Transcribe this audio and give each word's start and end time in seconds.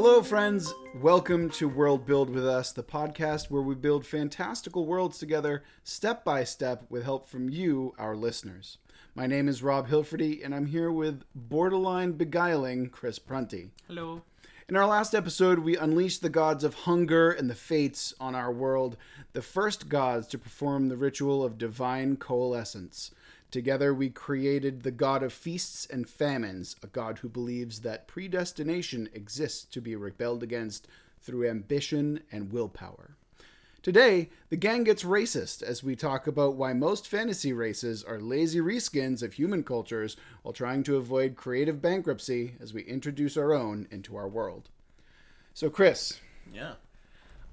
Hello, 0.00 0.22
friends. 0.22 0.72
Welcome 0.94 1.50
to 1.50 1.68
World 1.68 2.06
Build 2.06 2.30
with 2.30 2.46
Us, 2.46 2.70
the 2.70 2.84
podcast 2.84 3.50
where 3.50 3.62
we 3.62 3.74
build 3.74 4.06
fantastical 4.06 4.86
worlds 4.86 5.18
together, 5.18 5.64
step 5.82 6.24
by 6.24 6.44
step, 6.44 6.84
with 6.88 7.02
help 7.02 7.28
from 7.28 7.48
you, 7.48 7.96
our 7.98 8.14
listeners. 8.14 8.78
My 9.16 9.26
name 9.26 9.48
is 9.48 9.60
Rob 9.60 9.88
Hilferty, 9.88 10.44
and 10.44 10.54
I'm 10.54 10.66
here 10.66 10.92
with 10.92 11.24
borderline 11.34 12.12
beguiling 12.12 12.90
Chris 12.90 13.18
Prunty. 13.18 13.72
Hello. 13.88 14.22
In 14.68 14.76
our 14.76 14.86
last 14.86 15.16
episode, 15.16 15.58
we 15.58 15.76
unleashed 15.76 16.22
the 16.22 16.28
gods 16.28 16.62
of 16.62 16.74
hunger 16.74 17.32
and 17.32 17.50
the 17.50 17.56
fates 17.56 18.14
on 18.20 18.36
our 18.36 18.52
world, 18.52 18.96
the 19.32 19.42
first 19.42 19.88
gods 19.88 20.28
to 20.28 20.38
perform 20.38 20.88
the 20.88 20.96
ritual 20.96 21.42
of 21.42 21.58
divine 21.58 22.18
coalescence. 22.18 23.10
Together, 23.50 23.94
we 23.94 24.10
created 24.10 24.82
the 24.82 24.90
god 24.90 25.22
of 25.22 25.32
feasts 25.32 25.86
and 25.86 26.08
famines, 26.08 26.76
a 26.82 26.86
god 26.86 27.18
who 27.18 27.28
believes 27.28 27.80
that 27.80 28.06
predestination 28.06 29.08
exists 29.14 29.64
to 29.64 29.80
be 29.80 29.96
rebelled 29.96 30.42
against 30.42 30.86
through 31.20 31.48
ambition 31.48 32.20
and 32.30 32.52
willpower. 32.52 33.16
Today, 33.80 34.28
the 34.50 34.56
gang 34.56 34.84
gets 34.84 35.02
racist 35.02 35.62
as 35.62 35.82
we 35.82 35.96
talk 35.96 36.26
about 36.26 36.56
why 36.56 36.72
most 36.74 37.08
fantasy 37.08 37.52
races 37.52 38.04
are 38.04 38.20
lazy 38.20 38.58
reskins 38.58 39.22
of 39.22 39.34
human 39.34 39.62
cultures 39.62 40.16
while 40.42 40.52
trying 40.52 40.82
to 40.82 40.96
avoid 40.96 41.36
creative 41.36 41.80
bankruptcy 41.80 42.54
as 42.60 42.74
we 42.74 42.82
introduce 42.82 43.36
our 43.36 43.54
own 43.54 43.86
into 43.90 44.16
our 44.16 44.28
world. 44.28 44.68
So, 45.54 45.70
Chris, 45.70 46.20
Yeah. 46.52 46.74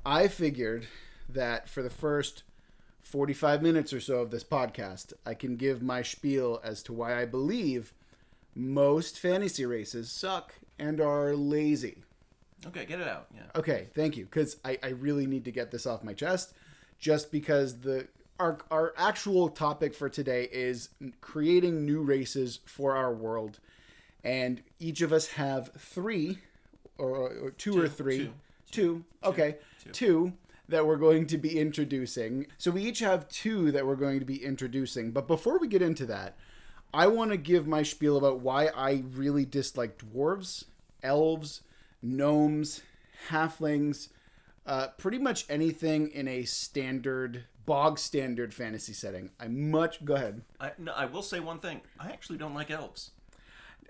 I 0.06 0.28
figured 0.28 0.88
that 1.30 1.70
for 1.70 1.82
the 1.82 1.90
first 1.90 2.44
45 3.06 3.62
minutes 3.62 3.94
or 3.94 4.00
so 4.00 4.16
of 4.16 4.32
this 4.32 4.44
podcast, 4.44 5.14
I 5.26 5.36
can 5.36 5.58
give 5.58 5.82
my 5.82 6.02
spiel 6.02 6.60
as 6.64 6.82
to 6.84 6.94
why 6.94 7.22
I 7.22 7.26
believe 7.26 7.94
most 8.56 9.20
fantasy 9.20 9.66
races 9.66 10.12
suck 10.12 10.56
and 10.80 11.00
are 11.00 11.36
lazy. 11.36 12.00
Okay, 12.66 12.84
get 12.86 13.00
it 13.00 13.08
out. 13.08 13.28
Yeah. 13.34 13.44
Okay, 13.56 13.88
thank 13.94 14.18
you, 14.18 14.26
because 14.26 14.58
I, 14.66 14.80
I 14.82 14.88
really 14.88 15.28
need 15.28 15.46
to 15.46 15.52
get 15.52 15.70
this 15.70 15.86
off 15.86 16.04
my 16.04 16.14
chest, 16.14 16.54
just 16.98 17.32
because 17.32 17.82
the 17.82 18.08
our 18.40 18.58
our 18.72 18.94
actual 18.98 19.50
topic 19.50 19.94
for 19.94 20.10
today 20.10 20.50
is 20.52 20.90
creating 21.22 21.86
new 21.86 22.02
races 22.02 22.60
for 22.66 22.96
our 22.96 23.14
world, 23.14 23.60
and 24.24 24.64
each 24.80 25.02
of 25.02 25.14
us 25.14 25.28
have 25.28 25.72
three, 25.78 26.40
or, 26.98 27.30
or 27.30 27.52
two, 27.52 27.80
or 27.80 27.88
three, 27.88 28.32
two. 28.72 29.06
okay, 29.24 29.58
two. 29.92 30.34
That 30.70 30.86
we're 30.86 30.98
going 30.98 31.28
to 31.28 31.38
be 31.38 31.60
introducing. 31.60 32.48
So 32.58 32.72
we 32.72 32.84
each 32.84 33.00
have 33.00 33.30
two 33.30 33.72
that 33.72 33.86
we're 33.86 33.96
going 33.96 34.20
to 34.20 34.26
be 34.26 34.44
introducing. 34.44 35.12
But 35.12 35.28
before 35.28 35.60
we 35.60 35.68
get 35.68 35.82
into 35.82 36.06
that, 36.08 36.36
I 36.94 37.08
want 37.08 37.32
to 37.32 37.38
give 37.38 37.68
my 37.68 37.84
spiel 37.84 38.18
about 38.18 38.40
why 38.40 38.68
I 38.68 39.04
really 39.12 39.46
dislike 39.46 39.98
dwarves, 39.98 40.64
elves, 41.04 41.62
gnomes, 42.02 42.82
halflings, 43.30 44.10
uh, 44.66 44.88
pretty 44.98 45.18
much 45.18 45.46
anything 45.50 46.10
in 46.10 46.28
a 46.28 46.44
standard, 46.44 47.46
bog 47.66 48.00
standard 48.00 48.54
fantasy 48.54 48.94
setting. 48.94 49.32
I 49.40 49.48
much 49.48 50.04
go 50.06 50.16
ahead. 50.16 50.42
I, 50.60 50.72
no, 50.78 50.94
I 50.94 51.06
will 51.06 51.22
say 51.22 51.40
one 51.40 51.60
thing. 51.60 51.82
I 52.00 52.10
actually 52.10 52.38
don't 52.38 52.54
like 52.54 52.72
elves. 52.72 53.12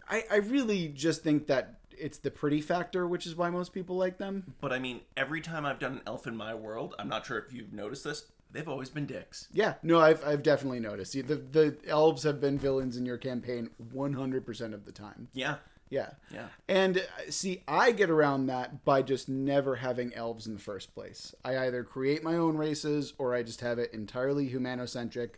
I, 0.09 0.23
I 0.31 0.35
really 0.37 0.89
just 0.89 1.23
think 1.23 1.47
that 1.47 1.75
it's 1.99 2.17
the 2.17 2.31
pretty 2.31 2.61
factor, 2.61 3.07
which 3.07 3.25
is 3.25 3.35
why 3.35 3.49
most 3.49 3.73
people 3.73 3.95
like 3.95 4.17
them. 4.17 4.53
But 4.61 4.73
I 4.73 4.79
mean, 4.79 5.01
every 5.15 5.41
time 5.41 5.65
I've 5.65 5.79
done 5.79 5.93
an 5.93 6.01
elf 6.07 6.27
in 6.27 6.35
my 6.35 6.53
world, 6.53 6.95
I'm 6.99 7.09
not 7.09 7.25
sure 7.25 7.37
if 7.37 7.53
you've 7.53 7.73
noticed 7.73 8.03
this, 8.03 8.25
they've 8.51 8.67
always 8.67 8.89
been 8.89 9.05
dicks. 9.05 9.47
Yeah, 9.51 9.75
no, 9.83 9.99
I've, 9.99 10.25
I've 10.25 10.43
definitely 10.43 10.79
noticed. 10.79 11.13
The, 11.13 11.35
the 11.35 11.77
elves 11.87 12.23
have 12.23 12.39
been 12.39 12.57
villains 12.57 12.97
in 12.97 13.05
your 13.05 13.17
campaign 13.17 13.69
100% 13.93 14.73
of 14.73 14.85
the 14.85 14.91
time. 14.91 15.27
Yeah. 15.33 15.55
Yeah. 15.89 16.11
Yeah. 16.33 16.47
And 16.67 16.97
uh, 16.97 17.01
see, 17.29 17.63
I 17.67 17.91
get 17.91 18.09
around 18.09 18.47
that 18.47 18.83
by 18.83 19.01
just 19.01 19.29
never 19.29 19.75
having 19.75 20.13
elves 20.15 20.47
in 20.47 20.55
the 20.55 20.59
first 20.59 20.93
place. 20.95 21.35
I 21.43 21.57
either 21.59 21.83
create 21.83 22.23
my 22.23 22.35
own 22.35 22.57
races 22.57 23.13
or 23.17 23.35
I 23.35 23.43
just 23.43 23.61
have 23.61 23.77
it 23.77 23.93
entirely 23.93 24.49
humanocentric, 24.49 25.31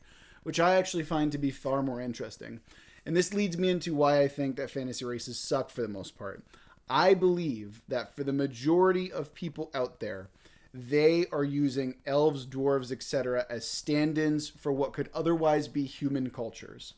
which 0.43 0.59
I 0.59 0.75
actually 0.75 1.03
find 1.03 1.31
to 1.31 1.37
be 1.37 1.51
far 1.51 1.83
more 1.83 1.99
interesting. 1.99 2.61
And 3.07 3.15
this 3.15 3.33
leads 3.33 3.57
me 3.57 3.69
into 3.69 3.95
why 3.95 4.19
I 4.19 4.27
think 4.27 4.57
that 4.57 4.69
fantasy 4.69 5.05
races 5.05 5.39
suck 5.39 5.69
for 5.69 5.81
the 5.81 5.87
most 5.87 6.17
part. 6.17 6.43
I 6.89 7.13
believe 7.13 7.81
that 7.87 8.13
for 8.13 8.25
the 8.25 8.33
majority 8.33 9.09
of 9.09 9.33
people 9.33 9.71
out 9.73 10.01
there, 10.01 10.27
they 10.73 11.25
are 11.31 11.45
using 11.45 11.95
elves, 12.05 12.45
dwarves, 12.45 12.91
etc. 12.91 13.45
as 13.49 13.65
stand 13.65 14.17
ins 14.17 14.49
for 14.49 14.73
what 14.73 14.91
could 14.91 15.09
otherwise 15.13 15.69
be 15.69 15.85
human 15.85 16.31
cultures. 16.31 16.95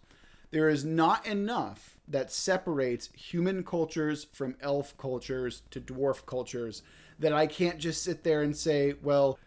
There 0.50 0.68
is 0.68 0.84
not 0.84 1.28
enough 1.28 1.96
that 2.08 2.32
separates 2.32 3.10
human 3.14 3.64
cultures 3.64 4.26
from 4.34 4.56
elf 4.62 4.98
cultures 4.98 5.62
to 5.70 5.80
dwarf 5.80 6.26
cultures 6.26 6.82
that 7.20 7.34
I 7.34 7.46
can't 7.46 7.78
just 7.78 8.02
sit 8.02 8.24
there 8.24 8.42
and 8.42 8.58
say, 8.58 8.96
well, 9.04 9.38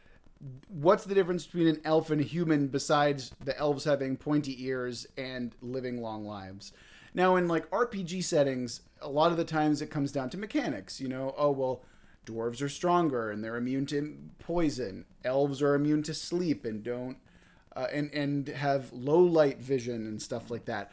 what's 0.68 1.04
the 1.04 1.14
difference 1.14 1.46
between 1.46 1.68
an 1.68 1.80
elf 1.84 2.10
and 2.10 2.20
a 2.20 2.24
human 2.24 2.68
besides 2.68 3.32
the 3.44 3.56
elves 3.58 3.84
having 3.84 4.16
pointy 4.16 4.64
ears 4.64 5.06
and 5.16 5.54
living 5.60 6.02
long 6.02 6.24
lives? 6.24 6.72
Now, 7.14 7.36
in 7.36 7.46
like 7.48 7.70
RPG 7.70 8.24
settings, 8.24 8.80
a 9.00 9.08
lot 9.08 9.30
of 9.30 9.36
the 9.36 9.44
times 9.44 9.82
it 9.82 9.90
comes 9.90 10.12
down 10.12 10.30
to 10.30 10.38
mechanics. 10.38 11.00
You 11.00 11.08
know, 11.08 11.34
oh, 11.36 11.50
well, 11.50 11.82
dwarves 12.26 12.62
are 12.62 12.68
stronger 12.68 13.30
and 13.30 13.42
they're 13.42 13.56
immune 13.56 13.86
to 13.86 14.16
poison, 14.38 15.04
elves 15.24 15.62
are 15.62 15.74
immune 15.74 16.02
to 16.04 16.14
sleep 16.14 16.64
and 16.64 16.82
don't. 16.82 17.18
Uh, 17.74 17.86
and 17.90 18.12
and 18.12 18.48
have 18.48 18.92
low 18.92 19.18
light 19.18 19.58
vision 19.58 20.06
and 20.06 20.20
stuff 20.20 20.50
like 20.50 20.66
that. 20.66 20.92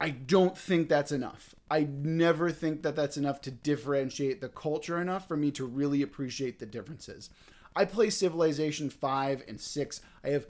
I 0.00 0.10
don't 0.10 0.56
think 0.56 0.88
that's 0.88 1.10
enough. 1.10 1.56
I 1.68 1.88
never 1.90 2.52
think 2.52 2.82
that 2.82 2.94
that's 2.94 3.16
enough 3.16 3.40
to 3.42 3.50
differentiate 3.50 4.40
the 4.40 4.48
culture 4.48 5.00
enough 5.00 5.26
for 5.26 5.36
me 5.36 5.50
to 5.52 5.64
really 5.64 6.02
appreciate 6.02 6.60
the 6.60 6.66
differences. 6.66 7.30
I 7.74 7.84
play 7.84 8.10
Civilization 8.10 8.90
5 8.90 9.44
and 9.48 9.60
6. 9.60 10.00
I 10.24 10.28
have 10.28 10.46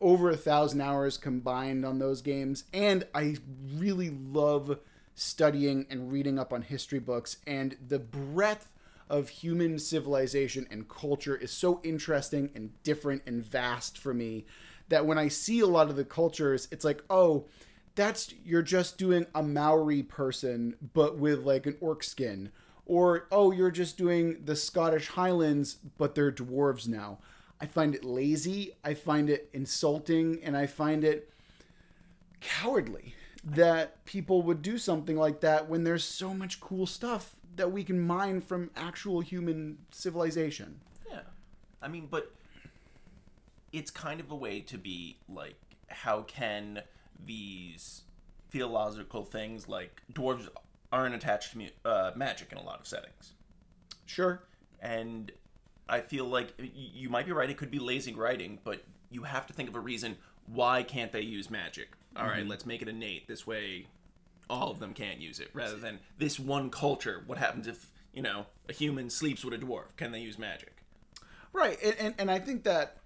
over 0.00 0.30
a 0.30 0.36
thousand 0.36 0.80
hours 0.80 1.16
combined 1.16 1.84
on 1.84 1.98
those 1.98 2.20
games, 2.22 2.64
and 2.72 3.06
I 3.14 3.36
really 3.74 4.10
love 4.10 4.78
studying 5.14 5.86
and 5.88 6.12
reading 6.12 6.38
up 6.38 6.52
on 6.52 6.62
history 6.62 6.98
books, 6.98 7.38
and 7.46 7.76
the 7.88 7.98
breadth 7.98 8.72
of 9.08 9.28
human 9.28 9.78
civilization 9.78 10.66
and 10.70 10.88
culture 10.88 11.36
is 11.36 11.50
so 11.50 11.80
interesting 11.82 12.50
and 12.54 12.70
different 12.82 13.22
and 13.26 13.44
vast 13.44 13.96
for 13.96 14.12
me 14.12 14.44
that 14.88 15.06
when 15.06 15.18
I 15.18 15.28
see 15.28 15.60
a 15.60 15.66
lot 15.66 15.88
of 15.88 15.96
the 15.96 16.04
cultures, 16.04 16.68
it's 16.70 16.84
like, 16.84 17.02
oh, 17.08 17.46
that's 17.94 18.34
you're 18.44 18.62
just 18.62 18.98
doing 18.98 19.26
a 19.34 19.42
Maori 19.42 20.02
person, 20.02 20.76
but 20.92 21.18
with 21.18 21.44
like 21.44 21.66
an 21.66 21.76
orc 21.80 22.02
skin. 22.02 22.50
Or, 22.86 23.26
oh, 23.32 23.50
you're 23.50 23.70
just 23.70 23.98
doing 23.98 24.44
the 24.44 24.56
Scottish 24.56 25.08
Highlands, 25.08 25.78
but 25.98 26.14
they're 26.14 26.32
dwarves 26.32 26.86
now. 26.86 27.18
I 27.60 27.66
find 27.66 27.94
it 27.94 28.04
lazy, 28.04 28.76
I 28.84 28.94
find 28.94 29.28
it 29.28 29.48
insulting, 29.52 30.40
and 30.42 30.56
I 30.56 30.66
find 30.66 31.04
it 31.04 31.32
cowardly 32.40 33.14
that 33.44 34.04
people 34.04 34.42
would 34.42 34.62
do 34.62 34.78
something 34.78 35.16
like 35.16 35.40
that 35.40 35.68
when 35.68 35.84
there's 35.84 36.04
so 36.04 36.34
much 36.34 36.60
cool 36.60 36.86
stuff 36.86 37.34
that 37.56 37.72
we 37.72 37.82
can 37.82 38.00
mine 38.00 38.40
from 38.40 38.70
actual 38.76 39.20
human 39.20 39.78
civilization. 39.90 40.80
Yeah. 41.10 41.20
I 41.80 41.88
mean, 41.88 42.08
but 42.10 42.32
it's 43.72 43.90
kind 43.90 44.20
of 44.20 44.30
a 44.30 44.36
way 44.36 44.60
to 44.60 44.78
be 44.78 45.16
like, 45.28 45.56
how 45.88 46.22
can 46.22 46.82
these 47.24 48.02
theological 48.50 49.24
things 49.24 49.68
like 49.68 50.02
dwarves 50.12 50.48
aren't 50.96 51.14
attached 51.14 51.52
to 51.52 51.58
mu- 51.58 51.68
uh, 51.84 52.10
magic 52.16 52.50
in 52.52 52.58
a 52.58 52.62
lot 52.64 52.80
of 52.80 52.86
settings? 52.86 53.32
Sure. 54.06 54.42
and 54.80 55.32
I 55.88 56.00
feel 56.00 56.24
like 56.24 56.52
you 56.74 57.08
might 57.08 57.26
be 57.26 57.32
right. 57.32 57.48
It 57.48 57.56
could 57.56 57.70
be 57.70 57.78
lazy 57.78 58.12
writing, 58.12 58.58
but 58.64 58.82
you 59.10 59.22
have 59.22 59.46
to 59.46 59.52
think 59.52 59.68
of 59.68 59.76
a 59.76 59.80
reason 59.80 60.16
why 60.46 60.82
can't 60.82 61.12
they 61.12 61.20
use 61.20 61.48
magic? 61.50 61.90
All 62.16 62.26
right, 62.26 62.46
let's 62.46 62.66
make 62.66 62.82
it 62.82 62.88
innate. 62.88 63.28
This 63.28 63.46
way, 63.46 63.86
all 64.50 64.70
of 64.70 64.78
them 64.80 64.94
can't 64.94 65.20
use 65.20 65.38
it, 65.38 65.50
rather 65.52 65.76
than 65.76 66.00
this 66.18 66.40
one 66.40 66.70
culture. 66.70 67.22
What 67.26 67.38
happens 67.38 67.66
if 67.68 67.90
you 68.12 68.22
know 68.22 68.46
a 68.68 68.72
human 68.72 69.10
sleeps 69.10 69.44
with 69.44 69.54
a 69.54 69.58
dwarf? 69.58 69.96
Can 69.96 70.10
they 70.12 70.20
use 70.20 70.38
magic? 70.38 70.82
Right, 71.52 71.78
and, 71.84 71.94
and, 71.98 72.14
and 72.18 72.30
I 72.30 72.38
think 72.40 72.64
that 72.64 72.96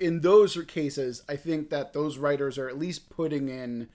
in 0.00 0.20
those 0.20 0.56
cases, 0.66 1.22
I 1.28 1.36
think 1.36 1.70
that 1.70 1.92
those 1.92 2.18
writers 2.18 2.58
are 2.58 2.68
at 2.68 2.78
least 2.78 3.08
putting 3.10 3.48
in 3.48 3.88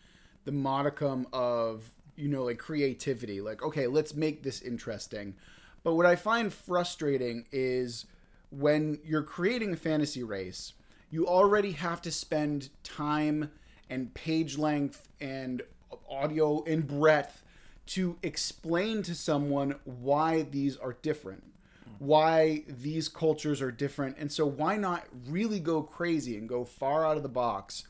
the 0.45 0.51
modicum 0.51 1.27
of 1.33 1.89
you 2.15 2.27
know 2.27 2.43
like 2.45 2.57
creativity. 2.57 3.41
Like, 3.41 3.63
okay, 3.63 3.87
let's 3.87 4.13
make 4.13 4.43
this 4.43 4.61
interesting. 4.61 5.35
But 5.83 5.95
what 5.95 6.05
I 6.05 6.15
find 6.15 6.53
frustrating 6.53 7.45
is 7.51 8.05
when 8.51 8.99
you're 9.03 9.23
creating 9.23 9.73
a 9.73 9.77
fantasy 9.77 10.23
race, 10.23 10.73
you 11.09 11.27
already 11.27 11.71
have 11.73 12.01
to 12.03 12.11
spend 12.11 12.69
time 12.83 13.51
and 13.89 14.13
page 14.13 14.57
length 14.57 15.07
and 15.19 15.61
audio 16.09 16.63
and 16.63 16.87
breadth 16.87 17.43
to 17.85 18.17
explain 18.23 19.03
to 19.03 19.13
someone 19.13 19.75
why 19.83 20.43
these 20.43 20.77
are 20.77 20.93
different 21.01 21.43
why 22.03 22.63
these 22.67 23.07
cultures 23.07 23.61
are 23.61 23.71
different. 23.71 24.17
And 24.17 24.31
so, 24.31 24.45
why 24.45 24.75
not 24.75 25.05
really 25.27 25.59
go 25.59 25.81
crazy 25.81 26.37
and 26.37 26.49
go 26.49 26.65
far 26.65 27.05
out 27.05 27.17
of 27.17 27.23
the 27.23 27.29
box 27.29 27.85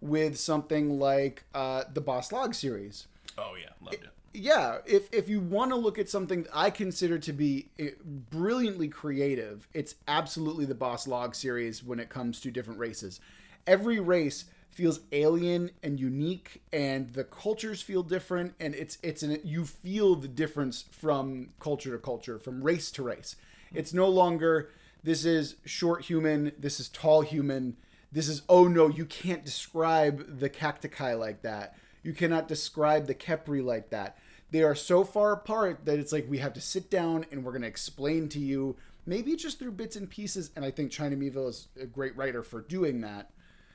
with 0.00 0.38
something 0.38 0.98
like 0.98 1.44
uh, 1.54 1.84
the 1.92 2.00
Bas-Lag 2.00 2.54
series? 2.54 3.06
Oh 3.40 3.54
yeah, 3.60 3.70
loved 3.80 4.04
it. 4.04 4.10
yeah, 4.34 4.78
if 4.86 5.08
if 5.12 5.28
you 5.28 5.40
want 5.40 5.70
to 5.70 5.76
look 5.76 5.98
at 5.98 6.08
something 6.08 6.46
I 6.54 6.70
consider 6.70 7.18
to 7.18 7.32
be 7.32 7.68
eh, 7.78 7.90
brilliantly 8.04 8.88
creative, 8.88 9.66
it's 9.74 9.94
absolutely 10.06 10.66
the 10.66 10.74
Bas-Lag 10.74 11.34
series 11.34 11.82
when 11.82 11.98
it 11.98 12.08
comes 12.08 12.40
to 12.42 12.50
different 12.50 12.78
races. 12.78 13.20
Every 13.66 13.98
race 14.00 14.44
feels 14.70 15.00
alien 15.12 15.70
and 15.82 15.98
unique 15.98 16.62
and 16.72 17.12
the 17.12 17.24
cultures 17.24 17.82
feel 17.82 18.02
different 18.02 18.54
and 18.60 18.74
it's 18.74 18.98
it's 19.02 19.22
an 19.22 19.40
you 19.42 19.64
feel 19.64 20.14
the 20.14 20.28
difference 20.28 20.84
from 20.92 21.48
culture 21.58 21.90
to 21.90 21.98
culture, 21.98 22.38
from 22.38 22.62
race 22.62 22.90
to 22.92 23.02
race. 23.02 23.36
It's 23.72 23.92
no 23.92 24.08
longer 24.08 24.70
this 25.02 25.24
is 25.24 25.56
short 25.64 26.04
human, 26.04 26.52
this 26.58 26.78
is 26.78 26.88
tall 26.88 27.22
human, 27.22 27.76
this 28.12 28.28
is 28.28 28.42
oh 28.48 28.68
no, 28.68 28.88
you 28.88 29.04
can't 29.06 29.44
describe 29.44 30.38
the 30.38 30.48
cacti 30.48 31.14
like 31.14 31.42
that. 31.42 31.74
You 32.02 32.12
cannot 32.12 32.48
describe 32.48 33.06
the 33.06 33.14
Khepri 33.14 33.64
like 33.64 33.90
that. 33.90 34.16
They 34.50 34.62
are 34.62 34.74
so 34.74 35.04
far 35.04 35.32
apart 35.32 35.84
that 35.84 35.98
it's 35.98 36.12
like 36.12 36.28
we 36.28 36.38
have 36.38 36.54
to 36.54 36.60
sit 36.60 36.90
down 36.90 37.26
and 37.30 37.44
we're 37.44 37.52
going 37.52 37.62
to 37.62 37.68
explain 37.68 38.28
to 38.30 38.40
you, 38.40 38.76
maybe 39.06 39.36
just 39.36 39.58
through 39.58 39.72
bits 39.72 39.96
and 39.96 40.10
pieces. 40.10 40.50
And 40.56 40.64
I 40.64 40.70
think 40.70 40.90
China 40.90 41.16
Mieville 41.16 41.48
is 41.48 41.68
a 41.80 41.86
great 41.86 42.16
writer 42.16 42.42
for 42.42 42.60
doing 42.60 43.02
that. 43.02 43.30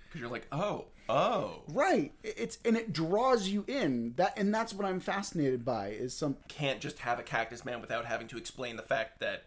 Because 0.07 0.21
you're 0.21 0.29
like, 0.29 0.47
oh, 0.51 0.85
oh, 1.07 1.61
Right. 1.69 2.13
It's 2.23 2.57
and 2.65 2.75
it 2.75 2.91
draws 2.91 3.47
you 3.47 3.63
in. 3.67 4.13
That 4.17 4.37
and 4.37 4.53
that's 4.53 4.73
what 4.73 4.85
I'm 4.85 4.99
fascinated 4.99 5.63
by 5.63 5.89
is 5.89 6.15
some 6.15 6.37
can't 6.47 6.81
just 6.81 6.99
have 6.99 7.19
a 7.19 7.23
cactus 7.23 7.63
man 7.63 7.79
without 7.79 8.05
having 8.05 8.27
to 8.29 8.37
explain 8.37 8.75
the 8.75 8.83
fact 8.83 9.19
that 9.19 9.45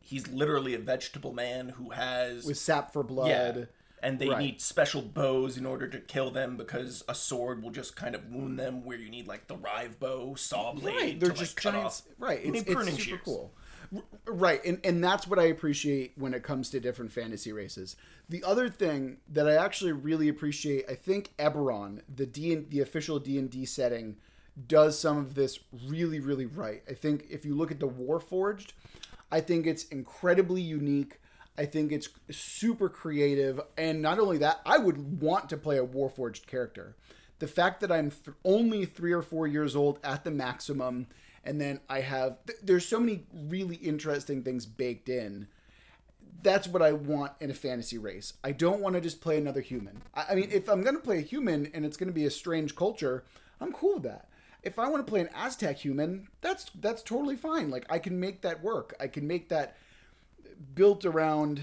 he's 0.00 0.28
literally 0.28 0.74
a 0.74 0.78
vegetable 0.78 1.32
man 1.32 1.70
who 1.70 1.90
has 1.90 2.44
with 2.44 2.58
sap 2.58 2.92
for 2.92 3.02
blood. 3.02 3.28
yeah, 3.28 3.64
and 4.02 4.18
they 4.18 4.28
Right. 4.28 4.38
need 4.38 4.60
special 4.60 5.02
bows 5.02 5.56
in 5.56 5.66
order 5.66 5.88
to 5.88 5.98
kill 6.00 6.30
them 6.30 6.56
because 6.56 7.02
a 7.08 7.14
sword 7.14 7.62
will 7.62 7.70
just 7.70 7.96
kind 7.96 8.14
of 8.14 8.30
wound 8.30 8.58
them. 8.58 8.84
Where 8.84 8.98
you 8.98 9.10
need 9.10 9.26
like 9.26 9.46
the 9.48 9.56
rive 9.56 9.98
bow, 9.98 10.34
saw 10.36 10.72
blade, 10.72 10.94
Right, 10.94 11.20
they're 11.20 11.30
to, 11.30 11.34
just 11.36 11.56
like, 11.64 11.74
cut 11.74 11.84
off. 11.84 12.02
Right, 12.18 12.40
it's, 12.42 12.60
it's 12.60 12.68
super 12.68 12.86
shears. 12.96 13.20
cool. 13.24 13.52
Right, 14.26 14.62
and 14.64 14.78
and 14.84 15.02
that's 15.02 15.26
what 15.26 15.38
I 15.38 15.44
appreciate 15.44 16.12
when 16.16 16.34
it 16.34 16.42
comes 16.42 16.68
to 16.70 16.80
different 16.80 17.10
fantasy 17.12 17.52
races. 17.52 17.96
The 18.28 18.44
other 18.44 18.68
thing 18.68 19.16
that 19.32 19.48
I 19.48 19.54
actually 19.54 19.92
really 19.92 20.28
appreciate, 20.28 20.84
I 20.90 20.94
think 20.94 21.32
Eberron, 21.38 22.02
the 22.14 22.26
D 22.26 22.54
the 22.54 22.80
official 22.80 23.18
D 23.18 23.38
and 23.38 23.48
D 23.50 23.64
setting, 23.64 24.16
does 24.66 24.98
some 24.98 25.16
of 25.16 25.34
this 25.34 25.58
really 25.86 26.20
really 26.20 26.44
right. 26.44 26.82
I 26.88 26.92
think 26.92 27.26
if 27.30 27.46
you 27.46 27.54
look 27.54 27.70
at 27.70 27.80
the 27.80 27.88
Warforged, 27.88 28.72
I 29.32 29.40
think 29.40 29.66
it's 29.66 29.84
incredibly 29.84 30.60
unique. 30.60 31.18
I 31.58 31.66
think 31.66 31.90
it's 31.90 32.08
super 32.30 32.88
creative, 32.88 33.60
and 33.76 34.00
not 34.00 34.20
only 34.20 34.38
that, 34.38 34.60
I 34.64 34.78
would 34.78 35.20
want 35.20 35.48
to 35.50 35.56
play 35.56 35.76
a 35.76 35.84
Warforged 35.84 36.46
character. 36.46 36.94
The 37.40 37.48
fact 37.48 37.80
that 37.80 37.90
I'm 37.90 38.10
th- 38.12 38.36
only 38.44 38.84
three 38.84 39.12
or 39.12 39.22
four 39.22 39.48
years 39.48 39.74
old 39.74 39.98
at 40.04 40.22
the 40.22 40.30
maximum, 40.30 41.08
and 41.44 41.60
then 41.60 41.80
I 41.88 42.00
have 42.00 42.38
th- 42.46 42.60
there's 42.62 42.86
so 42.86 43.00
many 43.00 43.24
really 43.34 43.74
interesting 43.76 44.44
things 44.44 44.66
baked 44.66 45.08
in. 45.08 45.48
That's 46.42 46.68
what 46.68 46.80
I 46.80 46.92
want 46.92 47.32
in 47.40 47.50
a 47.50 47.54
fantasy 47.54 47.98
race. 47.98 48.34
I 48.44 48.52
don't 48.52 48.80
want 48.80 48.94
to 48.94 49.00
just 49.00 49.20
play 49.20 49.36
another 49.36 49.60
human. 49.60 50.02
I, 50.14 50.26
I 50.30 50.34
mean, 50.36 50.50
if 50.52 50.68
I'm 50.68 50.82
going 50.82 50.94
to 50.96 51.02
play 51.02 51.18
a 51.18 51.22
human 51.22 51.70
and 51.74 51.84
it's 51.84 51.96
going 51.96 52.08
to 52.08 52.14
be 52.14 52.26
a 52.26 52.30
strange 52.30 52.76
culture, 52.76 53.24
I'm 53.60 53.72
cool 53.72 53.94
with 53.94 54.04
that. 54.04 54.28
If 54.62 54.78
I 54.78 54.88
want 54.88 55.04
to 55.04 55.10
play 55.10 55.20
an 55.20 55.30
Aztec 55.34 55.78
human, 55.78 56.28
that's 56.40 56.70
that's 56.80 57.02
totally 57.02 57.36
fine. 57.36 57.68
Like 57.68 57.86
I 57.90 57.98
can 57.98 58.20
make 58.20 58.42
that 58.42 58.62
work. 58.62 58.94
I 59.00 59.08
can 59.08 59.26
make 59.26 59.48
that 59.48 59.76
built 60.74 61.04
around 61.04 61.60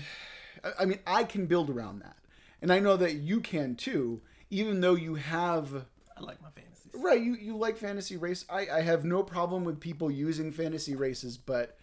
I- 0.80 0.86
mean 0.86 1.00
I 1.06 1.24
can 1.24 1.46
build 1.46 1.70
around 1.70 2.00
that. 2.00 2.18
And 2.62 2.72
I 2.74 2.80
know 2.80 2.98
that 2.98 3.14
you 3.16 3.42
can 3.42 3.76
too, 3.76 4.22
even 4.50 4.82
though 4.82 4.96
you 4.96 5.16
have 5.16 5.86
I 6.18 6.22
like 6.22 6.42
my 6.42 6.50
fantasies. 6.50 6.92
right, 6.96 7.22
you, 7.22 7.36
you 7.36 7.56
like 7.58 7.78
fantasy 7.78 8.18
race. 8.18 8.46
I, 8.50 8.68
I 8.70 8.82
have 8.82 9.04
no 9.06 9.22
problem 9.22 9.64
with 9.66 9.80
people 9.80 10.10
using 10.10 10.52
fantasy 10.52 10.96
races, 10.96 11.38
but 11.38 11.78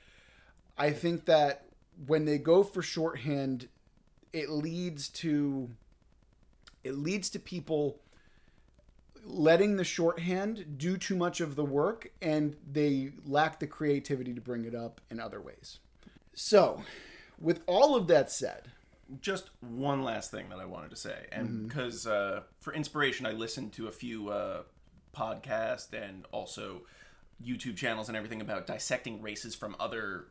I 0.76 0.90
think 0.90 1.26
that 1.26 1.66
when 2.06 2.24
they 2.24 2.38
go 2.38 2.62
for 2.62 2.82
shorthand, 2.82 3.68
it 4.32 4.48
leads 4.48 5.08
to 5.08 5.70
it 6.82 6.96
leads 6.96 7.30
to 7.30 7.38
people 7.38 8.00
letting 9.24 9.76
the 9.76 9.84
shorthand 9.84 10.78
do 10.78 10.96
too 10.96 11.14
much 11.14 11.40
of 11.40 11.54
the 11.54 11.64
work 11.64 12.10
and 12.20 12.56
they 12.68 13.12
lack 13.24 13.60
the 13.60 13.66
creativity 13.68 14.34
to 14.34 14.40
bring 14.40 14.64
it 14.64 14.74
up 14.74 15.00
in 15.10 15.20
other 15.20 15.40
ways. 15.40 15.78
So, 16.34 16.82
with 17.38 17.60
all 17.66 17.94
of 17.94 18.06
that 18.08 18.30
said, 18.30 18.70
just 19.20 19.50
one 19.60 20.02
last 20.02 20.30
thing 20.30 20.48
that 20.48 20.58
I 20.58 20.64
wanted 20.64 20.90
to 20.90 20.96
say, 20.96 21.26
Mm-hmm. 21.32 21.40
and 21.40 21.68
because 21.68 22.06
uh, 22.06 22.42
for 22.60 22.72
inspiration, 22.72 23.26
I 23.26 23.32
listened 23.32 23.72
to 23.74 23.88
a 23.88 23.92
few 23.92 24.30
uh, 24.30 24.62
podcasts 25.16 25.92
and 25.92 26.24
also 26.32 26.82
YouTube 27.44 27.76
channels 27.76 28.08
and 28.08 28.16
everything 28.16 28.40
about 28.40 28.66
dissecting 28.66 29.20
races 29.20 29.54
from 29.54 29.76
other 29.80 30.26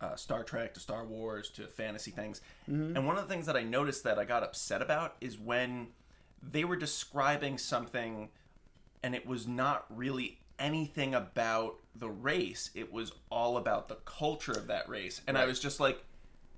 uh, 0.00 0.16
Star 0.16 0.42
Trek 0.42 0.74
to 0.74 0.80
Star 0.80 1.04
Wars 1.04 1.50
to 1.50 1.66
fantasy 1.66 2.10
things. 2.10 2.40
Mm-hmm. 2.70 2.96
And 2.96 3.06
one 3.06 3.16
of 3.16 3.26
the 3.26 3.32
things 3.32 3.46
that 3.46 3.56
I 3.56 3.62
noticed 3.62 4.04
that 4.04 4.18
I 4.18 4.24
got 4.24 4.42
upset 4.42 4.82
about 4.82 5.16
is 5.20 5.38
when 5.38 5.88
they 6.42 6.64
were 6.64 6.76
describing 6.76 7.58
something 7.58 8.28
and 9.02 9.14
it 9.14 9.26
was 9.26 9.46
not 9.46 9.86
really 9.88 10.38
anything 10.58 11.14
about 11.14 11.76
the 11.98 12.10
race. 12.10 12.70
It 12.74 12.92
was 12.92 13.12
all 13.30 13.56
about 13.56 13.88
the 13.88 13.96
culture 14.04 14.52
of 14.52 14.66
that 14.68 14.88
race. 14.88 15.20
And 15.26 15.36
I 15.36 15.46
was 15.46 15.60
just 15.60 15.80
like, 15.80 16.02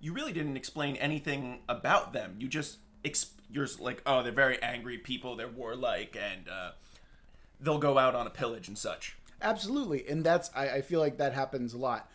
you 0.00 0.12
really 0.12 0.32
didn't 0.32 0.56
explain 0.56 0.96
anything 0.96 1.60
about 1.68 2.12
them. 2.12 2.36
You 2.38 2.48
just 2.48 2.78
ex- 3.04 3.32
you're 3.50 3.68
like, 3.78 4.02
oh, 4.06 4.22
they're 4.22 4.32
very 4.32 4.62
angry 4.62 4.98
people. 4.98 5.36
They're 5.36 5.48
warlike, 5.48 6.16
and 6.20 6.48
uh, 6.48 6.70
they'll 7.60 7.78
go 7.78 7.98
out 7.98 8.14
on 8.14 8.26
a 8.26 8.30
pillage 8.30 8.68
and 8.68 8.76
such. 8.76 9.16
Absolutely, 9.40 10.08
and 10.08 10.24
that's 10.24 10.50
I, 10.54 10.68
I 10.68 10.82
feel 10.82 11.00
like 11.00 11.18
that 11.18 11.32
happens 11.32 11.74
a 11.74 11.78
lot. 11.78 12.10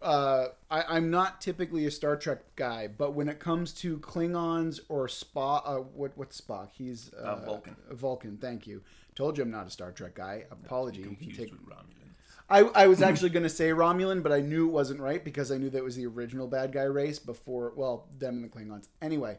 Uh, 0.00 0.48
I, 0.70 0.82
I'm 0.96 1.10
not 1.10 1.40
typically 1.40 1.86
a 1.86 1.90
Star 1.90 2.16
Trek 2.16 2.40
guy, 2.56 2.88
but 2.88 3.12
when 3.14 3.28
it 3.28 3.38
comes 3.38 3.72
to 3.74 3.98
Klingons 3.98 4.80
or 4.88 5.06
Spock, 5.06 5.62
uh, 5.64 5.76
what 5.76 6.12
what's 6.16 6.40
Spock? 6.40 6.70
He's 6.72 7.10
uh, 7.14 7.36
Vulcan. 7.36 7.76
Vulcan. 7.90 8.36
Thank 8.36 8.66
you. 8.66 8.82
Told 9.14 9.36
you 9.36 9.44
I'm 9.44 9.50
not 9.50 9.66
a 9.66 9.70
Star 9.70 9.92
Trek 9.92 10.14
guy. 10.14 10.44
Apology. 10.50 11.00
You 11.00 11.16
can 11.16 11.32
take. 11.32 11.52
I, 12.50 12.60
I 12.60 12.86
was 12.86 13.00
actually 13.00 13.30
going 13.30 13.44
to 13.44 13.48
say 13.48 13.70
Romulan, 13.70 14.22
but 14.22 14.32
I 14.32 14.40
knew 14.40 14.68
it 14.68 14.72
wasn't 14.72 15.00
right 15.00 15.24
because 15.24 15.50
I 15.50 15.56
knew 15.58 15.70
that 15.70 15.82
was 15.82 15.96
the 15.96 16.06
original 16.06 16.46
bad 16.46 16.72
guy 16.72 16.82
race 16.82 17.18
before. 17.18 17.72
Well, 17.74 18.08
them 18.18 18.36
and 18.36 18.44
the 18.44 18.48
Klingons. 18.48 18.88
Anyway, 19.00 19.38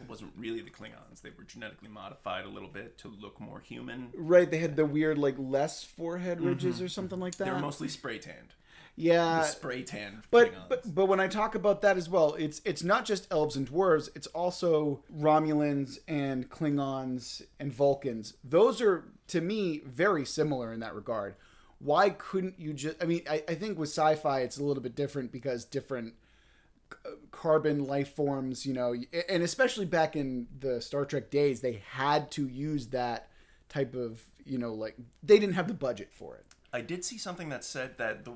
It 0.00 0.08
wasn't 0.08 0.32
really 0.36 0.60
the 0.62 0.70
Klingons. 0.70 1.20
They 1.22 1.30
were 1.36 1.44
genetically 1.44 1.88
modified 1.88 2.44
a 2.46 2.48
little 2.48 2.70
bit 2.70 2.96
to 2.98 3.08
look 3.20 3.38
more 3.40 3.60
human. 3.60 4.10
right? 4.16 4.50
They 4.50 4.58
had 4.58 4.76
the 4.76 4.86
weird 4.86 5.18
like 5.18 5.34
less 5.38 5.84
forehead 5.84 6.38
mm-hmm. 6.38 6.48
ridges 6.48 6.80
or 6.80 6.88
something 6.88 7.20
like 7.20 7.36
that. 7.36 7.44
They 7.44 7.50
were 7.50 7.58
mostly 7.58 7.88
spray 7.88 8.18
tanned. 8.18 8.54
yeah, 8.96 9.42
spray 9.42 9.82
tanned 9.82 10.22
But, 10.30 10.52
Klingons. 10.52 10.68
but 10.68 10.94
but 10.94 11.06
when 11.06 11.20
I 11.20 11.26
talk 11.28 11.54
about 11.54 11.82
that 11.82 11.96
as 11.96 12.08
well, 12.08 12.34
it's 12.34 12.60
it's 12.64 12.82
not 12.82 13.04
just 13.04 13.26
elves 13.30 13.56
and 13.56 13.68
dwarves. 13.70 14.08
It's 14.14 14.28
also 14.28 15.02
Romulans 15.14 15.98
and 16.08 16.48
Klingons 16.48 17.42
and 17.60 17.72
Vulcans. 17.72 18.34
Those 18.42 18.80
are 18.80 19.04
to 19.28 19.40
me 19.40 19.82
very 19.84 20.24
similar 20.24 20.72
in 20.72 20.80
that 20.80 20.94
regard. 20.94 21.34
Why 21.84 22.10
couldn't 22.10 22.58
you 22.58 22.72
just? 22.72 23.02
I 23.02 23.06
mean, 23.06 23.22
I, 23.28 23.44
I 23.46 23.54
think 23.54 23.78
with 23.78 23.90
sci-fi 23.90 24.40
it's 24.40 24.58
a 24.58 24.64
little 24.64 24.82
bit 24.82 24.96
different 24.96 25.30
because 25.30 25.64
different 25.64 26.14
carbon 27.30 27.84
life 27.84 28.14
forms, 28.14 28.64
you 28.64 28.72
know, 28.72 28.94
and 29.28 29.42
especially 29.42 29.84
back 29.84 30.16
in 30.16 30.46
the 30.60 30.80
Star 30.80 31.04
Trek 31.04 31.30
days, 31.30 31.60
they 31.60 31.82
had 31.90 32.30
to 32.32 32.48
use 32.48 32.88
that 32.88 33.28
type 33.68 33.94
of, 33.94 34.22
you 34.44 34.58
know, 34.58 34.72
like 34.72 34.96
they 35.22 35.38
didn't 35.38 35.54
have 35.54 35.68
the 35.68 35.74
budget 35.74 36.10
for 36.12 36.36
it. 36.36 36.46
I 36.72 36.80
did 36.80 37.04
see 37.04 37.18
something 37.18 37.50
that 37.50 37.64
said 37.64 37.98
that 37.98 38.24
the 38.24 38.32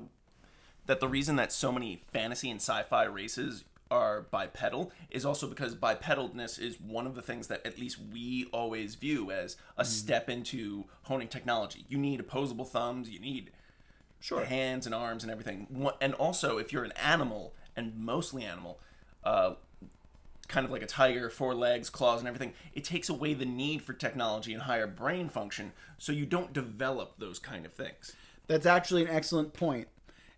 that 0.85 0.99
the 0.99 1.07
reason 1.07 1.35
that 1.37 1.51
so 1.51 1.71
many 1.71 2.01
fantasy 2.11 2.49
and 2.49 2.59
sci-fi 2.59 3.03
races 3.05 3.63
are 3.91 4.21
bipedal 4.29 4.91
is 5.09 5.25
also 5.25 5.47
because 5.47 5.75
bipedalness 5.75 6.59
is 6.59 6.79
one 6.79 7.07
of 7.07 7.15
the 7.15 7.21
things 7.21 7.47
that 7.47 7.65
at 7.65 7.79
least 7.79 7.97
we 8.13 8.45
always 8.53 8.95
view 8.95 9.31
as 9.31 9.57
a 9.77 9.85
step 9.85 10.29
into 10.29 10.85
honing 11.03 11.27
technology. 11.27 11.85
You 11.89 11.97
need 11.97 12.19
opposable 12.19 12.65
thumbs, 12.65 13.09
you 13.09 13.19
need 13.19 13.51
Sure. 14.19 14.43
hands 14.43 14.85
and 14.85 14.93
arms 14.93 15.23
and 15.23 15.31
everything. 15.31 15.91
And 16.01 16.13
also, 16.15 16.57
if 16.57 16.73
you're 16.73 16.83
an 16.83 16.91
animal 16.93 17.53
and 17.75 17.97
mostly 17.97 18.43
animal, 18.43 18.79
uh, 19.23 19.55
kind 20.49 20.65
of 20.65 20.71
like 20.71 20.81
a 20.81 20.87
tiger, 20.87 21.29
four 21.29 21.55
legs, 21.55 21.89
claws, 21.89 22.19
and 22.19 22.27
everything, 22.27 22.53
it 22.73 22.83
takes 22.83 23.07
away 23.07 23.33
the 23.33 23.45
need 23.45 23.81
for 23.81 23.93
technology 23.93 24.53
and 24.53 24.63
higher 24.63 24.87
brain 24.87 25.29
function, 25.29 25.71
so 25.97 26.11
you 26.11 26.25
don't 26.25 26.51
develop 26.53 27.17
those 27.17 27.39
kind 27.39 27.65
of 27.65 27.73
things. 27.73 28.15
That's 28.47 28.65
actually 28.65 29.03
an 29.03 29.09
excellent 29.09 29.53
point. 29.53 29.87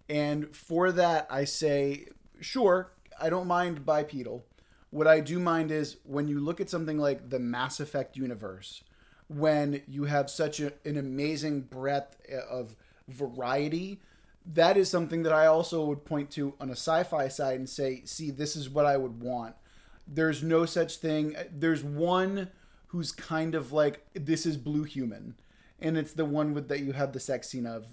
And 0.09 0.55
for 0.55 0.91
that, 0.91 1.27
I 1.29 1.45
say, 1.45 2.07
sure, 2.41 2.91
I 3.21 3.29
don't 3.29 3.47
mind 3.47 3.85
bipedal. 3.85 4.43
What 4.89 5.07
I 5.07 5.19
do 5.19 5.39
mind 5.39 5.71
is 5.71 5.97
when 6.03 6.27
you 6.27 6.39
look 6.39 6.59
at 6.59 6.69
something 6.69 6.97
like 6.97 7.29
the 7.29 7.39
Mass 7.39 7.79
Effect 7.79 8.17
universe, 8.17 8.83
when 9.27 9.81
you 9.87 10.05
have 10.05 10.29
such 10.29 10.59
a, 10.59 10.73
an 10.83 10.97
amazing 10.97 11.61
breadth 11.61 12.17
eh, 12.27 12.37
of 12.49 12.75
variety, 13.07 14.01
that 14.45 14.75
is 14.75 14.89
something 14.89 15.23
that 15.23 15.31
I 15.31 15.45
also 15.45 15.85
would 15.85 16.03
point 16.03 16.31
to 16.31 16.53
on 16.59 16.69
a 16.69 16.73
sci 16.73 17.03
fi 17.03 17.27
side 17.29 17.59
and 17.59 17.69
say, 17.69 18.01
see, 18.05 18.31
this 18.31 18.55
is 18.55 18.69
what 18.69 18.85
I 18.85 18.97
would 18.97 19.21
want. 19.21 19.55
There's 20.07 20.43
no 20.43 20.65
such 20.65 20.97
thing. 20.97 21.35
Eh, 21.35 21.43
there's 21.51 21.83
one 21.83 22.49
who's 22.87 23.13
kind 23.13 23.55
of 23.55 23.71
like, 23.71 24.05
this 24.13 24.45
is 24.45 24.57
Blue 24.57 24.83
Human 24.83 25.35
and 25.81 25.97
it's 25.97 26.13
the 26.13 26.25
one 26.25 26.53
with 26.53 26.67
that 26.69 26.79
you 26.81 26.93
have 26.93 27.11
the 27.11 27.19
sex 27.19 27.49
scene 27.49 27.65
of 27.65 27.85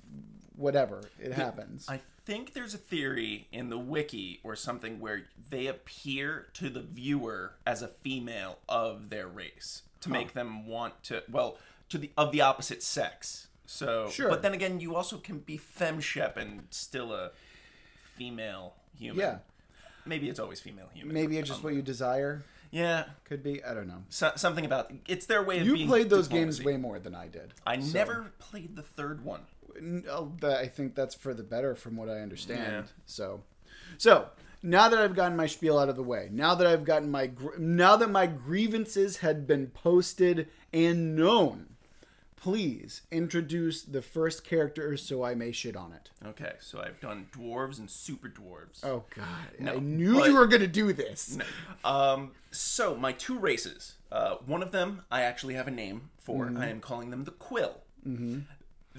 whatever 0.56 1.02
it 1.18 1.32
happens. 1.32 1.86
I 1.88 2.00
think 2.28 2.52
there's 2.52 2.74
a 2.74 2.78
theory 2.78 3.48
in 3.52 3.70
the 3.70 3.78
wiki 3.78 4.38
or 4.44 4.54
something 4.54 5.00
where 5.00 5.22
they 5.48 5.66
appear 5.66 6.48
to 6.52 6.68
the 6.68 6.80
viewer 6.82 7.54
as 7.66 7.80
a 7.80 7.88
female 7.88 8.58
of 8.68 9.08
their 9.08 9.26
race 9.26 9.80
to 10.02 10.10
make 10.10 10.34
them 10.34 10.66
want 10.66 11.02
to 11.04 11.22
well 11.30 11.56
to 11.88 11.96
the 11.96 12.10
of 12.18 12.30
the 12.30 12.42
opposite 12.42 12.82
sex. 12.82 13.46
So, 13.64 14.10
Sure. 14.10 14.28
but 14.28 14.42
then 14.42 14.52
again, 14.52 14.78
you 14.78 14.94
also 14.94 15.16
can 15.16 15.38
be 15.38 15.58
femshep 15.58 16.36
and 16.36 16.66
still 16.70 17.14
a 17.14 17.30
female 18.16 18.74
human. 18.98 19.20
Yeah. 19.20 19.38
maybe 20.04 20.28
it's 20.28 20.38
always 20.38 20.60
female 20.60 20.90
human. 20.92 21.14
Maybe 21.14 21.38
it's 21.38 21.48
just 21.48 21.62
what 21.62 21.72
you 21.74 21.80
desire. 21.82 22.44
Yeah, 22.70 23.04
Could 23.24 23.42
be. 23.42 23.64
I 23.64 23.72
don't 23.72 23.86
know. 23.88 24.04
so, 24.10 24.32
something 24.36 24.66
about 24.66 24.92
it's 25.06 25.24
their 25.24 25.42
way 25.42 25.60
of 25.60 25.66
You 25.66 25.86
played 25.86 26.10
those 26.10 26.28
games 26.28 26.62
way 26.62 26.76
more 26.76 26.98
than 26.98 27.14
I 27.14 27.28
did. 27.28 27.54
I 27.66 27.80
so- 27.80 27.94
never 27.94 28.32
played 28.38 28.76
the 28.76 28.82
third 28.82 29.24
one. 29.24 29.46
N- 29.78 30.04
oh, 30.10 30.32
that- 30.40 30.58
I 30.58 30.66
think 30.66 30.94
that's 30.94 31.14
for 31.14 31.34
the 31.34 31.42
better, 31.42 31.74
from 31.74 31.96
what 31.96 32.08
I 32.08 32.20
understand. 32.20 32.60
Yeah. 32.72 32.82
So, 33.06 33.42
so 33.96 34.28
now 34.62 34.88
that 34.88 34.98
I've 34.98 35.14
gotten 35.14 35.36
my 35.36 35.46
spiel 35.46 35.78
out 35.78 35.88
of 35.88 35.96
the 35.96 36.02
way, 36.02 36.28
now 36.32 36.54
that 36.54 36.66
I've 36.66 36.84
gotten 36.84 37.10
my 37.10 37.26
gr- 37.28 37.56
now 37.58 37.96
that 37.96 38.10
my 38.10 38.26
grievances 38.26 39.18
had 39.18 39.46
been 39.46 39.68
posted 39.68 40.48
and 40.72 41.14
known, 41.16 41.66
please 42.36 43.02
introduce 43.10 43.82
the 43.82 44.00
first 44.02 44.44
character 44.44 44.96
so 44.96 45.24
I 45.24 45.34
may 45.34 45.50
shit 45.52 45.76
on 45.76 45.92
it. 45.92 46.10
Okay, 46.26 46.52
so 46.60 46.80
I've 46.80 47.00
done 47.00 47.26
dwarves 47.32 47.78
and 47.78 47.90
super 47.90 48.28
dwarves. 48.28 48.84
Oh 48.84 49.04
God, 49.14 49.26
I 49.60 49.62
No, 49.62 49.78
knew 49.78 50.14
but- 50.14 50.28
you 50.28 50.34
were 50.36 50.46
gonna 50.46 50.66
do 50.66 50.92
this. 50.92 51.38
Um, 51.84 52.32
so 52.50 52.96
my 52.96 53.12
two 53.12 53.38
races. 53.38 53.94
Uh, 54.10 54.36
one 54.46 54.62
of 54.62 54.70
them 54.72 55.02
I 55.10 55.22
actually 55.22 55.54
have 55.54 55.68
a 55.68 55.72
name 55.72 56.10
for. 56.18 56.52
I 56.56 56.66
am 56.68 56.80
calling 56.80 57.10
them 57.10 57.24
the 57.24 57.30
Quill. 57.32 57.80
Mm-hmm. 58.06 58.40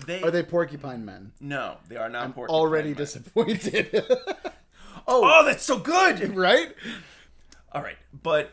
They, 0.05 0.21
Are 0.21 0.31
they 0.31 0.43
porcupine 0.43 1.03
men? 1.05 1.31
no, 1.39 1.77
they 1.87 1.95
are 1.97 2.09
not 2.09 2.33
porcupine 2.35 2.55
Already 2.55 2.89
men. 2.89 2.97
disappointed. 2.97 4.05
Oh, 5.11 5.21
oh, 5.23 5.45
that's 5.45 5.63
so 5.63 5.79
good. 5.79 6.35
right? 6.35 6.75
All 7.71 7.81
right, 7.81 7.97
but 8.21 8.51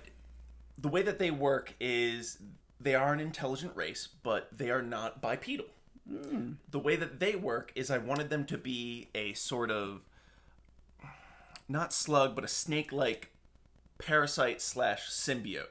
the 0.78 0.88
way 0.88 1.02
that 1.02 1.18
they 1.18 1.30
work 1.30 1.74
is 1.78 2.38
they 2.80 2.94
are 2.94 3.12
an 3.12 3.20
intelligent 3.20 3.76
race, 3.76 4.08
but 4.22 4.48
they 4.56 4.70
are 4.70 4.80
not 4.80 5.20
bipedal. 5.20 5.66
Hmm. 6.08 6.52
The 6.70 6.78
way 6.78 6.96
that 6.96 7.20
they 7.20 7.34
work 7.36 7.72
is 7.74 7.90
I 7.90 7.98
wanted 7.98 8.30
them 8.30 8.46
to 8.46 8.56
be 8.56 9.08
a 9.14 9.34
sort 9.34 9.70
of 9.70 10.06
not 11.68 11.92
slug, 11.92 12.34
but 12.34 12.44
a 12.44 12.48
snake-like 12.48 13.30
parasite 13.98 14.62
slash 14.62 15.10
symbiote. 15.10 15.66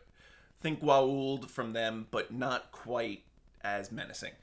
Think 0.60 0.82
Goa'uld 0.84 1.50
from 1.50 1.74
them, 1.74 2.08
but 2.12 2.32
not 2.32 2.72
quite 2.72 3.24
as 3.64 3.92
menacing. 3.92 4.34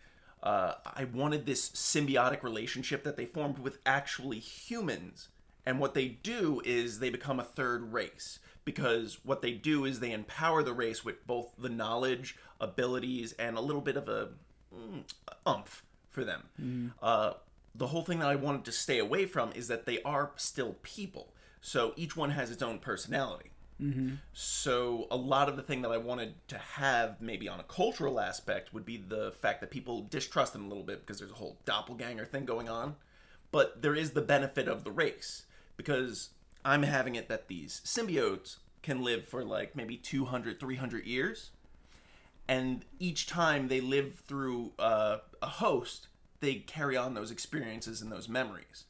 Uh, 0.43 0.75
I 0.85 1.05
wanted 1.05 1.47
this 1.47 1.69
symbiotic 1.71 2.43
relationship 2.43 3.05
that 3.05 3.17
they 3.17 3.27
formed 3.27 3.59
with 3.59 3.79
actually 3.87 4.39
humans. 4.39 5.29
And 5.65 5.79
what 5.79 5.95
they 5.95 6.09
do 6.09 6.61
is 6.65 6.99
they 6.99 7.11
become 7.11 7.39
a 7.39 7.45
third 7.45 7.93
race. 7.93 8.41
Because 8.65 9.19
what 9.25 9.43
they 9.43 9.53
do 9.53 9.85
is 9.85 10.01
they 10.01 10.13
empower 10.13 10.63
the 10.63 10.73
race 10.73 11.05
with 11.05 11.27
both 11.27 11.53
the 11.59 11.69
knowledge, 11.69 12.37
abilities, 12.61 13.33
and 13.33 13.57
a 13.57 13.61
little 13.61 13.81
bit 13.81 13.97
of 13.97 14.09
a 14.09 14.29
mm, 14.75 15.03
umph 15.47 15.85
for 16.09 16.25
them. 16.25 16.43
Uh, 17.01 17.33
the 17.75 17.89
whole 17.89 18.03
thing 18.03 18.19
that 18.19 18.29
I 18.29 18.37
wanted 18.37 18.65
to 18.67 18.73
stay 18.73 18.99
away 18.99 19.27
from 19.27 19.53
is 19.53 19.69
that 19.69 19.87
they 19.87 20.03
are 20.03 20.33
still 20.37 20.77
people. 20.83 21.33
So 21.61 21.93
each 21.97 22.17
one 22.17 22.31
has 22.31 22.51
its 22.51 22.63
own 22.63 22.79
personality. 22.81 23.52
So 24.33 25.07
a 25.11 25.17
lot 25.17 25.49
of 25.49 25.57
the 25.57 25.63
thing 25.63 25.83
that 25.83 25.91
I 25.91 25.97
wanted 25.97 26.35
to 26.49 26.59
have 26.59 27.21
maybe 27.21 27.49
on 27.49 27.61
a 27.61 27.65
cultural 27.65 28.21
aspect 28.21 28.73
would 28.73 28.85
be 28.85 28.97
the 28.97 29.33
fact 29.33 29.61
that 29.61 29.71
people 29.71 30.03
distrust 30.03 30.53
them 30.53 30.65
a 30.65 30.69
little 30.69 30.85
bit 30.85 31.01
because 31.01 31.19
there's 31.19 31.31
a 31.31 31.35
whole 31.35 31.59
doppelganger 31.65 32.25
thing 32.25 32.45
going 32.45 32.69
on. 32.69 32.97
But 33.51 33.83
there 33.83 33.95
is 33.95 34.13
the 34.13 34.23
benefit 34.23 34.69
of 34.69 34.85
the 34.85 34.91
race 34.91 35.45
because 35.77 36.31
I'm 36.65 36.85
having 36.85 37.17
it 37.17 37.29
that 37.29 37.49
these 37.49 37.81
symbiotes 37.85 38.57
can 38.83 39.03
live 39.03 39.27
for 39.27 39.45
like 39.45 39.77
maybe 39.77 39.97
200, 39.97 40.59
300 40.61 41.05
years. 41.05 41.51
And 42.49 42.85
each 42.99 43.27
time 43.27 43.69
they 43.69 43.81
live 43.81 44.23
through 44.27 44.73
uh, 44.79 45.19
a 45.41 45.47
host, 45.47 46.09
they 46.41 46.57
carry 46.57 46.97
on 46.97 47.15
those 47.15 47.31
experiences 47.31 48.03
and 48.03 48.11
those 48.11 48.29
memories. 48.29 48.85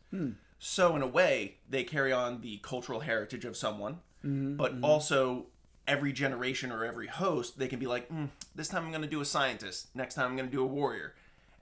So, 0.58 0.94
in 0.96 1.02
a 1.02 1.06
way, 1.08 1.56
they 1.68 1.82
carry 1.82 2.12
on 2.12 2.40
the 2.40 2.58
cultural 2.58 3.00
heritage 3.00 3.44
of 3.44 3.56
someone, 3.56 3.98
Mm-hmm, 4.24 4.56
but 4.56 4.74
mm-hmm. 4.74 4.84
also 4.84 5.46
every 5.86 6.12
generation 6.12 6.70
or 6.70 6.84
every 6.84 7.08
host, 7.08 7.58
they 7.58 7.68
can 7.68 7.78
be 7.78 7.86
like, 7.86 8.08
mm, 8.08 8.28
this 8.54 8.68
time 8.68 8.84
I'm 8.84 8.90
going 8.90 9.02
to 9.02 9.08
do 9.08 9.20
a 9.20 9.24
scientist, 9.24 9.88
next 9.94 10.14
time 10.14 10.30
I'm 10.30 10.36
going 10.36 10.48
to 10.48 10.56
do 10.56 10.62
a 10.62 10.66
warrior. 10.66 11.14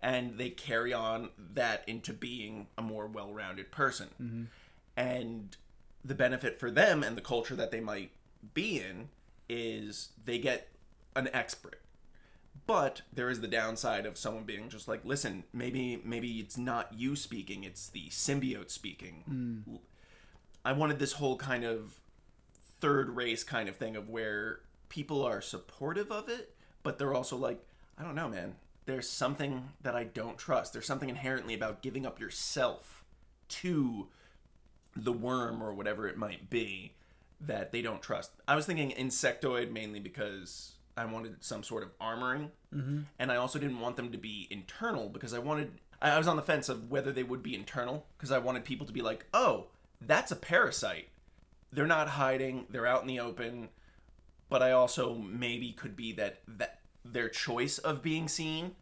And 0.02 0.38
they 0.38 0.48
carry 0.50 0.94
on 0.94 1.30
that 1.52 1.84
into 1.86 2.12
being 2.12 2.68
a 2.78 2.82
more 2.82 3.06
well 3.06 3.32
rounded 3.32 3.70
person. 3.70 4.08
Mm-hmm. 4.20 4.42
And 4.96 5.56
the 6.04 6.14
benefit 6.14 6.58
for 6.58 6.70
them 6.70 7.02
and 7.02 7.16
the 7.16 7.22
culture 7.22 7.54
that 7.56 7.70
they 7.70 7.80
might 7.80 8.10
be 8.54 8.80
in 8.80 9.08
is 9.48 10.10
they 10.24 10.38
get 10.38 10.68
an 11.14 11.28
expert. 11.32 11.80
But 12.66 13.02
there 13.12 13.28
is 13.28 13.40
the 13.40 13.48
downside 13.48 14.06
of 14.06 14.16
someone 14.16 14.44
being 14.44 14.68
just 14.68 14.86
like 14.88 15.04
listen 15.04 15.44
maybe 15.52 16.00
maybe 16.04 16.38
it's 16.38 16.56
not 16.56 16.92
you 16.94 17.16
speaking 17.16 17.64
it's 17.64 17.88
the 17.88 18.08
symbiote 18.08 18.70
speaking. 18.70 19.24
Mm. 19.28 19.78
I 20.64 20.72
wanted 20.72 20.98
this 20.98 21.14
whole 21.14 21.36
kind 21.36 21.64
of 21.64 21.99
third 22.80 23.10
race 23.10 23.44
kind 23.44 23.68
of 23.68 23.76
thing 23.76 23.96
of 23.96 24.08
where 24.08 24.60
people 24.88 25.24
are 25.24 25.40
supportive 25.40 26.10
of 26.10 26.28
it 26.28 26.54
but 26.82 26.98
they're 26.98 27.14
also 27.14 27.36
like 27.36 27.64
i 27.98 28.02
don't 28.02 28.14
know 28.14 28.28
man 28.28 28.54
there's 28.86 29.08
something 29.08 29.68
that 29.82 29.94
i 29.94 30.04
don't 30.04 30.38
trust 30.38 30.72
there's 30.72 30.86
something 30.86 31.08
inherently 31.08 31.54
about 31.54 31.82
giving 31.82 32.04
up 32.06 32.18
yourself 32.18 33.04
to 33.48 34.08
the 34.96 35.12
worm 35.12 35.62
or 35.62 35.72
whatever 35.72 36.08
it 36.08 36.16
might 36.16 36.50
be 36.50 36.92
that 37.40 37.72
they 37.72 37.82
don't 37.82 38.02
trust. 38.02 38.32
I 38.46 38.54
was 38.54 38.66
thinking 38.66 38.90
insectoid 38.92 39.72
mainly 39.72 40.00
because 40.00 40.72
I 40.96 41.04
wanted 41.06 41.42
some 41.42 41.62
sort 41.62 41.82
of 41.82 41.98
armoring, 41.98 42.50
mm-hmm. 42.74 43.00
and 43.18 43.32
I 43.32 43.36
also 43.36 43.58
didn't 43.58 43.80
want 43.80 43.96
them 43.96 44.12
to 44.12 44.18
be 44.18 44.46
internal 44.50 45.08
because 45.08 45.32
I 45.32 45.38
wanted. 45.38 45.72
I 46.02 46.10
I 46.10 46.18
was 46.18 46.28
on 46.28 46.36
the 46.36 46.42
fence 46.42 46.68
of 46.68 46.90
whether 46.90 47.12
they 47.12 47.22
would 47.22 47.42
be 47.42 47.54
internal 47.54 48.06
because 48.16 48.30
I 48.30 48.38
wanted 48.38 48.64
people 48.64 48.86
to 48.86 48.92
be 48.92 49.02
like, 49.02 49.26
"Oh, 49.32 49.68
that's 50.00 50.30
a 50.30 50.36
parasite. 50.36 51.08
They're 51.72 51.86
not 51.86 52.08
hiding. 52.08 52.66
They're 52.70 52.86
out 52.86 53.02
in 53.02 53.08
the 53.08 53.20
open." 53.20 53.68
But 54.48 54.62
I 54.62 54.72
also 54.72 55.14
maybe 55.14 55.72
could 55.72 55.94
be 55.96 56.12
that 56.14 56.40
that 56.48 56.80
their 57.04 57.28
choice 57.28 57.78
of 57.78 58.02
being 58.02 58.28
seen 58.28 58.74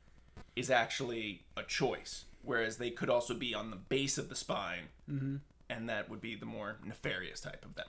is 0.57 0.71
actually 0.71 1.45
a 1.57 1.63
choice, 1.63 2.25
whereas 2.43 2.79
they 2.79 2.91
could 2.91 3.11
also 3.11 3.35
be 3.35 3.55
on 3.55 3.71
the 3.71 3.77
base 3.77 4.19
of 4.19 4.29
the 4.29 4.35
spine, 4.35 4.89
mm-hmm. 5.09 5.37
and 5.71 5.89
that 5.89 6.09
would 6.09 6.21
be 6.21 6.35
the 6.35 6.47
more 6.47 6.79
nefarious 6.85 7.41
type 7.41 7.65
of 7.65 7.75
them. 7.75 7.87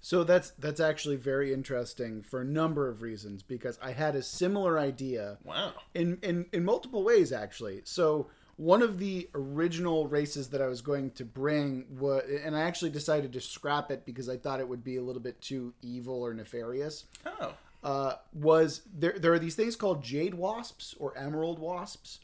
So 0.00 0.22
that's 0.22 0.50
that's 0.50 0.80
actually 0.80 1.16
very 1.16 1.52
interesting 1.54 2.22
for 2.22 2.42
a 2.42 2.44
number 2.44 2.88
of 2.88 3.00
reasons 3.00 3.42
because 3.42 3.78
I 3.82 3.92
had 3.92 4.14
a 4.14 4.22
similar 4.22 4.78
idea 4.78 5.38
Wow. 5.42 5.72
in 5.94 6.18
in 6.22 6.44
in 6.52 6.62
multiple 6.62 7.02
ways 7.02 7.32
actually. 7.32 7.80
So 7.84 8.28
one 8.56 8.82
of 8.82 8.98
the 8.98 9.28
original 9.34 10.06
races 10.06 10.48
that 10.48 10.62
I 10.62 10.66
was 10.66 10.80
going 10.80 11.10
to 11.12 11.24
bring 11.24 11.86
was, 11.98 12.22
and 12.44 12.56
I 12.56 12.62
actually 12.62 12.90
decided 12.90 13.32
to 13.32 13.40
scrap 13.40 13.90
it 13.90 14.04
because 14.04 14.28
I 14.28 14.36
thought 14.36 14.60
it 14.60 14.68
would 14.68 14.84
be 14.84 14.96
a 14.96 15.02
little 15.02 15.22
bit 15.22 15.40
too 15.40 15.72
evil 15.82 16.22
or 16.22 16.34
nefarious. 16.34 17.04
Oh. 17.26 17.54
Uh, 17.82 18.14
was 18.32 18.82
there? 18.96 19.18
There 19.18 19.32
are 19.32 19.38
these 19.38 19.56
things 19.56 19.76
called 19.76 20.02
jade 20.02 20.34
wasps 20.34 20.94
or 20.98 21.16
emerald 21.18 21.58
wasps. 21.58 22.20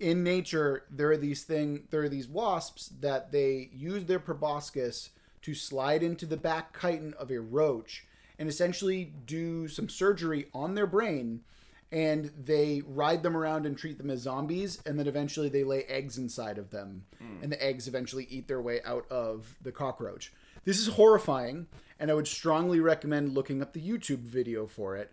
In 0.00 0.24
nature, 0.24 0.84
there 0.90 1.10
are 1.10 1.16
these 1.16 1.44
thing. 1.44 1.84
There 1.90 2.02
are 2.02 2.08
these 2.08 2.28
wasps 2.28 2.90
that 3.00 3.32
they 3.32 3.70
use 3.72 4.04
their 4.04 4.18
proboscis 4.18 5.10
to 5.42 5.54
slide 5.54 6.02
into 6.02 6.26
the 6.26 6.36
back 6.36 6.78
chitin 6.78 7.14
of 7.18 7.30
a 7.30 7.40
roach 7.40 8.04
and 8.38 8.48
essentially 8.48 9.12
do 9.26 9.68
some 9.68 9.88
surgery 9.88 10.48
on 10.52 10.74
their 10.74 10.86
brain 10.86 11.40
and 11.92 12.32
they 12.42 12.82
ride 12.86 13.22
them 13.22 13.36
around 13.36 13.66
and 13.66 13.76
treat 13.76 13.98
them 13.98 14.08
as 14.08 14.20
zombies 14.20 14.80
and 14.86 14.98
then 14.98 15.06
eventually 15.06 15.50
they 15.50 15.62
lay 15.62 15.82
eggs 15.84 16.16
inside 16.16 16.56
of 16.56 16.70
them 16.70 17.04
and 17.42 17.52
the 17.52 17.62
eggs 17.62 17.86
eventually 17.86 18.26
eat 18.30 18.48
their 18.48 18.62
way 18.62 18.80
out 18.84 19.04
of 19.10 19.54
the 19.60 19.70
cockroach. 19.70 20.32
This 20.64 20.78
is 20.78 20.88
horrifying 20.88 21.66
and 22.00 22.10
i 22.10 22.14
would 22.14 22.26
strongly 22.26 22.80
recommend 22.80 23.34
looking 23.34 23.60
up 23.60 23.74
the 23.74 23.86
youtube 23.86 24.20
video 24.20 24.66
for 24.66 24.96
it. 24.96 25.12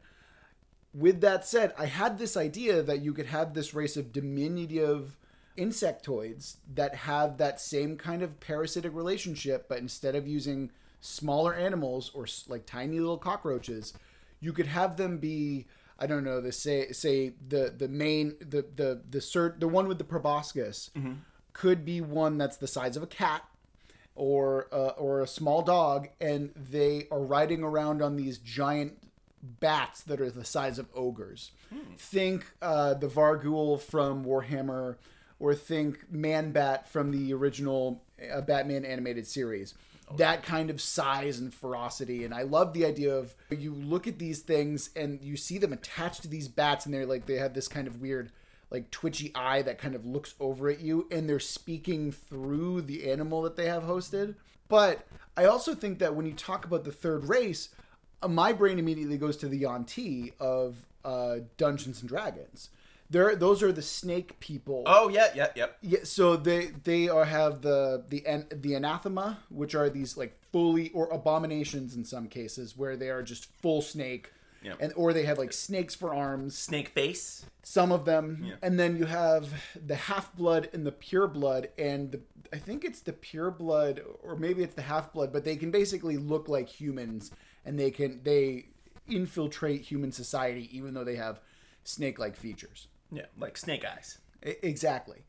With 0.93 1.19
that 1.21 1.45
said 1.45 1.73
i 1.77 1.85
had 1.85 2.17
this 2.17 2.37
idea 2.37 2.81
that 2.81 3.01
you 3.01 3.13
could 3.13 3.27
have 3.27 3.53
this 3.53 3.73
race 3.73 3.97
of 3.97 4.13
diminutive 4.13 5.17
insectoids 5.57 6.55
that 6.73 6.95
have 6.95 7.37
that 7.37 7.59
same 7.59 7.97
kind 7.97 8.21
of 8.21 8.39
parasitic 8.39 8.95
relationship 8.95 9.67
but 9.67 9.79
instead 9.79 10.15
of 10.15 10.25
using 10.25 10.71
smaller 11.01 11.53
animals 11.53 12.09
or 12.13 12.25
like 12.47 12.65
tiny 12.65 12.99
little 12.99 13.17
cockroaches 13.17 13.93
you 14.39 14.53
could 14.53 14.67
have 14.67 14.95
them 14.95 15.17
be 15.17 15.65
i 15.99 16.07
don't 16.07 16.23
know 16.23 16.41
the 16.41 16.51
say 16.51 16.91
say 16.91 17.33
the 17.47 17.73
the 17.77 17.87
main 17.87 18.35
the 18.39 18.65
the 18.75 19.01
the 19.09 19.19
cert 19.19 19.59
the 19.59 19.67
one 19.67 19.87
with 19.87 19.97
the 19.97 20.03
proboscis 20.03 20.89
could 21.53 21.83
be 21.85 22.01
one 22.01 22.37
that's 22.37 22.57
the 22.57 22.67
size 22.67 22.95
of 22.97 23.03
a 23.03 23.07
cat 23.07 23.43
or 24.15 24.67
uh, 24.71 24.89
or 24.97 25.21
a 25.21 25.27
small 25.27 25.61
dog 25.61 26.07
and 26.19 26.51
they 26.55 27.07
are 27.11 27.21
riding 27.21 27.63
around 27.63 28.01
on 28.01 28.15
these 28.15 28.37
giant 28.37 28.97
bats 29.41 30.01
that 30.03 30.19
are 30.19 30.29
the 30.29 30.43
size 30.43 30.77
of 30.79 30.87
ogres. 30.93 31.51
Think 31.97 32.45
uh, 32.61 32.93
the 32.95 33.07
Vargul 33.07 33.79
from 33.79 34.25
Warhammer, 34.25 34.97
or 35.39 35.55
think 35.55 36.11
Man 36.11 36.51
Bat 36.51 36.89
from 36.89 37.11
the 37.11 37.33
original 37.33 38.01
uh, 38.33 38.41
Batman 38.41 38.83
animated 38.83 39.27
series. 39.27 39.75
That 40.17 40.43
kind 40.43 40.69
of 40.69 40.81
size 40.81 41.39
and 41.39 41.53
ferocity, 41.53 42.25
and 42.25 42.33
I 42.33 42.41
love 42.41 42.73
the 42.73 42.85
idea 42.85 43.15
of 43.15 43.35
you 43.51 43.73
look 43.73 44.07
at 44.07 44.17
these 44.17 44.41
things 44.41 44.89
and 44.95 45.21
you 45.21 45.37
see 45.37 45.57
them 45.59 45.71
attached 45.71 46.23
to 46.23 46.27
these 46.27 46.47
bats, 46.47 46.85
and 46.85 46.93
they're 46.93 47.05
like 47.05 47.25
they 47.25 47.35
have 47.35 47.53
this 47.53 47.67
kind 47.67 47.87
of 47.87 48.01
weird, 48.01 48.31
like 48.71 48.89
twitchy 48.89 49.31
eye 49.35 49.61
that 49.61 49.77
kind 49.77 49.93
of 49.93 50.05
looks 50.05 50.33
over 50.39 50.67
at 50.69 50.79
you, 50.79 51.07
and 51.11 51.29
they're 51.29 51.39
speaking 51.39 52.11
through 52.11 52.81
the 52.81 53.11
animal 53.11 53.43
that 53.43 53.55
they 53.55 53.67
have 53.67 53.83
hosted. 53.83 54.35
But 54.67 55.05
I 55.37 55.45
also 55.45 55.75
think 55.75 55.99
that 55.99 56.15
when 56.15 56.25
you 56.25 56.33
talk 56.33 56.65
about 56.65 56.85
the 56.85 56.91
third 56.91 57.25
race, 57.25 57.69
uh, 58.21 58.27
my 58.27 58.51
brain 58.51 58.79
immediately 58.79 59.17
goes 59.17 59.37
to 59.37 59.47
the 59.47 59.57
Yuan-ti 59.57 60.33
of 60.39 60.75
uh, 61.05 61.37
Dungeons 61.57 62.01
and 62.01 62.09
Dragons. 62.09 62.69
There, 63.11 63.35
those 63.35 63.63
are 63.63 63.71
the 63.71 63.81
snake 63.81 64.39
people. 64.39 64.83
Oh 64.85 65.09
yeah, 65.09 65.29
yeah, 65.35 65.47
yep. 65.55 65.77
Yeah, 65.81 65.99
so 66.03 66.35
they 66.35 66.67
they 66.83 67.09
are 67.09 67.25
have 67.25 67.61
the 67.61 68.03
the 68.07 68.25
an, 68.27 68.45
the 68.51 68.75
anathema, 68.75 69.39
which 69.49 69.73
are 69.73 69.89
these 69.89 70.15
like 70.15 70.37
fully 70.51 70.89
or 70.91 71.09
abominations 71.11 71.95
in 71.95 72.05
some 72.05 72.27
cases 72.27 72.77
where 72.77 72.95
they 72.95 73.09
are 73.09 73.23
just 73.23 73.45
full 73.61 73.81
snake, 73.81 74.31
Yeah. 74.61 74.73
and 74.79 74.93
or 74.95 75.11
they 75.13 75.23
have 75.25 75.39
like 75.39 75.53
snakes 75.53 75.95
for 75.95 76.13
arms. 76.13 76.55
Snake 76.57 76.89
face. 76.89 77.45
Some 77.63 77.91
of 77.91 78.05
them, 78.05 78.43
Yeah. 78.45 78.55
and 78.61 78.79
then 78.79 78.95
you 78.95 79.05
have 79.05 79.49
the 79.87 79.95
half 79.95 80.35
blood 80.35 80.69
and 80.73 80.85
the 80.85 80.91
pure 80.91 81.27
blood, 81.27 81.69
and 81.79 82.11
the, 82.11 82.21
I 82.53 82.57
think 82.57 82.83
it's 82.85 83.01
the 83.01 83.13
pure 83.13 83.49
blood 83.51 84.01
or 84.23 84.35
maybe 84.35 84.61
it's 84.63 84.75
the 84.75 84.81
half 84.83 85.13
blood, 85.13 85.33
but 85.33 85.43
they 85.45 85.55
can 85.55 85.71
basically 85.71 86.17
look 86.17 86.47
like 86.47 86.69
humans, 86.69 87.31
and 87.65 87.79
they 87.79 87.89
can 87.89 88.21
they 88.23 88.67
infiltrate 89.07 89.81
human 89.81 90.11
society 90.11 90.69
even 90.77 90.93
though 90.93 91.03
they 91.03 91.15
have 91.15 91.39
snake 91.83 92.19
like 92.19 92.35
features. 92.35 92.87
Yeah, 93.11 93.25
like 93.37 93.57
snake 93.57 93.85
eyes. 93.85 94.19
I- 94.45 94.57
exactly. 94.61 95.23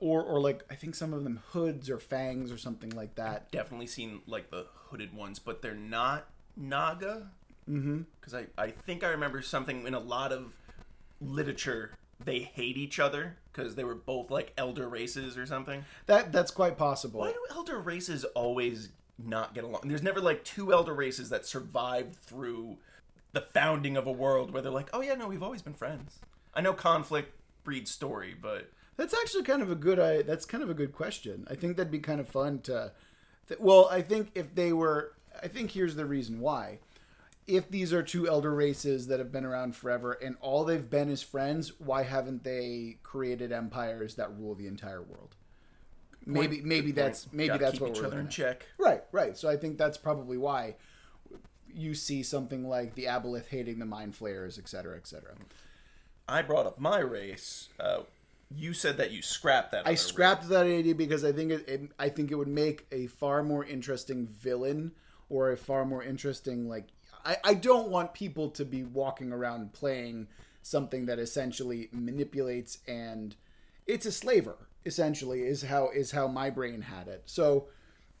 Or, 0.00 0.22
or 0.22 0.40
like 0.40 0.64
I 0.70 0.74
think 0.74 0.94
some 0.94 1.12
of 1.14 1.24
them 1.24 1.40
hoods 1.50 1.88
or 1.88 1.98
fangs 1.98 2.50
or 2.50 2.58
something 2.58 2.90
like 2.90 3.14
that. 3.14 3.50
Definitely 3.50 3.86
seen 3.86 4.20
like 4.26 4.50
the 4.50 4.66
hooded 4.90 5.14
ones, 5.14 5.38
but 5.38 5.62
they're 5.62 5.74
not 5.74 6.28
Naga. 6.56 7.30
Mm-hmm. 7.68 8.02
Because 8.20 8.34
I, 8.34 8.46
I 8.58 8.70
think 8.70 9.04
I 9.04 9.08
remember 9.08 9.40
something 9.40 9.86
in 9.86 9.94
a 9.94 10.00
lot 10.00 10.32
of 10.32 10.56
literature. 11.20 11.92
They 12.22 12.40
hate 12.40 12.76
each 12.76 13.00
other 13.00 13.36
because 13.52 13.74
they 13.74 13.84
were 13.84 13.94
both 13.94 14.30
like 14.30 14.52
elder 14.56 14.88
races 14.88 15.36
or 15.36 15.46
something. 15.46 15.84
That 16.06 16.32
that's 16.32 16.50
quite 16.50 16.76
possible. 16.76 17.20
Why 17.20 17.32
do 17.32 17.46
elder 17.50 17.78
races 17.78 18.24
always 18.34 18.90
not 19.18 19.54
get 19.54 19.64
along? 19.64 19.82
There's 19.84 20.02
never 20.02 20.20
like 20.20 20.44
two 20.44 20.72
elder 20.72 20.94
races 20.94 21.30
that 21.30 21.46
survived 21.46 22.16
through 22.16 22.78
the 23.32 23.40
founding 23.40 23.96
of 23.96 24.06
a 24.06 24.12
world 24.12 24.52
where 24.52 24.62
they're 24.62 24.70
like, 24.72 24.90
oh 24.92 25.00
yeah, 25.00 25.14
no, 25.14 25.28
we've 25.28 25.42
always 25.42 25.62
been 25.62 25.74
friends. 25.74 26.18
I 26.54 26.60
know 26.60 26.72
conflict 26.72 27.32
breeds 27.64 27.90
story, 27.90 28.34
but 28.40 28.70
That's 28.96 29.14
actually 29.14 29.42
kind 29.44 29.62
of 29.62 29.70
a 29.70 29.74
good. 29.74 29.98
I 29.98 30.22
that's 30.22 30.44
kind 30.46 30.62
of 30.62 30.70
a 30.70 30.74
good 30.74 30.92
question. 30.92 31.46
I 31.50 31.54
think 31.54 31.76
that'd 31.76 31.90
be 31.90 31.98
kind 31.98 32.20
of 32.20 32.28
fun 32.28 32.60
to. 32.62 32.92
Th- 33.48 33.60
well, 33.60 33.88
I 33.90 34.02
think 34.02 34.30
if 34.34 34.54
they 34.54 34.72
were, 34.72 35.12
I 35.42 35.48
think 35.48 35.72
here's 35.72 35.96
the 35.96 36.06
reason 36.06 36.40
why. 36.40 36.78
If 37.46 37.68
these 37.70 37.92
are 37.92 38.02
two 38.02 38.26
elder 38.26 38.54
races 38.54 39.08
that 39.08 39.18
have 39.18 39.30
been 39.30 39.44
around 39.44 39.76
forever 39.76 40.12
and 40.12 40.36
all 40.40 40.64
they've 40.64 40.88
been 40.88 41.10
is 41.10 41.22
friends, 41.22 41.78
why 41.78 42.02
haven't 42.04 42.42
they 42.42 42.96
created 43.02 43.52
empires 43.52 44.14
that 44.14 44.34
rule 44.38 44.54
the 44.54 44.66
entire 44.66 45.02
world? 45.02 45.34
Maybe, 46.24 46.62
maybe 46.62 46.90
that's 46.90 47.30
maybe 47.32 47.48
gotta 47.48 47.64
that's 47.64 47.80
what 47.80 47.90
each 47.90 47.98
we're 48.00 48.06
other 48.06 48.18
in 48.20 48.26
at. 48.26 48.32
check. 48.32 48.66
Right, 48.78 49.02
right. 49.12 49.36
So 49.36 49.50
I 49.50 49.58
think 49.58 49.76
that's 49.76 49.98
probably 49.98 50.38
why 50.38 50.76
you 51.70 51.92
see 51.94 52.22
something 52.22 52.66
like 52.66 52.94
the 52.94 53.04
Aboleth 53.04 53.48
hating 53.48 53.78
the 53.78 53.84
Mind 53.84 54.16
Flayers, 54.16 54.58
et 54.58 54.66
cetera, 54.66 54.96
et 54.96 55.06
cetera. 55.06 55.34
I 56.28 56.42
brought 56.42 56.66
up 56.66 56.78
my 56.78 56.98
race. 56.98 57.68
Uh, 57.78 58.00
you 58.54 58.72
said 58.72 58.96
that 58.98 59.10
you 59.10 59.22
scrapped 59.22 59.72
that. 59.72 59.86
I 59.86 59.94
scrapped 59.94 60.48
that 60.48 60.66
idea 60.66 60.94
because 60.94 61.24
I 61.24 61.32
think 61.32 61.50
it, 61.50 61.68
it 61.68 61.90
I 61.98 62.08
think 62.08 62.30
it 62.30 62.36
would 62.36 62.48
make 62.48 62.86
a 62.92 63.06
far 63.06 63.42
more 63.42 63.64
interesting 63.64 64.26
villain 64.26 64.92
or 65.28 65.50
a 65.50 65.56
far 65.56 65.84
more 65.84 66.02
interesting 66.02 66.68
like 66.68 66.88
I, 67.24 67.36
I 67.44 67.54
don't 67.54 67.88
want 67.88 68.14
people 68.14 68.50
to 68.50 68.64
be 68.64 68.82
walking 68.84 69.32
around 69.32 69.72
playing 69.72 70.28
something 70.62 71.06
that 71.06 71.18
essentially 71.18 71.88
manipulates 71.92 72.78
and 72.86 73.34
it's 73.86 74.06
a 74.06 74.12
slaver 74.12 74.56
essentially 74.86 75.42
is 75.42 75.62
how 75.62 75.88
is 75.88 76.12
how 76.12 76.28
my 76.28 76.50
brain 76.50 76.82
had 76.82 77.08
it. 77.08 77.22
So 77.26 77.68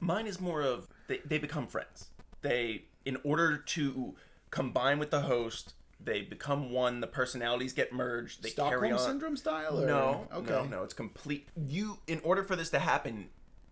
Mine 0.00 0.26
is 0.26 0.40
more 0.40 0.60
of 0.60 0.88
they, 1.06 1.20
they 1.24 1.38
become 1.38 1.66
friends. 1.66 2.08
They, 2.42 2.84
in 3.04 3.16
order 3.24 3.56
to 3.56 4.14
combine 4.50 4.98
with 4.98 5.10
the 5.10 5.22
host, 5.22 5.72
they 6.04 6.22
become 6.22 6.70
one. 6.70 7.00
The 7.00 7.06
personalities 7.06 7.72
get 7.72 7.92
merged. 7.92 8.42
They 8.42 8.50
carry 8.50 8.88
Stockholm 8.90 8.92
on. 8.92 8.98
syndrome 8.98 9.36
style 9.36 9.80
or 9.82 9.86
No, 9.86 10.28
okay. 10.32 10.50
no, 10.50 10.64
no. 10.64 10.82
It's 10.82 10.94
complete. 10.94 11.48
You, 11.56 11.98
in 12.06 12.20
order 12.24 12.42
for 12.42 12.56
this 12.56 12.70
to 12.70 12.78
happen, 12.78 13.28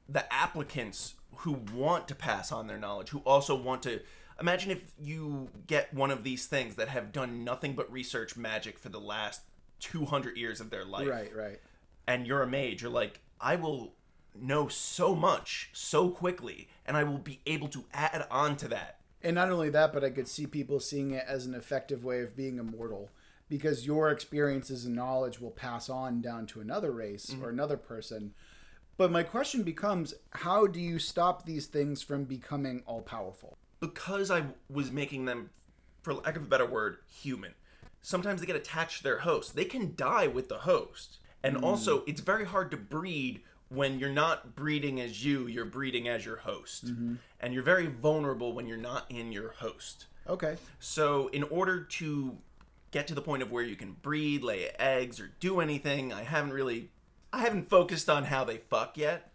the 0.08 0.30
applicants 0.32 1.14
who 1.36 1.60
want 1.74 2.08
to 2.08 2.14
pass 2.14 2.52
on 2.52 2.66
their 2.66 2.78
knowledge, 2.78 3.10
who 3.10 3.18
also 3.20 3.54
want 3.54 3.82
to. 3.84 4.00
Imagine 4.40 4.70
if 4.70 4.92
you 5.00 5.48
get 5.66 5.92
one 5.94 6.10
of 6.10 6.24
these 6.24 6.46
things 6.46 6.74
that 6.76 6.88
have 6.88 7.12
done 7.12 7.44
nothing 7.44 7.74
but 7.74 7.90
research 7.92 8.36
magic 8.36 8.78
for 8.78 8.88
the 8.88 8.98
last 9.00 9.42
200 9.80 10.36
years 10.36 10.60
of 10.60 10.70
their 10.70 10.84
life 10.84 11.06
Right, 11.08 11.34
right. 11.36 11.60
and 12.06 12.26
you're 12.26 12.42
a 12.42 12.46
mage, 12.46 12.82
you're 12.82 12.90
like, 12.90 13.20
I 13.40 13.56
will 13.56 13.94
know 14.34 14.68
so 14.68 15.14
much 15.14 15.70
so 15.72 16.08
quickly, 16.08 16.68
and 16.86 16.96
I 16.96 17.04
will 17.04 17.18
be 17.18 17.40
able 17.46 17.68
to 17.68 17.84
add 17.92 18.26
on 18.30 18.56
to 18.56 18.68
that. 18.68 18.98
And 19.22 19.34
not 19.34 19.50
only 19.50 19.70
that, 19.70 19.92
but 19.92 20.04
I 20.04 20.10
could 20.10 20.28
see 20.28 20.46
people 20.46 20.80
seeing 20.80 21.12
it 21.12 21.24
as 21.28 21.46
an 21.46 21.54
effective 21.54 22.04
way 22.04 22.22
of 22.22 22.36
being 22.36 22.58
immortal 22.58 23.10
because 23.48 23.86
your 23.86 24.10
experiences 24.10 24.86
and 24.86 24.96
knowledge 24.96 25.40
will 25.40 25.50
pass 25.50 25.88
on 25.88 26.20
down 26.20 26.46
to 26.46 26.60
another 26.60 26.90
race 26.90 27.30
or 27.30 27.36
mm-hmm. 27.36 27.48
another 27.50 27.76
person. 27.76 28.32
But 28.96 29.12
my 29.12 29.22
question 29.22 29.62
becomes 29.62 30.14
how 30.30 30.66
do 30.66 30.80
you 30.80 30.98
stop 30.98 31.44
these 31.44 31.66
things 31.66 32.02
from 32.02 32.24
becoming 32.24 32.82
all 32.86 33.02
powerful? 33.02 33.56
Because 33.80 34.30
I 34.30 34.44
was 34.70 34.90
making 34.90 35.24
them, 35.24 35.50
for 36.02 36.14
lack 36.14 36.36
of 36.36 36.42
a 36.42 36.46
better 36.46 36.66
word, 36.66 36.98
human. 37.06 37.52
Sometimes 38.00 38.40
they 38.40 38.46
get 38.46 38.56
attached 38.56 38.98
to 38.98 39.02
their 39.04 39.18
host. 39.18 39.54
They 39.54 39.64
can 39.64 39.94
die 39.96 40.26
with 40.26 40.48
the 40.48 40.58
host. 40.58 41.18
And 41.42 41.56
mm. 41.56 41.62
also, 41.62 42.04
it's 42.06 42.20
very 42.20 42.44
hard 42.44 42.70
to 42.70 42.76
breed 42.76 43.42
when 43.74 43.98
you're 43.98 44.10
not 44.10 44.54
breeding 44.54 45.00
as 45.00 45.24
you, 45.24 45.46
you're 45.46 45.64
breeding 45.64 46.08
as 46.08 46.24
your 46.24 46.36
host. 46.36 46.86
Mm-hmm. 46.86 47.14
And 47.40 47.54
you're 47.54 47.62
very 47.62 47.86
vulnerable 47.86 48.52
when 48.52 48.66
you're 48.66 48.76
not 48.76 49.06
in 49.10 49.32
your 49.32 49.50
host. 49.52 50.06
Okay. 50.28 50.56
So, 50.78 51.28
in 51.28 51.42
order 51.44 51.82
to 51.82 52.38
get 52.90 53.06
to 53.08 53.14
the 53.14 53.22
point 53.22 53.42
of 53.42 53.50
where 53.50 53.64
you 53.64 53.74
can 53.74 53.92
breed, 54.02 54.42
lay 54.44 54.68
eggs, 54.78 55.18
or 55.18 55.30
do 55.40 55.60
anything, 55.60 56.12
I 56.12 56.22
haven't 56.22 56.52
really, 56.52 56.90
I 57.32 57.40
haven't 57.40 57.68
focused 57.68 58.08
on 58.08 58.24
how 58.24 58.44
they 58.44 58.58
fuck 58.58 58.96
yet. 58.96 59.32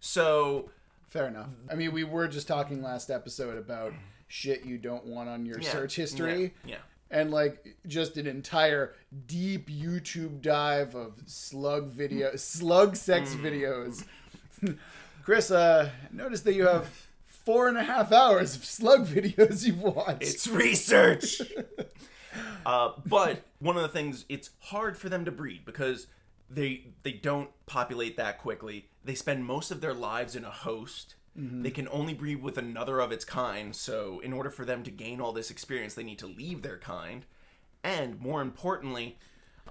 So, 0.00 0.70
Fair 1.08 1.26
enough. 1.26 1.48
I 1.70 1.74
mean, 1.74 1.92
we 1.92 2.04
were 2.04 2.28
just 2.28 2.46
talking 2.46 2.82
last 2.82 3.10
episode 3.10 3.56
about 3.56 3.94
shit 4.26 4.66
you 4.66 4.76
don't 4.76 5.06
want 5.06 5.30
on 5.30 5.46
your 5.46 5.58
Yeah, 5.58 5.70
search 5.70 5.96
history. 5.96 6.54
yeah, 6.64 6.72
yeah. 6.72 6.76
And 7.10 7.30
like 7.30 7.76
just 7.86 8.16
an 8.18 8.26
entire 8.26 8.94
deep 9.26 9.70
YouTube 9.70 10.42
dive 10.42 10.94
of 10.94 11.14
slug 11.26 11.90
video, 11.92 12.36
slug 12.36 12.96
sex 12.96 13.34
Mm. 13.34 13.40
videos. 13.40 14.04
Chris, 15.24 15.50
uh, 15.50 15.90
notice 16.12 16.42
that 16.42 16.54
you 16.54 16.66
have 16.66 17.06
four 17.26 17.68
and 17.68 17.78
a 17.78 17.82
half 17.84 18.12
hours 18.12 18.54
of 18.56 18.64
slug 18.64 19.06
videos 19.16 19.64
you've 19.64 19.80
watched. 19.80 20.22
it's 20.22 20.46
research. 20.46 21.40
uh, 22.66 22.92
but 23.06 23.42
one 23.58 23.76
of 23.76 23.82
the 23.82 23.88
things, 23.88 24.24
it's 24.28 24.50
hard 24.60 24.96
for 24.98 25.08
them 25.08 25.24
to 25.24 25.30
breed 25.30 25.64
because 25.64 26.06
they 26.50 26.88
they 27.02 27.12
don't 27.12 27.50
populate 27.66 28.16
that 28.18 28.38
quickly. 28.38 28.86
They 29.04 29.14
spend 29.14 29.44
most 29.46 29.70
of 29.70 29.80
their 29.80 29.94
lives 29.94 30.34
in 30.36 30.44
a 30.44 30.50
host. 30.50 31.14
Mm-hmm. 31.38 31.62
They 31.62 31.70
can 31.70 31.88
only 31.90 32.14
breed 32.14 32.42
with 32.42 32.58
another 32.58 33.00
of 33.00 33.12
its 33.12 33.24
kind. 33.24 33.74
So, 33.74 34.20
in 34.20 34.32
order 34.32 34.50
for 34.50 34.64
them 34.64 34.82
to 34.82 34.90
gain 34.90 35.20
all 35.20 35.32
this 35.32 35.50
experience, 35.50 35.94
they 35.94 36.02
need 36.02 36.18
to 36.18 36.26
leave 36.26 36.62
their 36.62 36.78
kind. 36.78 37.24
And 37.84 38.20
more 38.20 38.42
importantly, 38.42 39.18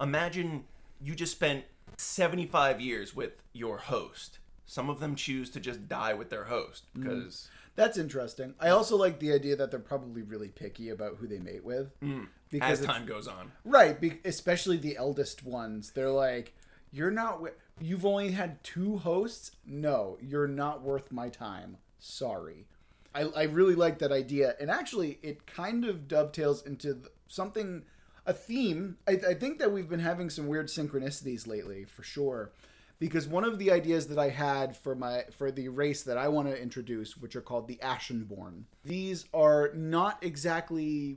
imagine 0.00 0.64
you 1.00 1.14
just 1.14 1.32
spent 1.32 1.64
75 1.96 2.80
years 2.80 3.14
with 3.14 3.42
your 3.52 3.78
host. 3.78 4.38
Some 4.66 4.90
of 4.90 5.00
them 5.00 5.14
choose 5.14 5.50
to 5.50 5.60
just 5.60 5.88
die 5.88 6.14
with 6.14 6.30
their 6.30 6.44
host 6.44 6.84
mm-hmm. 6.96 7.08
because 7.08 7.48
That's 7.74 7.96
interesting. 7.96 8.54
I 8.60 8.70
also 8.70 8.96
like 8.96 9.18
the 9.18 9.32
idea 9.32 9.56
that 9.56 9.70
they're 9.70 9.80
probably 9.80 10.22
really 10.22 10.48
picky 10.48 10.90
about 10.90 11.16
who 11.16 11.26
they 11.26 11.38
mate 11.38 11.64
with. 11.64 11.98
Mm. 12.00 12.28
as 12.60 12.80
time 12.80 13.06
goes 13.06 13.28
on. 13.28 13.52
Right, 13.64 14.00
be- 14.00 14.20
especially 14.24 14.78
the 14.78 14.96
eldest 14.96 15.44
ones. 15.44 15.92
They're 15.92 16.10
like, 16.10 16.54
"You're 16.90 17.10
not. 17.10 17.34
wi- 17.34 17.54
You've 17.80 18.04
only 18.06 18.32
had 18.32 18.62
two 18.64 18.98
hosts. 18.98 19.52
No, 19.66 20.18
you're 20.20 20.48
not 20.48 20.82
worth 20.82 21.10
my 21.12 21.28
time. 21.28 21.76
Sorry." 21.98 22.66
I, 23.14 23.22
I 23.22 23.42
really 23.44 23.74
like 23.74 23.98
that 24.00 24.12
idea, 24.12 24.54
and 24.60 24.70
actually, 24.70 25.18
it 25.22 25.46
kind 25.46 25.84
of 25.84 26.06
dovetails 26.08 26.64
into 26.66 26.98
something, 27.26 27.84
a 28.26 28.32
theme. 28.34 28.98
I, 29.08 29.12
I 29.30 29.34
think 29.34 29.58
that 29.58 29.72
we've 29.72 29.88
been 29.88 29.98
having 30.00 30.28
some 30.30 30.46
weird 30.46 30.68
synchronicities 30.68 31.46
lately, 31.46 31.84
for 31.84 32.02
sure. 32.02 32.52
Because 33.00 33.26
one 33.26 33.44
of 33.44 33.58
the 33.58 33.70
ideas 33.70 34.08
that 34.08 34.18
I 34.18 34.28
had 34.28 34.76
for 34.76 34.94
my 34.94 35.24
for 35.36 35.50
the 35.50 35.68
race 35.68 36.02
that 36.02 36.18
I 36.18 36.28
want 36.28 36.48
to 36.48 36.60
introduce, 36.60 37.16
which 37.16 37.34
are 37.34 37.40
called 37.40 37.66
the 37.68 37.76
Ashenborn, 37.82 38.64
these 38.84 39.24
are 39.32 39.70
not 39.72 40.18
exactly 40.22 41.16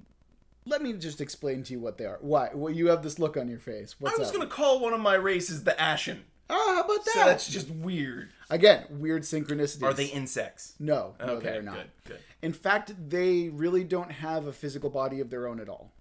Let 0.65 0.81
me 0.83 0.93
just 0.93 1.19
explain 1.21 1.63
to 1.63 1.73
you 1.73 1.79
what 1.79 1.97
they 1.97 2.05
are. 2.05 2.19
Why? 2.21 2.49
Well, 2.53 2.71
you 2.71 2.87
have 2.87 3.01
this 3.01 3.17
look 3.19 3.35
on 3.35 3.47
your 3.49 3.59
face. 3.59 3.99
What's 3.99 4.15
I 4.15 4.19
was 4.19 4.29
up? 4.29 4.35
gonna 4.35 4.47
call 4.47 4.79
one 4.79 4.93
of 4.93 4.99
my 5.01 5.15
races 5.15 5.63
the 5.63 5.79
Ashen. 5.79 6.23
Oh, 6.53 6.75
how 6.75 6.81
about 6.83 7.05
that? 7.05 7.13
So 7.13 7.19
that's 7.25 7.47
just 7.47 7.69
weird. 7.71 8.29
Again, 8.49 8.85
weird 8.89 9.23
synchronicities. 9.23 9.83
Are 9.83 9.93
they 9.93 10.05
insects? 10.07 10.75
No, 10.79 11.15
no, 11.19 11.25
Okay, 11.33 11.49
they're 11.51 11.61
not. 11.61 11.75
good, 11.75 11.89
good. 12.05 12.19
In 12.41 12.53
fact, 12.53 12.93
they 13.09 13.49
really 13.49 13.83
don't 13.83 14.11
have 14.11 14.47
a 14.47 14.53
physical 14.53 14.89
body 14.89 15.19
of 15.21 15.29
their 15.29 15.47
own 15.47 15.59
at 15.59 15.69
all. 15.69 15.91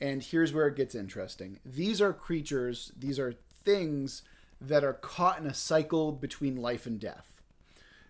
And 0.00 0.22
here's 0.22 0.52
where 0.52 0.66
it 0.66 0.76
gets 0.76 0.94
interesting. 0.94 1.60
These 1.64 2.00
are 2.00 2.12
creatures, 2.12 2.92
these 2.98 3.18
are 3.18 3.34
things 3.64 4.22
that 4.60 4.84
are 4.84 4.94
caught 4.94 5.38
in 5.38 5.46
a 5.46 5.54
cycle 5.54 6.12
between 6.12 6.56
life 6.56 6.86
and 6.86 6.98
death. 6.98 7.40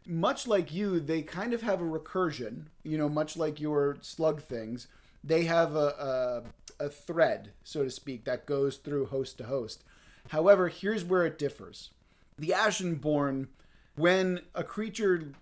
Much 0.06 0.46
like 0.46 0.72
you, 0.72 1.00
they 1.00 1.22
kind 1.22 1.52
of 1.52 1.62
have 1.62 1.80
a 1.80 1.84
recursion, 1.84 2.66
you 2.82 2.98
know, 2.98 3.08
much 3.08 3.36
like 3.36 3.58
your 3.60 3.96
slug 4.02 4.42
things. 4.42 4.86
They 5.24 5.44
have 5.44 5.74
a, 5.74 6.44
a, 6.78 6.84
a 6.84 6.88
thread, 6.90 7.52
so 7.64 7.82
to 7.84 7.90
speak, 7.90 8.24
that 8.24 8.44
goes 8.46 8.76
through 8.76 9.06
host 9.06 9.38
to 9.38 9.44
host. 9.44 9.82
However, 10.28 10.68
here's 10.68 11.04
where 11.04 11.26
it 11.26 11.38
differs. 11.38 11.90
The 12.38 12.50
Ashenborn, 12.50 13.48
when 13.94 14.40
a 14.54 14.64
creature 14.64 15.32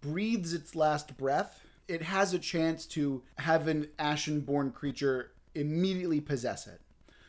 breathes 0.00 0.52
its 0.52 0.74
last 0.74 1.16
breath, 1.16 1.62
it 1.88 2.02
has 2.02 2.34
a 2.34 2.38
chance 2.38 2.86
to 2.86 3.22
have 3.38 3.66
an 3.66 3.88
Ashenborn 3.98 4.72
creature 4.72 5.32
immediately 5.54 6.20
possess 6.20 6.66
it. 6.66 6.80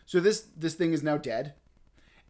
So 0.05 0.19
this 0.19 0.47
this 0.55 0.75
thing 0.75 0.93
is 0.93 1.03
now 1.03 1.17
dead. 1.17 1.53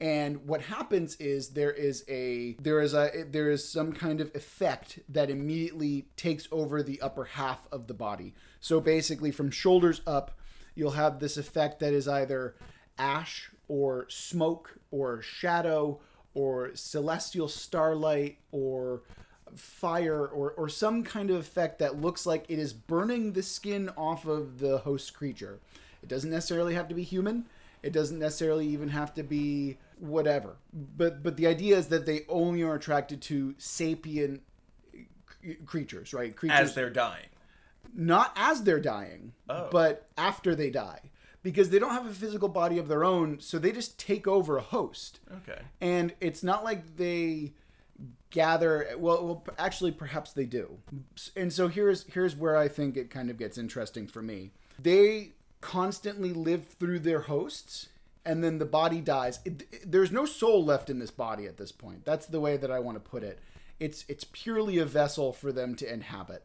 And 0.02 0.48
what 0.48 0.62
happens 0.62 1.16
is 1.18 1.50
there 1.50 1.72
is 1.72 2.06
a 2.08 2.56
there 2.62 2.80
is 2.80 2.94
a 2.94 3.26
there 3.30 3.50
is 3.50 3.68
some 3.68 3.92
kind 3.92 4.22
of 4.22 4.34
effect 4.34 5.00
that 5.10 5.30
immediately 5.30 6.08
takes 6.16 6.48
over 6.52 6.82
the 6.82 7.02
upper 7.02 7.26
half 7.26 7.68
of 7.72 7.88
the 7.88 7.94
body. 7.94 8.34
So 8.62 8.80
basically 8.80 9.32
from 9.32 9.52
shoulders 9.52 10.02
up, 10.08 10.38
you'll 10.76 10.92
have 10.92 11.20
this 11.20 11.36
effect 11.36 11.80
that 11.80 11.94
is 11.94 12.08
either 12.08 12.56
ash 12.98 13.52
or 13.70 14.06
smoke 14.10 14.78
or 14.92 15.22
shadow 15.22 16.00
or 16.34 16.72
celestial 16.76 17.48
starlight 17.48 18.38
or 18.52 19.02
fire 19.56 20.26
or, 20.28 20.52
or 20.52 20.68
some 20.70 21.04
kind 21.04 21.30
of 21.30 21.38
effect 21.38 21.80
that 21.80 22.00
looks 22.02 22.26
like 22.26 22.46
it 22.50 22.60
is 22.60 22.74
burning 22.74 23.32
the 23.34 23.42
skin 23.42 23.90
off 23.98 24.26
of 24.26 24.60
the 24.60 24.80
host 24.80 25.14
creature. 25.14 25.60
It 26.04 26.10
doesn't 26.10 26.30
necessarily 26.30 26.74
have 26.76 26.88
to 26.90 26.96
be 26.96 27.04
human. 27.04 27.46
It 27.82 27.94
doesn't 27.94 28.20
necessarily 28.20 28.68
even 28.68 28.90
have 28.90 29.14
to 29.16 29.24
be 29.24 29.78
whatever. 30.00 30.58
But 30.74 31.24
but 31.24 31.38
the 31.38 31.48
idea 31.48 31.78
is 31.78 31.88
that 31.88 32.06
they 32.06 32.26
only 32.28 32.62
are 32.62 32.76
attracted 32.76 33.22
to 33.24 33.56
sapient 33.58 34.42
creatures, 35.66 36.14
right? 36.14 36.36
Creatures 36.36 36.60
As 36.60 36.76
they're 36.76 36.90
dying. 36.90 37.28
not 37.94 38.34
as 38.36 38.64
they're 38.64 38.80
dying, 38.80 39.34
Oh. 39.50 39.70
but 39.72 40.08
after 40.18 40.56
they 40.56 40.70
die. 40.70 41.00
Because 41.42 41.70
they 41.70 41.80
don't 41.80 41.94
have 41.94 42.06
a 42.06 42.14
physical 42.14 42.50
body 42.50 42.78
of 42.78 42.88
their 42.90 43.04
own, 43.06 43.40
so 43.40 43.58
they 43.60 43.72
just 43.72 43.98
take 43.98 44.28
over 44.28 44.58
a 44.58 44.62
host. 44.62 45.20
Okay. 45.38 45.62
And 45.80 46.14
it's 46.20 46.44
not 46.44 46.64
like 46.66 46.98
they 46.98 47.54
gather 48.30 48.88
well, 48.98 49.26
well 49.26 49.44
actually 49.58 49.92
perhaps 49.92 50.34
they 50.34 50.46
do. 50.46 50.78
And 51.36 51.52
so 51.52 51.68
here's 51.68 52.04
here's 52.14 52.36
where 52.36 52.56
I 52.58 52.68
think 52.68 52.96
it 52.98 53.10
kind 53.10 53.30
of 53.30 53.38
gets 53.38 53.58
interesting 53.58 54.08
for 54.08 54.22
me. 54.22 54.52
They 54.78 55.32
constantly 55.62 56.32
live 56.34 56.68
through 56.68 57.00
their 57.00 57.22
hosts 57.22 57.88
and 58.26 58.44
then 58.44 58.60
the 58.60 58.66
body 58.66 59.02
dies. 59.02 59.40
It, 59.46 59.64
it- 59.72 59.92
there's 59.92 60.12
no 60.12 60.26
soul 60.26 60.64
left 60.64 60.90
in 60.90 61.00
this 61.00 61.12
body 61.12 61.46
at 61.48 61.58
this 61.58 61.72
point. 61.72 62.06
That's 62.06 62.26
the 62.26 62.40
way 62.40 62.58
that 62.58 62.72
I 62.72 62.80
want 62.80 62.96
to 63.04 63.10
put 63.10 63.24
it. 63.24 63.40
It's 63.80 64.04
it's 64.10 64.26
purely 64.26 64.78
a 64.78 64.86
vessel 64.86 65.32
for 65.34 65.52
them 65.52 65.76
to 65.76 65.92
inhabit. 65.92 66.44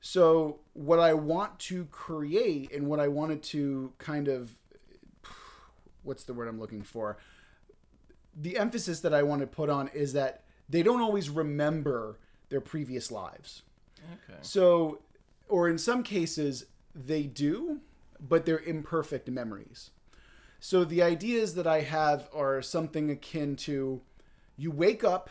So 0.00 0.60
what 0.72 0.98
I 0.98 1.14
want 1.14 1.58
to 1.60 1.86
create 1.86 2.72
and 2.72 2.86
what 2.86 3.00
I 3.00 3.08
wanted 3.08 3.42
to 3.44 3.92
kind 3.98 4.28
of 4.28 4.54
what's 6.02 6.24
the 6.24 6.32
word 6.32 6.48
I'm 6.48 6.60
looking 6.60 6.82
for? 6.82 7.18
The 8.34 8.56
emphasis 8.58 9.00
that 9.00 9.12
I 9.12 9.22
want 9.22 9.40
to 9.40 9.46
put 9.46 9.68
on 9.68 9.88
is 9.88 10.12
that 10.12 10.44
they 10.68 10.82
don't 10.82 11.00
always 11.00 11.28
remember 11.28 12.18
their 12.48 12.60
previous 12.60 13.10
lives. 13.10 13.62
Okay. 14.12 14.38
So 14.42 15.00
or 15.48 15.68
in 15.68 15.78
some 15.78 16.02
cases 16.02 16.66
they 16.94 17.24
do, 17.24 17.80
but 18.20 18.46
they're 18.46 18.60
imperfect 18.60 19.28
memories. 19.28 19.90
So 20.60 20.84
the 20.84 21.02
ideas 21.02 21.54
that 21.54 21.66
I 21.66 21.82
have 21.82 22.28
are 22.34 22.62
something 22.62 23.10
akin 23.10 23.56
to 23.56 24.00
you 24.56 24.70
wake 24.70 25.04
up 25.04 25.28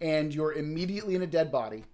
and 0.00 0.34
you're 0.34 0.52
immediately 0.52 1.14
in 1.14 1.22
a 1.22 1.26
dead 1.26 1.50
body 1.50 1.84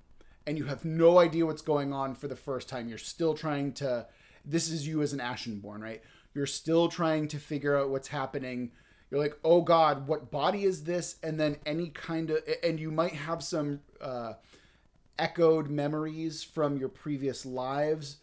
and 0.51 0.59
you 0.59 0.65
have 0.65 0.85
no 0.85 1.21
idea 1.21 1.47
what's 1.47 1.63
going 1.63 1.93
on 1.93 2.13
for 2.17 2.27
the 2.27 2.35
first 2.35 2.69
time. 2.69 2.89
You're 2.89 2.99
still 2.99 3.35
trying 3.35 3.73
to 3.75 4.09
this 4.45 4.69
is 4.69 4.85
you 4.85 5.01
as 5.01 5.13
an 5.13 5.21
Ashenborn, 5.21 5.81
right? 5.81 6.03
You're 6.35 6.47
still 6.47 6.89
trying 6.89 7.29
to 7.29 7.39
figure 7.39 7.77
out 7.79 7.91
what's 7.91 8.09
happening. 8.09 8.73
You're 9.11 9.21
like, 9.21 9.39
"Oh 9.45 9.63
god, 9.63 10.09
what 10.09 10.33
body 10.33 10.65
is 10.65 10.83
this?" 10.83 11.19
And 11.23 11.39
then 11.39 11.59
any 11.65 11.91
kind 11.91 12.31
of 12.31 12.39
and 12.65 12.81
you 12.81 12.91
might 12.91 13.13
have 13.13 13.45
some 13.45 13.79
uh 14.01 14.33
echoed 15.21 15.71
memories 15.71 16.43
from 16.43 16.77
your 16.77 16.89
previous 16.89 17.47
lives. 17.47 18.17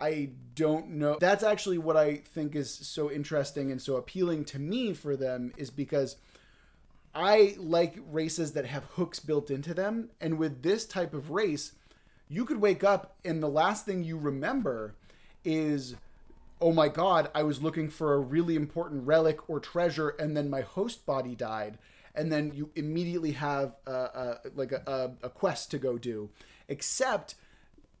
I 0.00 0.30
don't 0.54 0.92
know. 0.92 1.18
That's 1.20 1.44
actually 1.44 1.76
what 1.76 1.98
I 1.98 2.16
think 2.16 2.56
is 2.56 2.70
so 2.72 3.10
interesting 3.10 3.70
and 3.70 3.82
so 3.82 3.96
appealing 3.96 4.46
to 4.46 4.58
me 4.58 4.94
for 4.94 5.14
them 5.14 5.52
is 5.58 5.70
because 5.70 6.16
I 7.16 7.54
like 7.58 7.96
races 8.10 8.52
that 8.52 8.66
have 8.66 8.84
hooks 8.84 9.20
built 9.20 9.50
into 9.50 9.72
them. 9.72 10.10
And 10.20 10.38
with 10.38 10.62
this 10.62 10.84
type 10.84 11.14
of 11.14 11.30
race, 11.30 11.72
you 12.28 12.44
could 12.44 12.60
wake 12.60 12.84
up 12.84 13.16
and 13.24 13.42
the 13.42 13.48
last 13.48 13.86
thing 13.86 14.04
you 14.04 14.18
remember 14.18 14.94
is, 15.44 15.94
oh 16.60 16.72
my 16.72 16.88
God, 16.88 17.30
I 17.34 17.42
was 17.42 17.62
looking 17.62 17.88
for 17.88 18.12
a 18.12 18.18
really 18.18 18.54
important 18.54 19.06
relic 19.06 19.48
or 19.48 19.60
treasure 19.60 20.10
and 20.10 20.36
then 20.36 20.50
my 20.50 20.60
host 20.60 21.06
body 21.06 21.34
died. 21.34 21.78
And 22.14 22.30
then 22.30 22.52
you 22.54 22.70
immediately 22.74 23.32
have 23.32 23.74
a, 23.86 23.92
a, 23.92 24.40
like 24.54 24.72
a, 24.72 24.82
a, 24.86 25.26
a 25.26 25.30
quest 25.30 25.70
to 25.70 25.78
go 25.78 25.96
do. 25.96 26.30
Except 26.68 27.34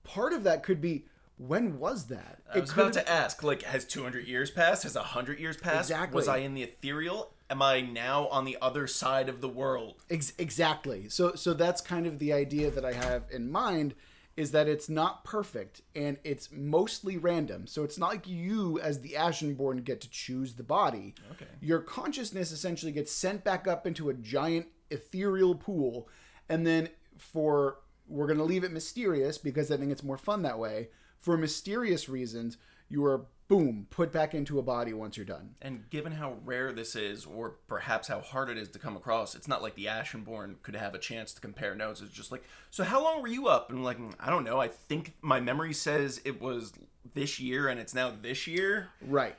part 0.04 0.32
of 0.32 0.42
that 0.44 0.62
could 0.62 0.80
be, 0.80 1.04
when 1.38 1.78
was 1.78 2.06
that? 2.06 2.38
I 2.52 2.60
was 2.60 2.72
about 2.72 2.94
to 2.94 3.08
ask, 3.08 3.42
like, 3.42 3.62
has 3.62 3.84
200 3.84 4.26
years 4.26 4.50
passed? 4.50 4.84
Has 4.84 4.94
100 4.94 5.38
years 5.38 5.58
passed? 5.58 5.90
Exactly. 5.90 6.16
Was 6.16 6.28
I 6.28 6.38
in 6.38 6.54
the 6.54 6.62
ethereal? 6.62 7.30
Am 7.48 7.62
I 7.62 7.80
now 7.80 8.26
on 8.28 8.44
the 8.44 8.58
other 8.60 8.86
side 8.86 9.28
of 9.28 9.40
the 9.40 9.48
world? 9.48 10.02
Ex- 10.10 10.32
exactly. 10.38 11.08
So 11.08 11.34
so 11.34 11.54
that's 11.54 11.80
kind 11.80 12.06
of 12.06 12.18
the 12.18 12.32
idea 12.32 12.70
that 12.70 12.84
I 12.84 12.92
have 12.92 13.24
in 13.30 13.50
mind 13.50 13.94
is 14.36 14.50
that 14.50 14.68
it's 14.68 14.88
not 14.88 15.24
perfect 15.24 15.80
and 15.94 16.18
it's 16.22 16.50
mostly 16.52 17.16
random. 17.16 17.66
So 17.66 17.84
it's 17.84 17.98
not 17.98 18.10
like 18.10 18.26
you 18.28 18.78
as 18.80 19.00
the 19.00 19.14
Ashenborn 19.16 19.82
get 19.82 20.02
to 20.02 20.10
choose 20.10 20.54
the 20.54 20.62
body. 20.62 21.14
Okay. 21.32 21.46
Your 21.60 21.80
consciousness 21.80 22.52
essentially 22.52 22.92
gets 22.92 23.12
sent 23.12 23.44
back 23.44 23.66
up 23.66 23.86
into 23.86 24.10
a 24.10 24.14
giant 24.14 24.66
ethereal 24.90 25.54
pool 25.54 26.08
and 26.48 26.66
then 26.66 26.90
for 27.16 27.78
we're 28.08 28.26
going 28.26 28.38
to 28.38 28.44
leave 28.44 28.62
it 28.62 28.72
mysterious 28.72 29.38
because 29.38 29.70
I 29.70 29.76
think 29.76 29.90
it's 29.90 30.04
more 30.04 30.18
fun 30.18 30.42
that 30.42 30.58
way. 30.58 30.90
For 31.18 31.36
mysterious 31.36 32.08
reasons, 32.08 32.56
you 32.88 33.04
are 33.04 33.26
boom 33.48 33.86
put 33.90 34.12
back 34.12 34.34
into 34.34 34.58
a 34.58 34.62
body 34.62 34.92
once 34.92 35.16
you're 35.16 35.26
done. 35.26 35.54
And 35.62 35.88
given 35.90 36.12
how 36.12 36.36
rare 36.44 36.72
this 36.72 36.96
is, 36.96 37.24
or 37.24 37.56
perhaps 37.68 38.08
how 38.08 38.20
hard 38.20 38.50
it 38.50 38.58
is 38.58 38.68
to 38.70 38.78
come 38.78 38.96
across, 38.96 39.34
it's 39.34 39.48
not 39.48 39.62
like 39.62 39.74
the 39.74 39.86
Ashenborn 39.86 40.56
could 40.62 40.76
have 40.76 40.94
a 40.94 40.98
chance 40.98 41.32
to 41.34 41.40
compare 41.40 41.74
notes. 41.74 42.00
It's 42.00 42.12
just 42.12 42.32
like, 42.32 42.44
so 42.70 42.84
how 42.84 43.02
long 43.02 43.22
were 43.22 43.28
you 43.28 43.46
up? 43.46 43.70
And 43.70 43.84
like, 43.84 43.98
"Mm, 43.98 44.14
I 44.18 44.30
don't 44.30 44.44
know. 44.44 44.60
I 44.60 44.68
think 44.68 45.14
my 45.22 45.40
memory 45.40 45.72
says 45.72 46.20
it 46.24 46.40
was 46.40 46.72
this 47.14 47.38
year, 47.38 47.68
and 47.68 47.78
it's 47.78 47.94
now 47.94 48.12
this 48.20 48.46
year. 48.46 48.88
Right. 49.00 49.36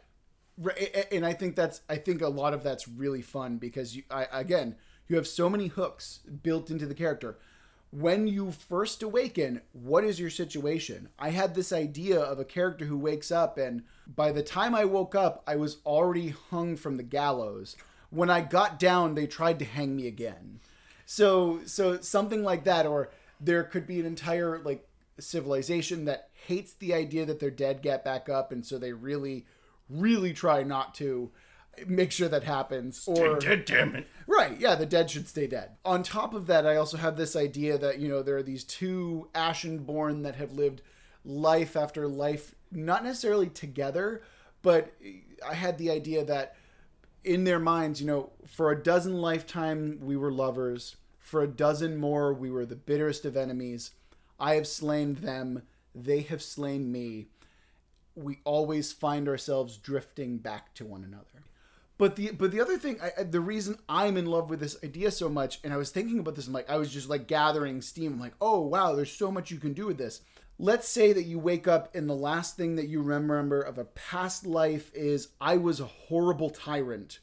Right. 0.58 1.08
And 1.12 1.26
I 1.26 1.34
think 1.34 1.56
that's 1.56 1.82
I 1.88 1.98
think 1.98 2.22
a 2.22 2.28
lot 2.28 2.54
of 2.54 2.64
that's 2.64 2.88
really 2.88 3.22
fun 3.22 3.58
because 3.58 3.96
you 3.96 4.04
I 4.10 4.28
again, 4.32 4.76
you 5.08 5.16
have 5.16 5.28
so 5.28 5.50
many 5.50 5.68
hooks 5.68 6.20
built 6.42 6.72
into 6.72 6.86
the 6.86 6.96
character. 6.96 7.38
When 7.92 8.28
you 8.28 8.52
first 8.52 9.02
awaken, 9.02 9.62
what 9.72 10.04
is 10.04 10.20
your 10.20 10.30
situation? 10.30 11.10
I 11.18 11.30
had 11.30 11.56
this 11.56 11.72
idea 11.72 12.20
of 12.20 12.38
a 12.38 12.46
character 12.46 12.86
who 12.86 12.98
wakes 12.98 13.32
up 13.32 13.58
and 13.58 13.84
by 14.08 14.32
the 14.32 14.44
time 14.44 14.76
I 14.76 14.86
woke 14.86 15.16
up, 15.16 15.44
I 15.48 15.56
was 15.56 15.78
already 15.86 16.30
hung 16.30 16.76
from 16.76 16.98
the 16.98 17.04
gallows. 17.04 17.76
When 18.10 18.30
I 18.30 18.42
got 18.42 18.80
down, 18.80 19.16
they 19.16 19.28
tried 19.28 19.60
to 19.60 19.66
hang 19.66 19.96
me 19.96 20.08
again. 20.08 20.60
So 21.06 21.62
so 21.66 22.02
something 22.02 22.44
like 22.44 22.66
that 22.66 22.86
or 22.86 23.10
there 23.40 23.64
could 23.64 23.88
be 23.88 24.00
an 24.00 24.06
entire 24.06 24.60
like 24.60 24.88
civilization 25.20 26.06
that 26.06 26.30
hates 26.34 26.74
the 26.74 26.94
idea 26.94 27.26
that 27.26 27.40
their 27.40 27.52
dead 27.52 27.82
get 27.82 28.04
back 28.04 28.30
up 28.30 28.52
and 28.52 28.66
so 28.66 28.78
they 28.78 28.94
really 28.94 29.46
really 29.90 30.34
try 30.34 30.64
not 30.64 30.94
to 30.96 31.32
make 31.86 32.12
sure 32.12 32.28
that 32.28 32.44
happens 32.44 33.08
or 33.08 33.38
damn 33.38 33.96
it. 33.96 34.08
right 34.26 34.60
yeah 34.60 34.76
the 34.76 34.86
dead 34.86 35.10
should 35.10 35.28
stay 35.28 35.46
dead 35.48 35.72
on 35.86 36.02
top 36.02 36.34
of 36.34 36.48
that 36.48 36.66
i 36.66 36.76
also 36.76 36.98
have 36.98 37.18
this 37.18 37.36
idea 37.36 37.78
that 37.78 38.00
you 38.00 38.08
know 38.08 38.24
there 38.24 38.38
are 38.38 38.44
these 38.44 38.64
two 38.64 39.30
ashenborn 39.36 40.24
that 40.24 40.36
have 40.36 40.52
lived 40.52 40.82
life 41.24 41.76
after 41.76 42.08
life 42.08 42.56
not 42.72 43.04
necessarily 43.04 43.48
together 43.48 44.22
but 44.62 44.94
i 45.48 45.54
had 45.54 45.78
the 45.78 45.92
idea 45.92 46.24
that 46.24 46.56
in 47.28 47.44
their 47.44 47.60
minds, 47.60 48.00
you 48.00 48.08
know, 48.08 48.32
for 48.46 48.72
a 48.72 48.82
dozen 48.82 49.22
lifetime 49.22 50.00
we 50.02 50.16
were 50.16 50.32
lovers, 50.32 50.96
for 51.20 51.44
a 51.44 51.48
dozen 51.48 51.98
more 51.98 52.34
we 52.34 52.50
were 52.50 52.66
the 52.66 52.76
bitterest 52.76 53.26
of 53.26 53.36
enemies. 53.36 53.92
I 54.40 54.56
have 54.56 54.68
slain 54.68 55.16
them, 55.16 55.64
they 55.94 56.22
have 56.22 56.42
slain 56.42 56.92
me. 56.92 57.28
we 58.16 58.40
always 58.46 58.92
find 58.94 59.28
ourselves 59.28 59.78
drifting 59.78 60.38
back 60.38 60.74
to 60.76 60.86
one 60.86 61.04
another. 61.04 61.44
But 61.98 62.16
the 62.16 62.32
but 62.32 62.52
the 62.52 62.62
other 62.62 62.78
thing, 62.78 62.98
I, 63.02 63.24
the 63.24 63.42
reason 63.42 63.80
I'm 63.90 64.18
in 64.18 64.28
love 64.28 64.50
with 64.50 64.60
this 64.60 64.78
idea 64.84 65.10
so 65.12 65.30
much, 65.30 65.60
and 65.64 65.74
I 65.74 65.78
was 65.78 65.90
thinking 65.90 66.20
about 66.20 66.36
this, 66.36 66.46
and 66.46 66.54
like 66.54 66.70
I 66.70 66.78
was 66.78 66.94
just 66.94 67.10
like 67.10 67.28
gathering 67.28 67.82
steam. 67.82 68.14
I'm 68.14 68.20
like, 68.20 68.36
oh 68.40 68.60
wow, 68.60 68.94
there's 68.96 69.12
so 69.12 69.32
much 69.32 69.50
you 69.52 69.58
can 69.58 69.74
do 69.74 69.88
with 69.88 69.98
this. 69.98 70.22
Let's 70.60 70.88
say 70.88 71.14
that 71.14 71.24
you 71.26 71.38
wake 71.38 71.68
up 71.68 71.94
and 71.94 72.10
the 72.10 72.16
last 72.16 72.58
thing 72.58 72.76
that 72.78 72.88
you 72.88 73.02
remember 73.02 73.62
of 73.62 73.78
a 73.78 73.86
past 73.86 74.46
life 74.46 74.92
is 74.96 75.30
I 75.40 75.58
was 75.58 75.80
a 75.80 75.86
horrible 75.86 76.50
tyrant. 76.50 77.20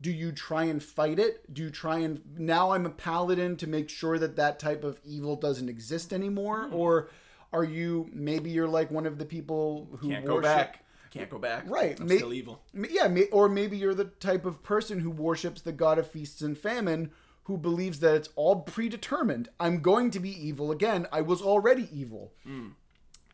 Do 0.00 0.10
you 0.12 0.32
try 0.32 0.64
and 0.64 0.82
fight 0.82 1.18
it? 1.18 1.52
Do 1.52 1.62
you 1.62 1.70
try 1.70 1.98
and 2.00 2.20
now 2.36 2.72
I'm 2.72 2.84
a 2.86 2.90
paladin 2.90 3.56
to 3.56 3.66
make 3.66 3.88
sure 3.88 4.18
that 4.18 4.36
that 4.36 4.58
type 4.58 4.84
of 4.84 5.00
evil 5.04 5.34
doesn't 5.34 5.68
exist 5.68 6.12
anymore, 6.12 6.68
Hmm. 6.68 6.74
or 6.74 7.08
are 7.52 7.64
you 7.64 8.08
maybe 8.12 8.50
you're 8.50 8.68
like 8.68 8.90
one 8.90 9.06
of 9.06 9.18
the 9.18 9.24
people 9.24 9.88
who 10.00 10.10
Can't 10.10 10.24
go 10.26 10.40
back. 10.40 10.84
Can't 11.10 11.30
go 11.30 11.38
back. 11.38 11.64
Right. 11.68 11.98
I'm 11.98 12.06
May- 12.06 12.18
still 12.18 12.32
evil. 12.32 12.62
Yeah, 12.74 13.08
may, 13.08 13.24
or 13.26 13.48
maybe 13.48 13.76
you're 13.76 13.94
the 13.94 14.04
type 14.04 14.44
of 14.44 14.62
person 14.62 15.00
who 15.00 15.10
worships 15.10 15.60
the 15.60 15.72
god 15.72 15.98
of 15.98 16.10
feasts 16.10 16.42
and 16.42 16.56
famine, 16.56 17.10
who 17.44 17.56
believes 17.56 18.00
that 18.00 18.14
it's 18.14 18.28
all 18.36 18.60
predetermined. 18.60 19.48
I'm 19.58 19.80
going 19.80 20.10
to 20.10 20.20
be 20.20 20.30
evil 20.30 20.70
again. 20.70 21.06
I 21.10 21.22
was 21.22 21.40
already 21.40 21.88
evil, 21.92 22.32
hmm. 22.44 22.68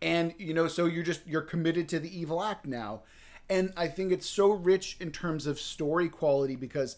and 0.00 0.34
you 0.38 0.54
know, 0.54 0.68
so 0.68 0.86
you're 0.86 1.02
just 1.02 1.26
you're 1.26 1.42
committed 1.42 1.88
to 1.90 1.98
the 1.98 2.16
evil 2.16 2.42
act 2.42 2.66
now. 2.66 3.02
And 3.50 3.72
I 3.76 3.88
think 3.88 4.10
it's 4.10 4.28
so 4.28 4.52
rich 4.52 4.96
in 5.00 5.10
terms 5.10 5.46
of 5.46 5.60
story 5.60 6.08
quality 6.08 6.56
because 6.56 6.96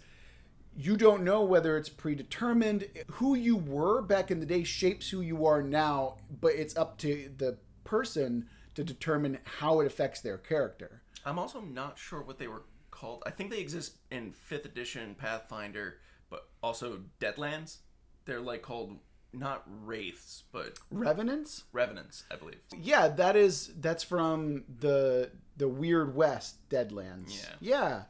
you 0.76 0.96
don't 0.96 1.24
know 1.24 1.42
whether 1.42 1.76
it's 1.76 1.88
predetermined. 1.88 2.86
Who 3.12 3.34
you 3.34 3.56
were 3.56 4.02
back 4.02 4.30
in 4.30 4.40
the 4.40 4.46
day 4.46 4.62
shapes 4.62 5.08
who 5.08 5.22
you 5.22 5.46
are 5.46 5.62
now, 5.62 6.18
but 6.40 6.52
it's 6.54 6.76
up 6.76 6.98
to 6.98 7.30
the 7.36 7.56
person 7.84 8.46
to 8.76 8.84
determine 8.84 9.38
how 9.58 9.80
it 9.80 9.86
affects 9.86 10.20
their 10.20 10.38
character. 10.38 11.02
I'm 11.24 11.38
also 11.38 11.60
not 11.60 11.98
sure 11.98 12.22
what 12.22 12.38
they 12.38 12.46
were 12.46 12.62
called. 12.90 13.22
I 13.26 13.30
think 13.30 13.50
they 13.50 13.58
exist 13.58 13.96
in 14.10 14.32
fifth 14.32 14.64
edition 14.64 15.16
Pathfinder, 15.18 15.98
but 16.30 16.48
also 16.62 17.00
Deadlands. 17.20 17.78
They're 18.26 18.40
like 18.40 18.62
called 18.62 18.98
not 19.32 19.64
wraiths, 19.84 20.44
but 20.52 20.78
Revenants? 20.90 21.64
revenants, 21.72 22.24
I 22.30 22.36
believe. 22.36 22.60
Yeah, 22.78 23.08
that 23.08 23.34
is 23.34 23.72
that's 23.80 24.04
from 24.04 24.64
the 24.78 25.30
the 25.56 25.68
Weird 25.68 26.14
West 26.14 26.68
Deadlands. 26.68 27.34
Yeah. 27.34 27.54
Yeah. 27.60 28.02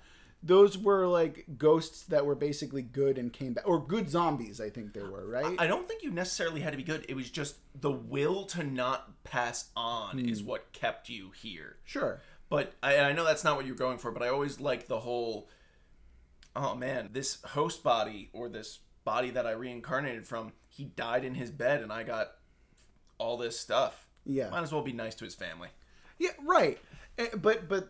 Those 0.42 0.78
were 0.78 1.06
like 1.06 1.46
ghosts 1.58 2.04
that 2.04 2.24
were 2.24 2.34
basically 2.36 2.82
good 2.82 3.18
and 3.18 3.32
came 3.32 3.52
back 3.54 3.66
or 3.66 3.80
good 3.84 4.08
zombies, 4.08 4.60
I 4.60 4.70
think 4.70 4.92
they 4.92 5.02
were, 5.02 5.26
right? 5.26 5.56
I 5.58 5.66
don't 5.66 5.88
think 5.88 6.02
you 6.02 6.10
necessarily 6.10 6.60
had 6.60 6.70
to 6.72 6.76
be 6.76 6.82
good. 6.84 7.04
It 7.08 7.16
was 7.16 7.30
just 7.30 7.56
the 7.80 7.90
will 7.90 8.44
to 8.46 8.62
not 8.62 9.24
pass 9.24 9.70
on 9.76 10.20
is 10.20 10.42
what 10.42 10.72
kept 10.72 11.08
you 11.08 11.30
here. 11.30 11.76
sure. 11.84 12.20
But 12.48 12.74
I, 12.80 12.98
I 13.00 13.12
know 13.12 13.24
that's 13.24 13.42
not 13.42 13.56
what 13.56 13.66
you're 13.66 13.74
going 13.74 13.98
for. 13.98 14.12
But 14.12 14.22
I 14.22 14.28
always 14.28 14.60
like 14.60 14.86
the 14.86 15.00
whole. 15.00 15.48
Oh 16.54 16.76
man, 16.76 17.10
this 17.12 17.42
host 17.42 17.82
body 17.82 18.30
or 18.32 18.48
this 18.48 18.78
body 19.04 19.30
that 19.30 19.46
I 19.48 19.50
reincarnated 19.50 20.28
from, 20.28 20.52
he 20.68 20.84
died 20.84 21.24
in 21.24 21.34
his 21.34 21.50
bed, 21.50 21.82
and 21.82 21.92
I 21.92 22.04
got 22.04 22.28
all 23.18 23.36
this 23.36 23.58
stuff. 23.58 24.06
Yeah. 24.24 24.50
Might 24.50 24.62
as 24.62 24.72
well 24.72 24.82
be 24.82 24.92
nice 24.92 25.16
to 25.16 25.24
his 25.24 25.34
family. 25.34 25.70
Yeah, 26.18 26.30
right. 26.44 26.78
Eh, 27.18 27.28
But 27.36 27.68
but 27.68 27.88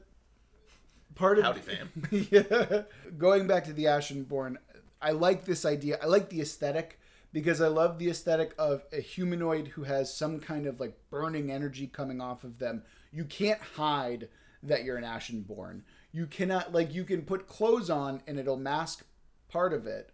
part 1.17 1.39
of 1.39 1.45
Howdy, 1.45 1.61
fam. 1.61 1.91
yeah. 2.31 2.83
Going 3.19 3.49
back 3.49 3.65
to 3.65 3.73
the 3.73 3.85
Ashenborn, 3.85 4.57
I 5.03 5.11
like 5.11 5.45
this 5.45 5.65
idea. 5.65 5.99
I 6.01 6.07
like 6.07 6.31
the 6.31 6.41
aesthetic 6.41 7.01
because 7.33 7.61
I 7.61 7.69
love 7.69 7.99
the 7.99 8.09
aesthetic 8.09 8.55
of 8.59 8.85
a 8.93 9.01
humanoid 9.01 9.69
who 9.69 9.83
has 9.83 10.15
some 10.15 10.39
kind 10.39 10.67
of 10.67 10.79
like 10.79 10.97
burning 11.11 11.51
energy 11.51 11.87
coming 11.87 12.21
off 12.21 12.45
of 12.45 12.59
them. 12.59 12.83
You 13.13 13.25
can't 13.25 13.61
hide 13.61 14.29
that 14.63 14.85
you're 14.85 14.97
an 14.97 15.05
Ashenborn. 15.05 15.83
You 16.13 16.27
cannot 16.27 16.73
like 16.73 16.95
you 16.95 17.05
can 17.05 17.23
put 17.23 17.49
clothes 17.49 17.91
on 17.91 18.23
and 18.27 18.39
it'll 18.39 18.57
mask 18.57 19.05
part 19.49 19.73
of 19.73 19.87
it. 19.87 20.11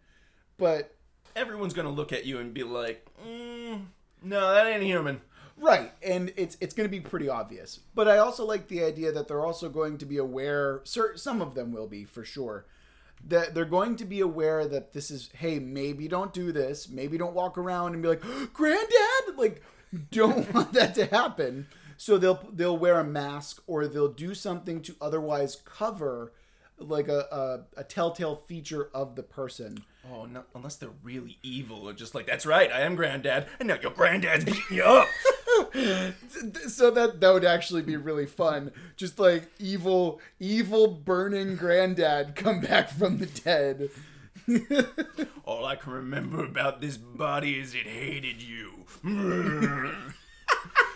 But 0.57 0.97
Everyone's 1.35 1.75
gonna 1.75 1.91
look 1.91 2.13
at 2.13 2.27
you 2.27 2.39
and 2.39 2.53
be 2.53 2.63
like, 2.63 3.07
mm, 3.25 3.87
"No, 4.23 4.53
that 4.53 4.67
ain't 4.67 4.83
human." 4.83 5.23
Right, 5.63 5.93
and 6.03 6.33
it's 6.37 6.57
it's 6.61 6.75
going 6.75 6.89
to 6.89 6.91
be 6.91 6.99
pretty 6.99 7.29
obvious. 7.29 7.79
But 7.95 8.09
I 8.09 8.19
also 8.19 8.45
like 8.45 8.67
the 8.67 8.83
idea 8.83 9.13
that 9.13 9.29
they're 9.29 9.47
also 9.47 9.69
going 9.69 9.97
to 9.99 10.05
be 10.05 10.17
aware. 10.17 10.81
Some 10.85 11.41
of 11.41 11.55
them 11.55 11.71
will 11.73 11.87
be 11.87 12.05
for 12.05 12.25
sure. 12.25 12.67
That 13.29 13.55
they're 13.55 13.65
going 13.65 13.95
to 13.97 14.05
be 14.05 14.19
aware 14.19 14.67
that 14.67 14.93
this 14.93 15.09
is. 15.13 15.31
Hey, 15.33 15.61
maybe 15.61 16.09
don't 16.09 16.33
do 16.35 16.51
this. 16.51 16.89
Maybe 16.89 17.17
don't 17.17 17.35
walk 17.35 17.57
around 17.57 17.95
and 17.95 18.03
be 18.03 18.09
like, 18.09 18.23
"Granddad," 18.53 19.37
like 19.37 19.63
don't 20.11 20.53
want 20.55 20.73
that 20.73 20.97
to 20.97 21.07
happen. 21.07 21.69
So 21.97 22.19
they'll 22.19 22.45
they'll 22.53 22.77
wear 22.77 22.99
a 22.99 23.05
mask 23.05 23.63
or 23.69 23.87
they'll 23.87 24.09
do 24.09 24.35
something 24.35 24.83
to 24.83 24.97
otherwise 25.01 25.63
cover 25.65 26.33
like 26.79 27.07
a, 27.07 27.65
a, 27.77 27.81
a 27.81 27.85
telltale 27.85 28.35
feature 28.35 28.91
of 28.93 29.15
the 29.15 29.23
person. 29.23 29.85
Oh, 30.13 30.25
no, 30.25 30.43
unless 30.57 30.75
they're 30.75 30.91
really 31.05 31.39
evil 31.45 31.89
or 31.89 31.93
just 31.93 32.17
like, 32.17 32.27
"That's 32.27 32.45
right, 32.45 32.73
I 32.73 32.81
am 32.81 32.97
granddad," 32.97 33.47
and 33.61 33.69
now 33.69 33.79
your 33.81 33.93
granddad's 33.93 34.45
beating 34.45 34.63
you 34.73 34.83
up. 34.83 35.07
so 36.69 36.91
that 36.91 37.21
that 37.21 37.33
would 37.33 37.45
actually 37.45 37.83
be 37.83 37.97
really 37.97 38.27
fun. 38.27 38.73
Just 38.97 39.19
like 39.19 39.51
evil, 39.59 40.21
evil 40.41 40.89
burning 40.89 41.57
granddad 41.57 42.35
come 42.35 42.61
back 42.61 42.91
from 42.91 43.19
the 43.19 43.27
dead. 43.27 43.91
All 45.45 45.65
I 45.65 45.77
can 45.77 45.93
remember 45.93 46.45
about 46.45 46.81
this 46.81 46.97
body 46.97 47.59
is 47.59 47.75
it 47.75 47.87
hated 47.87 48.43
you. 48.43 48.85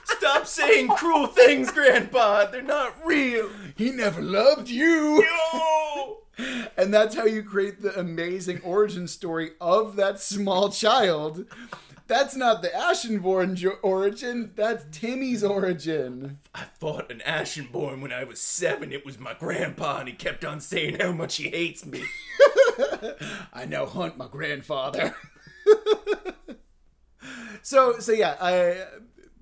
Stop 0.05 0.47
saying 0.47 0.89
cruel 0.89 1.27
things, 1.27 1.71
Grandpa. 1.71 2.47
They're 2.47 2.63
not 2.63 2.95
real. 3.05 3.51
He 3.77 3.91
never 3.91 4.23
loved 4.23 4.69
you. 4.69 5.25
No. 5.25 6.19
And 6.77 6.93
that's 6.93 7.15
how 7.15 7.25
you 7.25 7.43
create 7.43 7.81
the 7.81 7.99
amazing 7.99 8.61
origin 8.63 9.09
story 9.09 9.53
of 9.61 9.97
that 9.97 10.21
small 10.21 10.69
child. 10.71 11.47
That's 12.09 12.37
not 12.37 12.63
the 12.63 12.69
Ashenborn 12.69 13.55
jo- 13.55 13.79
origin. 13.83 14.53
That's 14.55 14.85
Timmy's 14.97 15.43
origin. 15.43 16.39
I 16.55 16.65
fought 16.79 17.11
an 17.11 17.21
Ashenborn 17.27 18.01
when 18.01 18.13
I 18.13 18.23
was 18.25 18.41
seven. 18.41 18.93
It 18.93 19.05
was 19.05 19.19
my 19.19 19.35
grandpa, 19.35 19.99
and 19.99 20.09
he 20.09 20.15
kept 20.15 20.45
on 20.45 20.61
saying 20.61 21.01
how 21.01 21.13
much 21.13 21.37
he 21.37 21.49
hates 21.49 21.85
me. 21.85 22.05
I 23.53 23.65
now 23.67 23.87
hunt 23.87 24.17
my 24.17 24.29
grandfather. 24.29 25.17
so 27.63 27.99
so 27.99 28.13
yeah, 28.13 28.37
I 28.41 28.85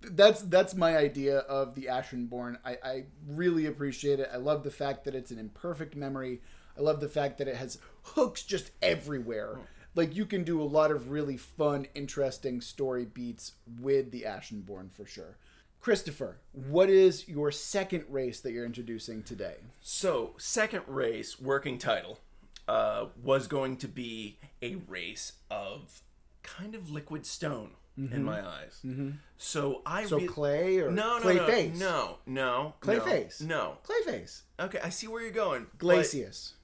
that's 0.01 0.41
that's 0.43 0.75
my 0.75 0.97
idea 0.97 1.39
of 1.41 1.75
the 1.75 1.87
Ashenborn. 1.91 2.57
I, 2.65 2.79
I 2.83 3.05
really 3.27 3.67
appreciate 3.67 4.21
it. 4.21 4.31
I 4.33 4.37
love 4.39 4.63
the 4.63 4.71
fact 4.71 5.05
that 5.05 5.15
it's 5.15 5.31
an 5.31 5.39
imperfect 5.39 5.97
memory. 5.97 6.41
I 6.79 6.81
love 6.81 7.01
the 7.01 7.09
fact 7.09 7.39
that 7.39 7.49
it 7.49 7.57
has 7.57 7.79
hooks 8.03 8.43
just 8.43 8.71
everywhere. 8.83 9.55
Hmm. 9.55 9.63
Like 9.95 10.15
you 10.17 10.27
can 10.27 10.43
do 10.45 10.61
a 10.61 10.65
lot 10.65 10.91
of 10.91 11.11
really 11.11 11.37
fun, 11.37 11.87
interesting 11.95 12.61
story 12.61 13.05
beats 13.05 13.53
with 13.81 14.11
the 14.11 14.23
Ashenborn 14.23 14.91
for 14.93 15.07
sure. 15.07 15.37
Christopher, 15.81 16.39
what 16.53 16.89
is 16.89 17.29
your 17.29 17.53
second 17.53 18.05
race 18.09 18.41
that 18.41 18.53
you're 18.53 18.65
introducing 18.65 19.23
today? 19.23 19.57
So, 19.83 20.33
second 20.39 20.83
race, 20.87 21.39
working 21.39 21.77
title, 21.77 22.21
uh, 22.67 23.07
was 23.23 23.47
going 23.47 23.77
to 23.77 23.89
be 23.89 24.39
a 24.63 24.77
race 24.89 25.35
of 25.51 26.01
kind 26.43 26.75
of 26.75 26.91
liquid 26.91 27.27
stone 27.27 27.73
in 27.97 28.25
my 28.25 28.41
eyes. 28.45 28.81
Mm-hmm. 28.85 29.11
So 29.37 29.83
I 29.87 30.07
So 30.07 30.19
re- 30.19 30.27
clay 30.27 30.79
or 30.79 30.91
no, 30.91 31.17
no, 31.19 31.21
clay 31.21 31.35
no, 31.37 31.47
face? 31.47 31.79
no, 31.79 32.19
no, 32.27 32.75
Clay 32.81 32.97
no, 32.97 33.05
face. 33.05 33.41
no. 33.41 33.79
Clayface. 33.85 34.41
Okay, 34.59 34.81
I 34.83 34.89
see 34.89 35.07
where 35.07 35.23
you're 35.23 35.31
going. 35.31 35.67
Glacius. 35.79 36.55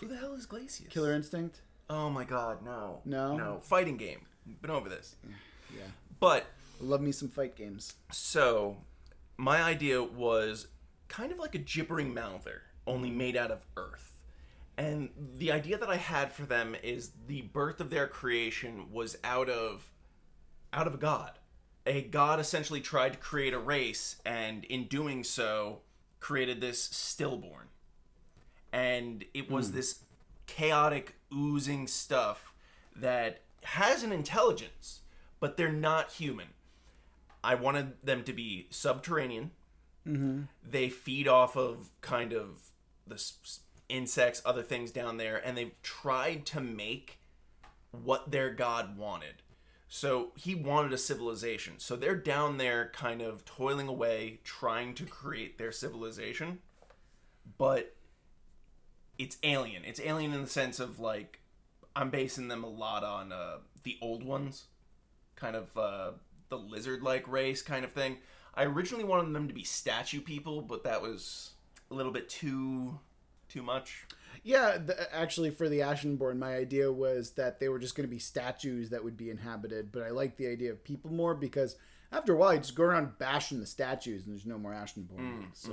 Who 0.00 0.08
the 0.08 0.16
hell 0.16 0.34
is 0.34 0.46
Glacius? 0.46 0.88
Killer 0.90 1.12
Instinct. 1.14 1.60
Oh 1.90 2.10
my 2.10 2.24
god, 2.24 2.62
no. 2.64 3.00
No? 3.04 3.36
No. 3.36 3.60
Fighting 3.62 3.96
game. 3.96 4.20
Been 4.60 4.70
over 4.70 4.88
this. 4.88 5.16
Yeah. 5.76 5.82
But 6.18 6.46
Love 6.80 7.02
me 7.02 7.12
some 7.12 7.28
fight 7.28 7.54
games. 7.54 7.92
so 8.10 8.78
my 9.36 9.60
idea 9.62 10.02
was 10.02 10.68
kind 11.08 11.30
of 11.30 11.38
like 11.38 11.54
a 11.54 11.58
gibbering 11.58 12.14
mouther, 12.14 12.62
only 12.86 13.10
made 13.10 13.36
out 13.36 13.50
of 13.50 13.66
earth. 13.76 14.22
And 14.78 15.10
the 15.36 15.50
idea 15.50 15.76
that 15.76 15.88
I 15.88 15.96
had 15.96 16.32
for 16.32 16.46
them 16.46 16.76
is 16.82 17.10
the 17.26 17.42
birth 17.42 17.80
of 17.80 17.90
their 17.90 18.06
creation 18.06 18.92
was 18.92 19.18
out 19.24 19.50
of 19.50 19.90
out 20.72 20.86
of 20.86 20.94
a 20.94 20.98
god. 20.98 21.32
A 21.84 22.02
god 22.02 22.38
essentially 22.38 22.80
tried 22.80 23.14
to 23.14 23.18
create 23.18 23.52
a 23.52 23.58
race 23.58 24.16
and 24.24 24.64
in 24.64 24.84
doing 24.84 25.24
so 25.24 25.80
created 26.20 26.60
this 26.60 26.82
stillborn. 26.82 27.68
And 28.72 29.24
it 29.34 29.50
was 29.50 29.68
hmm. 29.70 29.76
this 29.76 30.04
chaotic 30.48 31.14
oozing 31.32 31.86
stuff 31.86 32.52
that 32.96 33.42
has 33.62 34.02
an 34.02 34.10
intelligence, 34.10 35.02
but 35.38 35.56
they're 35.56 35.70
not 35.70 36.10
human. 36.12 36.48
I 37.44 37.54
wanted 37.54 37.92
them 38.02 38.24
to 38.24 38.32
be 38.32 38.66
subterranean. 38.70 39.52
Mm-hmm. 40.04 40.42
They 40.68 40.88
feed 40.88 41.28
off 41.28 41.56
of 41.56 41.90
kind 42.00 42.32
of 42.32 42.70
the 43.06 43.22
insects, 43.88 44.42
other 44.44 44.62
things 44.62 44.90
down 44.90 45.18
there, 45.18 45.36
and 45.36 45.56
they've 45.56 45.80
tried 45.82 46.44
to 46.46 46.60
make 46.60 47.20
what 47.92 48.30
their 48.30 48.50
god 48.50 48.96
wanted. 48.98 49.42
So 49.88 50.32
he 50.36 50.54
wanted 50.54 50.92
a 50.92 50.98
civilization. 50.98 51.74
So 51.78 51.96
they're 51.96 52.16
down 52.16 52.58
there 52.58 52.90
kind 52.92 53.22
of 53.22 53.44
toiling 53.44 53.88
away, 53.88 54.40
trying 54.44 54.94
to 54.94 55.04
create 55.04 55.56
their 55.56 55.72
civilization. 55.72 56.58
But 57.56 57.94
it's 59.18 59.36
alien. 59.42 59.84
It's 59.84 60.00
alien 60.00 60.32
in 60.32 60.42
the 60.42 60.48
sense 60.48 60.80
of 60.80 61.00
like 61.00 61.40
I'm 61.94 62.10
basing 62.10 62.48
them 62.48 62.64
a 62.64 62.68
lot 62.68 63.04
on 63.04 63.32
uh, 63.32 63.56
the 63.82 63.98
old 64.00 64.24
ones, 64.24 64.64
kind 65.36 65.56
of 65.56 65.76
uh, 65.76 66.12
the 66.48 66.58
lizard-like 66.58 67.26
race 67.28 67.62
kind 67.62 67.84
of 67.84 67.92
thing. 67.92 68.18
I 68.54 68.64
originally 68.64 69.04
wanted 69.04 69.32
them 69.34 69.48
to 69.48 69.54
be 69.54 69.64
statue 69.64 70.20
people, 70.20 70.62
but 70.62 70.84
that 70.84 71.02
was 71.02 71.50
a 71.90 71.94
little 71.94 72.12
bit 72.12 72.28
too 72.28 72.98
too 73.48 73.62
much. 73.62 74.06
Yeah, 74.44 74.78
the, 74.78 75.14
actually, 75.14 75.50
for 75.50 75.68
the 75.68 75.80
Ashenborn, 75.80 76.38
my 76.38 76.54
idea 76.54 76.90
was 76.92 77.30
that 77.32 77.58
they 77.58 77.68
were 77.68 77.78
just 77.78 77.96
going 77.96 78.08
to 78.08 78.10
be 78.10 78.18
statues 78.18 78.90
that 78.90 79.02
would 79.02 79.16
be 79.16 79.30
inhabited. 79.30 79.90
But 79.90 80.02
I 80.02 80.10
like 80.10 80.36
the 80.36 80.46
idea 80.46 80.70
of 80.70 80.84
people 80.84 81.10
more 81.10 81.34
because 81.34 81.76
after 82.12 82.34
a 82.34 82.36
while, 82.36 82.54
you 82.54 82.60
just 82.60 82.74
go 82.74 82.84
around 82.84 83.18
bashing 83.18 83.58
the 83.60 83.66
statues, 83.66 84.24
and 84.24 84.34
there's 84.34 84.46
no 84.46 84.58
more 84.58 84.72
Ashenborn. 84.72 85.46
so, 85.52 85.72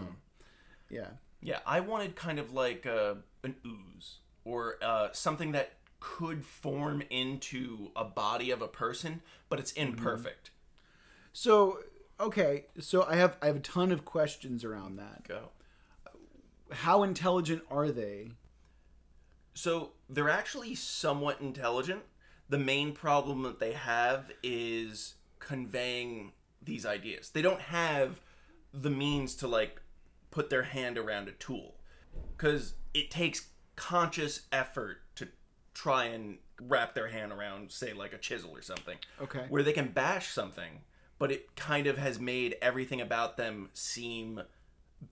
yeah, 0.89 1.09
Yeah, 1.41 1.59
I 1.65 1.79
wanted 1.81 2.15
kind 2.15 2.39
of 2.39 2.53
like 2.53 2.85
uh, 2.85 3.15
an 3.45 3.55
ooze 3.65 4.19
or 4.43 4.75
uh, 4.81 5.09
something 5.11 5.51
that 5.53 5.73
could 5.99 6.45
form 6.45 7.01
into 7.09 7.91
a 7.95 8.03
body 8.03 8.51
of 8.51 8.61
a 8.61 8.67
person, 8.67 9.21
but 9.49 9.59
it's 9.59 9.71
imperfect. 9.71 10.51
So 11.33 11.79
okay, 12.19 12.65
so 12.79 13.03
I 13.03 13.15
have 13.15 13.37
I 13.41 13.47
have 13.47 13.57
a 13.57 13.61
ton 13.61 13.91
of 13.91 14.05
questions 14.05 14.63
around 14.63 14.97
that. 14.97 15.27
Go. 15.27 15.49
How 16.71 17.03
intelligent 17.03 17.63
are 17.69 17.91
they? 17.91 18.31
So 19.53 19.91
they're 20.09 20.29
actually 20.29 20.75
somewhat 20.75 21.41
intelligent. 21.41 22.01
The 22.49 22.57
main 22.59 22.91
problem 22.93 23.43
that 23.43 23.59
they 23.59 23.71
have 23.71 24.31
is 24.43 25.15
conveying 25.39 26.33
these 26.61 26.85
ideas. 26.85 27.29
They 27.29 27.41
don't 27.41 27.61
have 27.61 28.21
the 28.73 28.89
means 28.89 29.35
to 29.35 29.47
like 29.47 29.81
put 30.31 30.49
their 30.49 30.63
hand 30.63 30.97
around 30.97 31.29
a 31.29 31.31
tool 31.31 31.75
because 32.35 32.73
it 32.95 33.11
takes 33.11 33.49
conscious 33.75 34.43
effort 34.51 34.97
to 35.15 35.27
try 35.73 36.05
and 36.05 36.37
wrap 36.61 36.95
their 36.95 37.09
hand 37.09 37.31
around 37.33 37.69
say 37.71 37.91
like 37.93 38.13
a 38.13 38.17
chisel 38.17 38.49
or 38.51 38.61
something 38.61 38.97
Okay. 39.21 39.45
where 39.49 39.61
they 39.61 39.73
can 39.73 39.89
bash 39.89 40.29
something 40.31 40.81
but 41.19 41.31
it 41.31 41.55
kind 41.57 41.85
of 41.87 41.97
has 41.97 42.19
made 42.19 42.55
everything 42.61 43.01
about 43.01 43.35
them 43.35 43.69
seem 43.73 44.41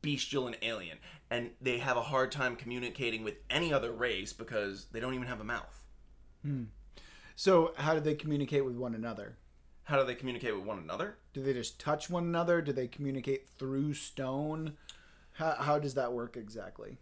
bestial 0.01 0.47
and 0.47 0.55
alien 0.61 0.97
and 1.29 1.51
they 1.61 1.79
have 1.79 1.97
a 1.97 2.01
hard 2.03 2.31
time 2.31 2.55
communicating 2.55 3.23
with 3.23 3.35
any 3.49 3.73
other 3.73 3.91
race 3.91 4.31
because 4.31 4.85
they 4.93 4.99
don't 5.01 5.13
even 5.13 5.27
have 5.27 5.41
a 5.41 5.43
mouth 5.43 5.83
Hmm. 6.43 6.63
So 7.35 7.73
how 7.77 7.93
do 7.93 7.99
they 8.01 8.15
communicate 8.15 8.63
with 8.65 8.75
one 8.75 8.95
another? 8.95 9.37
how 9.85 9.97
do 9.99 10.05
they 10.05 10.15
communicate 10.15 10.55
with 10.55 10.63
one 10.65 10.77
another 10.79 11.17
Do 11.33 11.43
they 11.43 11.51
just 11.53 11.77
touch 11.79 12.09
one 12.09 12.23
another? 12.23 12.61
Do 12.61 12.71
they 12.71 12.87
communicate 12.87 13.49
through 13.59 13.93
stone? 13.95 14.77
How 15.33 15.55
how 15.59 15.77
does 15.79 15.93
that 15.95 16.13
work 16.13 16.37
exactly? 16.37 16.99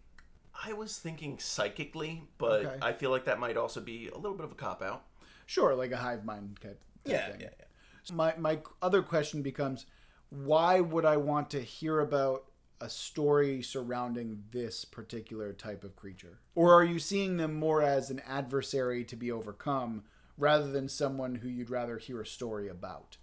I 0.66 0.74
was 0.74 0.98
thinking 0.98 1.38
psychically 1.40 2.24
but 2.38 2.66
Okay. 2.66 2.78
i 2.82 2.92
feel 2.94 3.10
like 3.12 3.26
that 3.26 3.40
might 3.40 3.58
also 3.58 3.80
be 3.82 4.08
a 4.10 4.16
little 4.16 4.36
bit 4.36 4.46
of 4.46 4.52
a 4.52 4.56
cop 4.56 4.82
out 4.82 5.04
Sure, 5.46 5.76
like 5.76 5.92
a 5.92 5.98
hive 5.98 6.24
mind 6.24 6.58
type, 6.62 6.82
type 7.04 7.14
yeah 7.14 7.28
thing. 7.32 7.42
yeah 7.42 7.50
yeah 7.60 7.66
So 8.04 8.14
my 8.14 8.34
my 8.38 8.60
other 8.82 9.02
question 9.02 9.42
becomes, 9.42 9.86
why 10.30 10.80
would 10.80 11.04
I 11.04 11.18
want 11.18 11.50
to 11.50 11.62
hear 11.62 12.00
about 12.00 12.46
a 12.80 12.88
story 12.90 13.62
surrounding 13.62 14.44
this 14.52 14.86
particular 14.86 15.52
type 15.52 15.84
of 15.84 15.98
creature? 15.98 16.40
Or 16.56 16.74
are 16.74 16.86
you 16.86 17.00
seeing 17.00 17.36
them 17.36 17.54
more 17.56 17.82
as 17.82 18.10
an 18.10 18.22
adversary 18.26 19.04
to 19.04 19.16
be 19.18 19.30
overcome 19.30 20.04
rather 20.38 20.72
than 20.72 20.88
someone 20.88 21.36
who 21.36 21.50
you'd 21.50 21.70
rather 21.70 21.98
hear 21.98 22.22
a 22.22 22.26
story 22.26 22.70
about? 22.70 23.18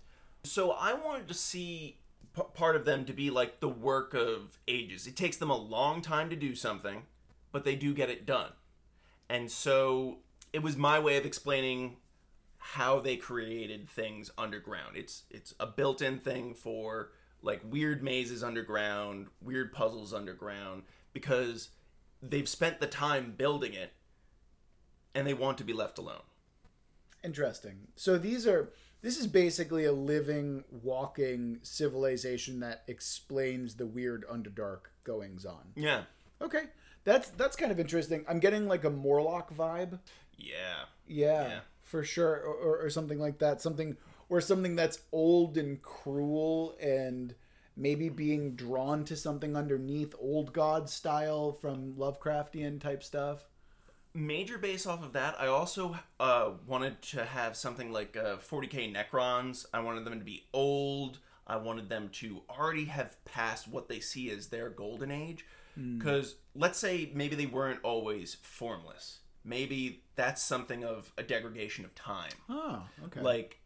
So 0.44 0.72
I 0.72 0.92
wanted 0.92 1.28
to 1.28 1.34
see 1.34 1.96
p- 2.36 2.42
part 2.52 2.76
of 2.76 2.84
them 2.84 3.06
to 3.06 3.14
be 3.14 3.30
like 3.30 3.60
the 3.60 3.68
work 3.70 4.12
of 4.12 4.58
ages. 4.68 5.06
It 5.06 5.16
takes 5.16 5.38
them 5.38 5.50
a 5.50 5.56
long 5.56 6.02
time 6.02 6.28
to 6.28 6.36
do 6.36 6.54
something, 6.54 7.04
but 7.52 7.64
they 7.64 7.76
do 7.76 7.94
get 7.94 8.10
it 8.10 8.26
done. 8.26 8.52
And 9.28 9.50
so 9.50 10.18
it 10.52 10.62
was 10.62 10.76
my 10.76 10.98
way 10.98 11.16
of 11.16 11.24
explaining 11.26 11.96
how 12.58 13.00
they 13.00 13.16
created 13.16 13.88
things 13.88 14.30
underground. 14.36 14.96
It's 14.96 15.24
it's 15.30 15.54
a 15.60 15.66
built-in 15.66 16.18
thing 16.18 16.54
for 16.54 17.10
like 17.42 17.60
weird 17.64 18.02
mazes 18.02 18.42
underground, 18.42 19.28
weird 19.40 19.72
puzzles 19.72 20.12
underground 20.12 20.82
because 21.12 21.70
they've 22.22 22.48
spent 22.48 22.80
the 22.80 22.86
time 22.86 23.34
building 23.36 23.74
it 23.74 23.92
and 25.14 25.26
they 25.26 25.34
want 25.34 25.58
to 25.58 25.64
be 25.64 25.72
left 25.72 25.98
alone. 25.98 26.22
Interesting. 27.22 27.88
So 27.96 28.18
these 28.18 28.46
are 28.46 28.72
this 29.00 29.18
is 29.18 29.28
basically 29.28 29.84
a 29.84 29.92
living, 29.92 30.64
walking 30.70 31.60
civilization 31.62 32.60
that 32.60 32.82
explains 32.88 33.76
the 33.76 33.86
weird 33.86 34.26
underdark 34.28 34.90
goings 35.04 35.44
on. 35.44 35.72
Yeah. 35.76 36.02
Okay. 36.42 36.64
That's 37.08 37.30
that's 37.30 37.56
kind 37.56 37.72
of 37.72 37.80
interesting. 37.80 38.24
I'm 38.28 38.38
getting 38.38 38.68
like 38.68 38.84
a 38.84 38.90
Morlock 38.90 39.54
vibe. 39.54 39.98
Yeah. 40.36 40.84
Yeah, 41.06 41.48
Yeah. 41.48 41.60
for 41.82 42.04
sure, 42.04 42.34
or, 42.48 42.54
or, 42.54 42.78
or 42.84 42.90
something 42.90 43.18
like 43.18 43.38
that. 43.38 43.62
Something 43.62 43.96
or 44.28 44.40
something 44.42 44.76
that's 44.76 44.98
old 45.10 45.56
and 45.56 45.80
cruel, 45.80 46.76
and 46.80 47.34
maybe 47.76 48.10
being 48.10 48.54
drawn 48.56 49.04
to 49.06 49.16
something 49.16 49.56
underneath, 49.56 50.14
old 50.20 50.52
god 50.52 50.90
style 50.90 51.52
from 51.52 51.94
Lovecraftian 51.94 52.78
type 52.80 53.02
stuff. 53.02 53.46
major 54.14 54.58
base 54.58 54.84
off 54.86 55.02
of 55.04 55.12
that 55.12 55.34
i 55.38 55.46
also 55.46 55.96
uh, 56.18 56.50
wanted 56.66 57.00
to 57.02 57.24
have 57.24 57.56
something 57.56 57.92
like 57.92 58.16
uh, 58.16 58.36
40k 58.36 58.92
necrons 58.94 59.64
i 59.72 59.80
wanted 59.80 60.04
them 60.04 60.18
to 60.18 60.24
be 60.24 60.44
old 60.52 61.18
i 61.46 61.56
wanted 61.56 61.88
them 61.88 62.08
to 62.20 62.42
already 62.50 62.86
have 62.86 63.22
passed 63.24 63.68
what 63.68 63.88
they 63.88 64.00
see 64.00 64.30
as 64.30 64.48
their 64.48 64.70
golden 64.70 65.10
age 65.10 65.44
because 65.98 66.36
let's 66.54 66.78
say 66.78 67.10
maybe 67.14 67.36
they 67.36 67.46
weren't 67.46 67.80
always 67.84 68.36
formless 68.42 69.18
maybe 69.44 70.02
that's 70.16 70.42
something 70.42 70.84
of 70.84 71.12
a 71.16 71.22
degradation 71.22 71.84
of 71.84 71.94
time 71.94 72.32
Oh, 72.50 72.82
okay. 73.06 73.20
like 73.20 73.60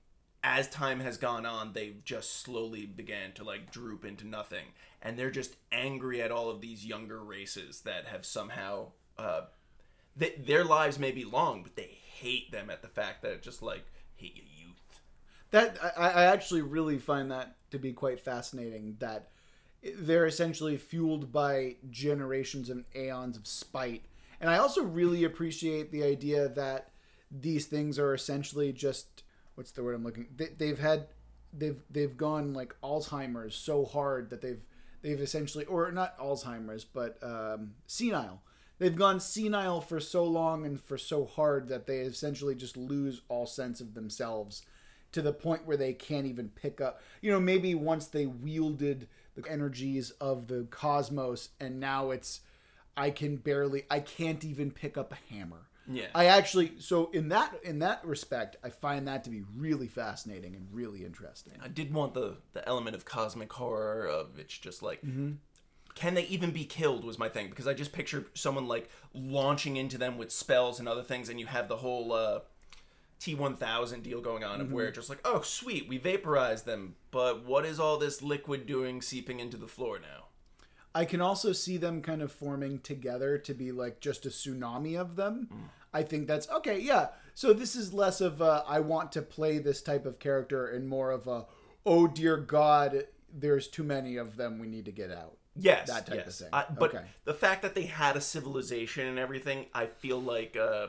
as 0.44 0.68
time 0.68 1.00
has 1.00 1.16
gone 1.16 1.46
on 1.46 1.72
they've 1.72 2.04
just 2.04 2.40
slowly 2.42 2.84
began 2.86 3.32
to 3.32 3.44
like 3.44 3.70
droop 3.72 4.04
into 4.04 4.26
nothing 4.26 4.66
and 5.00 5.18
they're 5.18 5.30
just 5.30 5.56
angry 5.72 6.20
at 6.20 6.30
all 6.30 6.50
of 6.50 6.60
these 6.60 6.84
younger 6.84 7.20
races 7.22 7.80
that 7.82 8.06
have 8.06 8.26
somehow 8.26 8.88
uh 9.18 9.42
th- 10.18 10.38
their 10.44 10.64
lives 10.64 10.98
may 10.98 11.12
be 11.12 11.24
long 11.24 11.62
but 11.62 11.76
they 11.76 11.98
hate 12.14 12.50
them 12.52 12.70
at 12.70 12.82
the 12.82 12.88
fact 12.88 13.22
that 13.22 13.32
it 13.32 13.42
just 13.42 13.62
like 13.62 13.84
hate 14.16 14.36
your 14.36 14.44
youth 14.46 15.00
That 15.50 15.78
I, 15.96 16.10
I 16.10 16.24
actually 16.26 16.62
really 16.62 16.98
find 16.98 17.30
that 17.30 17.56
to 17.70 17.78
be 17.78 17.92
quite 17.92 18.20
fascinating. 18.20 18.96
That 19.00 19.30
they're 19.82 20.26
essentially 20.26 20.76
fueled 20.76 21.32
by 21.32 21.76
generations 21.90 22.70
and 22.70 22.84
aeons 22.94 23.36
of 23.36 23.46
spite, 23.46 24.04
and 24.40 24.50
I 24.50 24.58
also 24.58 24.82
really 24.82 25.24
appreciate 25.24 25.90
the 25.90 26.04
idea 26.04 26.48
that 26.48 26.90
these 27.30 27.66
things 27.66 27.98
are 27.98 28.12
essentially 28.12 28.72
just 28.72 29.22
what's 29.54 29.72
the 29.72 29.82
word 29.82 29.94
I'm 29.94 30.04
looking. 30.04 30.26
They, 30.36 30.48
they've 30.56 30.78
had 30.78 31.06
they've 31.52 31.82
they've 31.90 32.16
gone 32.16 32.54
like 32.54 32.74
Alzheimer's 32.82 33.54
so 33.54 33.84
hard 33.84 34.30
that 34.30 34.40
they've 34.40 34.62
they've 35.02 35.20
essentially 35.20 35.64
or 35.64 35.90
not 35.92 36.18
Alzheimer's 36.18 36.84
but 36.84 37.18
um, 37.22 37.74
senile. 37.86 38.42
They've 38.78 38.96
gone 38.96 39.20
senile 39.20 39.80
for 39.80 40.00
so 40.00 40.24
long 40.24 40.66
and 40.66 40.80
for 40.80 40.98
so 40.98 41.24
hard 41.24 41.68
that 41.68 41.86
they 41.86 41.98
essentially 41.98 42.54
just 42.54 42.76
lose 42.76 43.22
all 43.28 43.46
sense 43.46 43.80
of 43.80 43.94
themselves 43.94 44.62
to 45.12 45.22
the 45.22 45.32
point 45.32 45.66
where 45.66 45.76
they 45.76 45.92
can't 45.92 46.26
even 46.26 46.48
pick 46.48 46.80
up. 46.80 47.00
You 47.20 47.30
know, 47.30 47.38
maybe 47.38 47.74
once 47.74 48.06
they 48.06 48.26
wielded 48.26 49.06
the 49.34 49.48
energies 49.50 50.10
of 50.20 50.46
the 50.48 50.66
cosmos, 50.70 51.50
and 51.60 51.80
now 51.80 52.10
it's 52.10 52.40
I 52.96 53.10
can 53.10 53.36
barely, 53.36 53.84
I 53.90 54.00
can't 54.00 54.44
even 54.44 54.70
pick 54.70 54.96
up 54.98 55.12
a 55.12 55.34
hammer. 55.34 55.68
Yeah. 55.90 56.06
I 56.14 56.26
actually, 56.26 56.74
so 56.78 57.10
in 57.12 57.28
that 57.30 57.54
in 57.64 57.80
that 57.80 58.04
respect, 58.04 58.56
I 58.62 58.70
find 58.70 59.08
that 59.08 59.24
to 59.24 59.30
be 59.30 59.42
really 59.56 59.88
fascinating 59.88 60.54
and 60.54 60.68
really 60.72 61.04
interesting. 61.04 61.54
i 61.62 61.68
did 61.68 61.92
want 61.92 62.14
the 62.14 62.36
the 62.52 62.66
element 62.68 62.94
of 62.94 63.04
cosmic 63.04 63.52
horror 63.52 64.06
of 64.06 64.38
it's 64.38 64.56
just 64.56 64.82
like 64.82 65.02
can 65.94 66.14
they 66.14 66.24
even 66.26 66.50
be 66.52 66.64
killed 66.64 67.04
was 67.04 67.18
my 67.18 67.28
thing 67.28 67.48
because 67.50 67.66
i 67.66 67.74
just 67.74 67.92
picture 67.92 68.24
someone 68.34 68.66
like 68.66 68.88
launching 69.12 69.76
into 69.76 69.98
them 69.98 70.16
with 70.16 70.30
spells 70.30 70.78
and 70.78 70.88
other 70.88 71.02
things 71.02 71.28
and 71.28 71.38
you 71.40 71.46
have 71.46 71.68
the 71.68 71.76
whole 71.76 72.12
uh 72.12 72.38
T1000 73.22 74.02
deal 74.02 74.20
going 74.20 74.42
on 74.44 74.60
of 74.60 74.72
where 74.72 74.86
it's 74.88 74.96
just 74.96 75.08
like, 75.08 75.20
oh, 75.24 75.42
sweet, 75.42 75.88
we 75.88 75.96
vaporized 75.98 76.66
them, 76.66 76.96
but 77.10 77.44
what 77.44 77.64
is 77.64 77.78
all 77.78 77.96
this 77.98 78.20
liquid 78.22 78.66
doing 78.66 79.00
seeping 79.00 79.38
into 79.40 79.56
the 79.56 79.68
floor 79.68 79.98
now? 80.00 80.24
I 80.94 81.04
can 81.04 81.20
also 81.20 81.52
see 81.52 81.76
them 81.76 82.02
kind 82.02 82.20
of 82.20 82.30
forming 82.32 82.78
together 82.80 83.38
to 83.38 83.54
be 83.54 83.72
like 83.72 84.00
just 84.00 84.26
a 84.26 84.28
tsunami 84.28 85.00
of 85.00 85.16
them. 85.16 85.48
I 85.94 86.02
think 86.02 86.26
that's 86.26 86.48
okay. 86.50 86.78
Yeah. 86.80 87.08
So 87.34 87.52
this 87.54 87.74
is 87.76 87.94
less 87.94 88.20
of 88.20 88.40
a 88.42 88.62
I 88.68 88.80
want 88.80 89.12
to 89.12 89.22
play 89.22 89.58
this 89.58 89.80
type 89.82 90.04
of 90.04 90.18
character 90.18 90.66
and 90.66 90.86
more 90.88 91.10
of 91.10 91.26
a 91.26 91.46
oh 91.86 92.06
dear 92.08 92.36
God, 92.36 93.06
there's 93.32 93.68
too 93.68 93.84
many 93.84 94.16
of 94.16 94.36
them. 94.36 94.58
We 94.58 94.66
need 94.68 94.84
to 94.84 94.92
get 94.92 95.10
out. 95.10 95.36
Yes, 95.56 95.88
That 95.88 96.06
type 96.06 96.18
of 96.20 96.26
yes. 96.26 96.38
thing. 96.40 96.48
I, 96.52 96.64
but 96.78 96.94
Okay. 96.94 97.04
the 97.24 97.34
fact 97.34 97.62
that 97.62 97.74
they 97.74 97.84
had 97.84 98.16
a 98.16 98.20
civilization 98.20 99.06
and 99.06 99.18
everything, 99.18 99.66
I 99.74 99.86
feel 99.86 100.20
like 100.20 100.56
uh, 100.56 100.88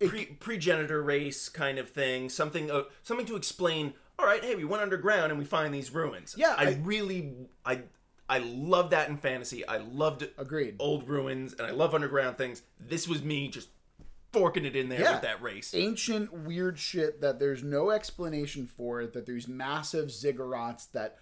pre 0.00 0.26
progenitor 0.26 1.02
race 1.02 1.48
kind 1.48 1.78
of 1.78 1.90
thing, 1.90 2.28
something 2.28 2.70
uh, 2.70 2.82
something 3.02 3.26
to 3.26 3.36
explain. 3.36 3.94
All 4.18 4.24
right, 4.26 4.42
hey, 4.42 4.54
we 4.54 4.64
went 4.64 4.82
underground 4.82 5.30
and 5.30 5.38
we 5.38 5.44
find 5.44 5.74
these 5.74 5.90
ruins. 5.92 6.34
Yeah, 6.38 6.54
I, 6.56 6.68
I- 6.68 6.80
really, 6.82 7.34
I, 7.66 7.82
I 8.30 8.38
love 8.38 8.90
that 8.90 9.08
in 9.10 9.18
fantasy. 9.18 9.66
I 9.66 9.76
loved 9.76 10.26
Agreed. 10.38 10.76
old 10.78 11.06
ruins 11.06 11.52
and 11.52 11.62
I 11.66 11.70
love 11.72 11.94
underground 11.94 12.38
things. 12.38 12.62
This 12.80 13.06
was 13.06 13.22
me 13.22 13.48
just 13.48 13.68
forking 14.32 14.64
it 14.64 14.74
in 14.74 14.88
there 14.88 15.00
Yeah. 15.00 15.12
with 15.12 15.22
that 15.22 15.40
race. 15.42 15.72
ancient 15.74 16.32
weird 16.32 16.78
shit 16.78 17.20
that 17.20 17.38
there's 17.38 17.62
no 17.62 17.90
explanation 17.90 18.66
for 18.66 19.06
that 19.06 19.24
there's 19.26 19.48
massive 19.48 20.08
ziggurats 20.08 20.90
that 20.92 21.18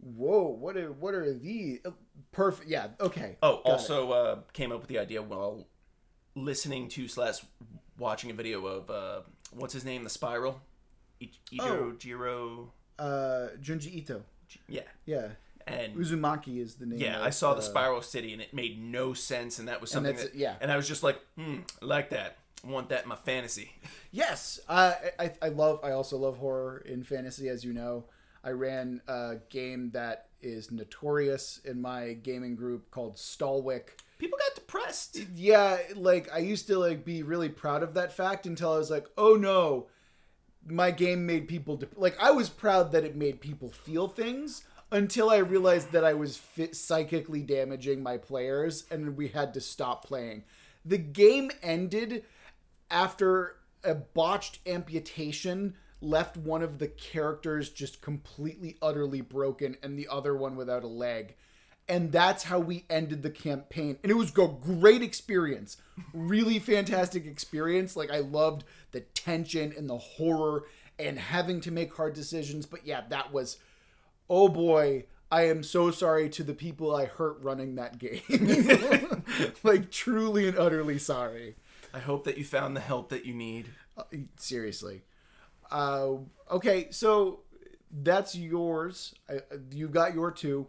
whoa 0.00 0.44
what 0.48 0.76
are 0.76 0.90
what 0.92 1.14
are 1.14 1.32
these 1.34 1.78
Uh, 1.84 1.90
perfect 2.32 2.68
yeah 2.68 2.88
okay 3.00 3.36
Oh, 3.42 3.56
also 3.64 4.10
uh, 4.12 4.38
came 4.52 4.72
up 4.72 4.80
with 4.80 4.88
the 4.88 4.98
idea 4.98 5.22
while 5.22 5.66
listening 6.34 6.88
to 6.90 7.06
slash 7.08 7.44
watching 7.98 8.30
a 8.30 8.34
video 8.34 8.64
of 8.66 8.90
uh, 8.90 9.20
what's 9.52 9.72
his 9.74 9.84
name, 9.84 10.04
the 10.04 10.10
Spiral, 10.10 10.60
Ijo 11.20 11.60
Oh. 11.60 11.92
Jiro. 11.98 12.72
uh 12.98 13.48
junji 13.60 13.94
ito 14.02 14.22
Yeah, 14.68 14.82
yeah 15.06 15.28
and 15.68 15.94
uzumaki 15.94 16.60
is 16.60 16.76
the 16.76 16.86
name 16.86 16.98
yeah, 16.98 17.18
of, 17.18 17.22
I 17.26 17.30
saw 17.30 17.52
the 17.52 17.60
uh, 17.60 17.62
Spiral 17.62 18.02
City 18.02 18.32
and 18.32 18.40
it 18.42 18.52
made 18.54 18.80
no 18.82 19.12
sense, 19.12 19.58
and 19.58 19.68
that 19.68 19.80
was 19.80 19.90
something 19.90 20.16
that 20.16 20.34
yeah. 20.34 20.54
and 20.60 20.72
I 20.72 20.76
was 20.76 20.88
just 20.88 21.02
like, 21.02 21.20
hmm, 21.36 21.58
I 21.82 21.84
like 21.84 22.10
that. 22.10 22.38
I 22.64 22.70
want 22.70 22.88
that 22.88 23.02
in 23.04 23.08
my 23.08 23.16
fantasy. 23.16 23.72
Yes, 24.10 24.58
uh, 24.70 24.94
I 25.18 25.32
I 25.42 25.48
love. 25.50 25.80
I 25.84 25.90
also 25.90 26.16
love 26.16 26.38
horror 26.38 26.78
in 26.78 27.04
fantasy, 27.04 27.50
as 27.50 27.62
you 27.62 27.74
know. 27.74 28.04
I 28.42 28.50
ran 28.52 29.02
a 29.06 29.36
game 29.50 29.90
that 29.92 30.28
is 30.40 30.72
notorious 30.72 31.60
in 31.62 31.82
my 31.82 32.14
gaming 32.14 32.56
group 32.56 32.90
called 32.90 33.16
Stalwick. 33.16 34.00
People 34.18 34.38
got 34.38 34.54
depressed. 34.54 35.18
Yeah, 35.34 35.78
like 35.94 36.28
I 36.32 36.38
used 36.38 36.66
to 36.66 36.78
like 36.78 37.04
be 37.04 37.22
really 37.22 37.48
proud 37.48 37.82
of 37.82 37.94
that 37.94 38.12
fact 38.12 38.46
until 38.46 38.72
I 38.72 38.78
was 38.78 38.90
like, 38.90 39.06
oh 39.16 39.34
no, 39.34 39.86
my 40.66 40.90
game 40.90 41.26
made 41.26 41.48
people 41.48 41.80
like 41.96 42.16
I 42.20 42.30
was 42.32 42.48
proud 42.48 42.92
that 42.92 43.04
it 43.04 43.16
made 43.16 43.40
people 43.40 43.70
feel 43.70 44.08
things 44.08 44.64
until 44.90 45.30
I 45.30 45.36
realized 45.36 45.92
that 45.92 46.04
I 46.04 46.14
was 46.14 46.36
fit 46.36 46.74
psychically 46.74 47.42
damaging 47.42 48.02
my 48.02 48.16
players 48.16 48.84
and 48.90 49.16
we 49.16 49.28
had 49.28 49.54
to 49.54 49.60
stop 49.60 50.04
playing. 50.04 50.44
The 50.84 50.98
game 50.98 51.50
ended 51.62 52.24
after 52.90 53.56
a 53.84 53.94
botched 53.94 54.60
amputation 54.66 55.74
left 56.00 56.36
one 56.36 56.62
of 56.62 56.78
the 56.78 56.88
characters 56.88 57.70
just 57.70 58.00
completely 58.00 58.76
utterly 58.80 59.20
broken 59.20 59.76
and 59.82 59.98
the 59.98 60.08
other 60.08 60.34
one 60.34 60.56
without 60.56 60.84
a 60.84 60.88
leg 60.88 61.34
and 61.88 62.12
that's 62.12 62.44
how 62.44 62.58
we 62.58 62.84
ended 62.90 63.22
the 63.22 63.30
campaign. 63.30 63.98
And 64.02 64.10
it 64.10 64.16
was 64.16 64.30
a 64.30 64.46
great 64.46 65.02
experience. 65.02 65.78
Really 66.12 66.58
fantastic 66.58 67.26
experience. 67.26 67.96
Like 67.96 68.10
i 68.10 68.18
loved 68.18 68.64
the 68.92 69.00
tension 69.00 69.72
and 69.76 69.88
the 69.88 69.98
horror 69.98 70.64
and 70.98 71.18
having 71.18 71.60
to 71.62 71.70
make 71.70 71.94
hard 71.94 72.14
decisions. 72.14 72.66
But 72.66 72.86
yeah 72.86 73.02
that 73.08 73.32
was 73.32 73.56
oh 74.28 74.48
boy 74.48 75.04
i 75.30 75.46
am 75.46 75.62
so 75.62 75.90
sorry 75.90 76.28
to 76.28 76.42
the 76.42 76.54
people 76.54 76.94
i 76.94 77.06
hurt 77.06 77.38
running 77.42 77.76
that 77.76 77.98
game. 77.98 78.22
Like 79.62 79.90
truly 79.90 80.48
and 80.48 80.58
utterly 80.58 80.98
sorry. 80.98 81.56
I 81.94 82.00
hope 82.00 82.24
that 82.24 82.38
you 82.38 82.44
found 82.44 82.76
the 82.76 82.80
help 82.80 83.08
that 83.10 83.24
you 83.24 83.34
need. 83.34 83.68
Uh, 83.96 84.02
seriously. 84.36 85.02
Uh, 85.70 86.14
okay 86.50 86.88
so 86.90 87.40
that's 88.02 88.34
yours. 88.34 89.14
I, 89.28 89.40
you 89.72 89.88
got 89.88 90.14
your 90.14 90.30
two 90.30 90.66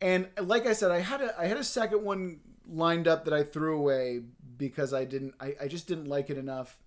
and 0.00 0.28
like 0.40 0.66
i 0.66 0.72
said 0.72 0.90
i 0.90 1.00
had 1.00 1.20
a 1.20 1.38
i 1.38 1.46
had 1.46 1.56
a 1.56 1.64
second 1.64 2.02
one 2.02 2.40
lined 2.68 3.08
up 3.08 3.24
that 3.24 3.34
i 3.34 3.42
threw 3.42 3.76
away 3.76 4.20
because 4.56 4.92
i 4.94 5.04
didn't 5.04 5.34
i, 5.40 5.54
I 5.60 5.68
just 5.68 5.86
didn't 5.86 6.08
like 6.08 6.30
it 6.30 6.38
enough 6.38 6.78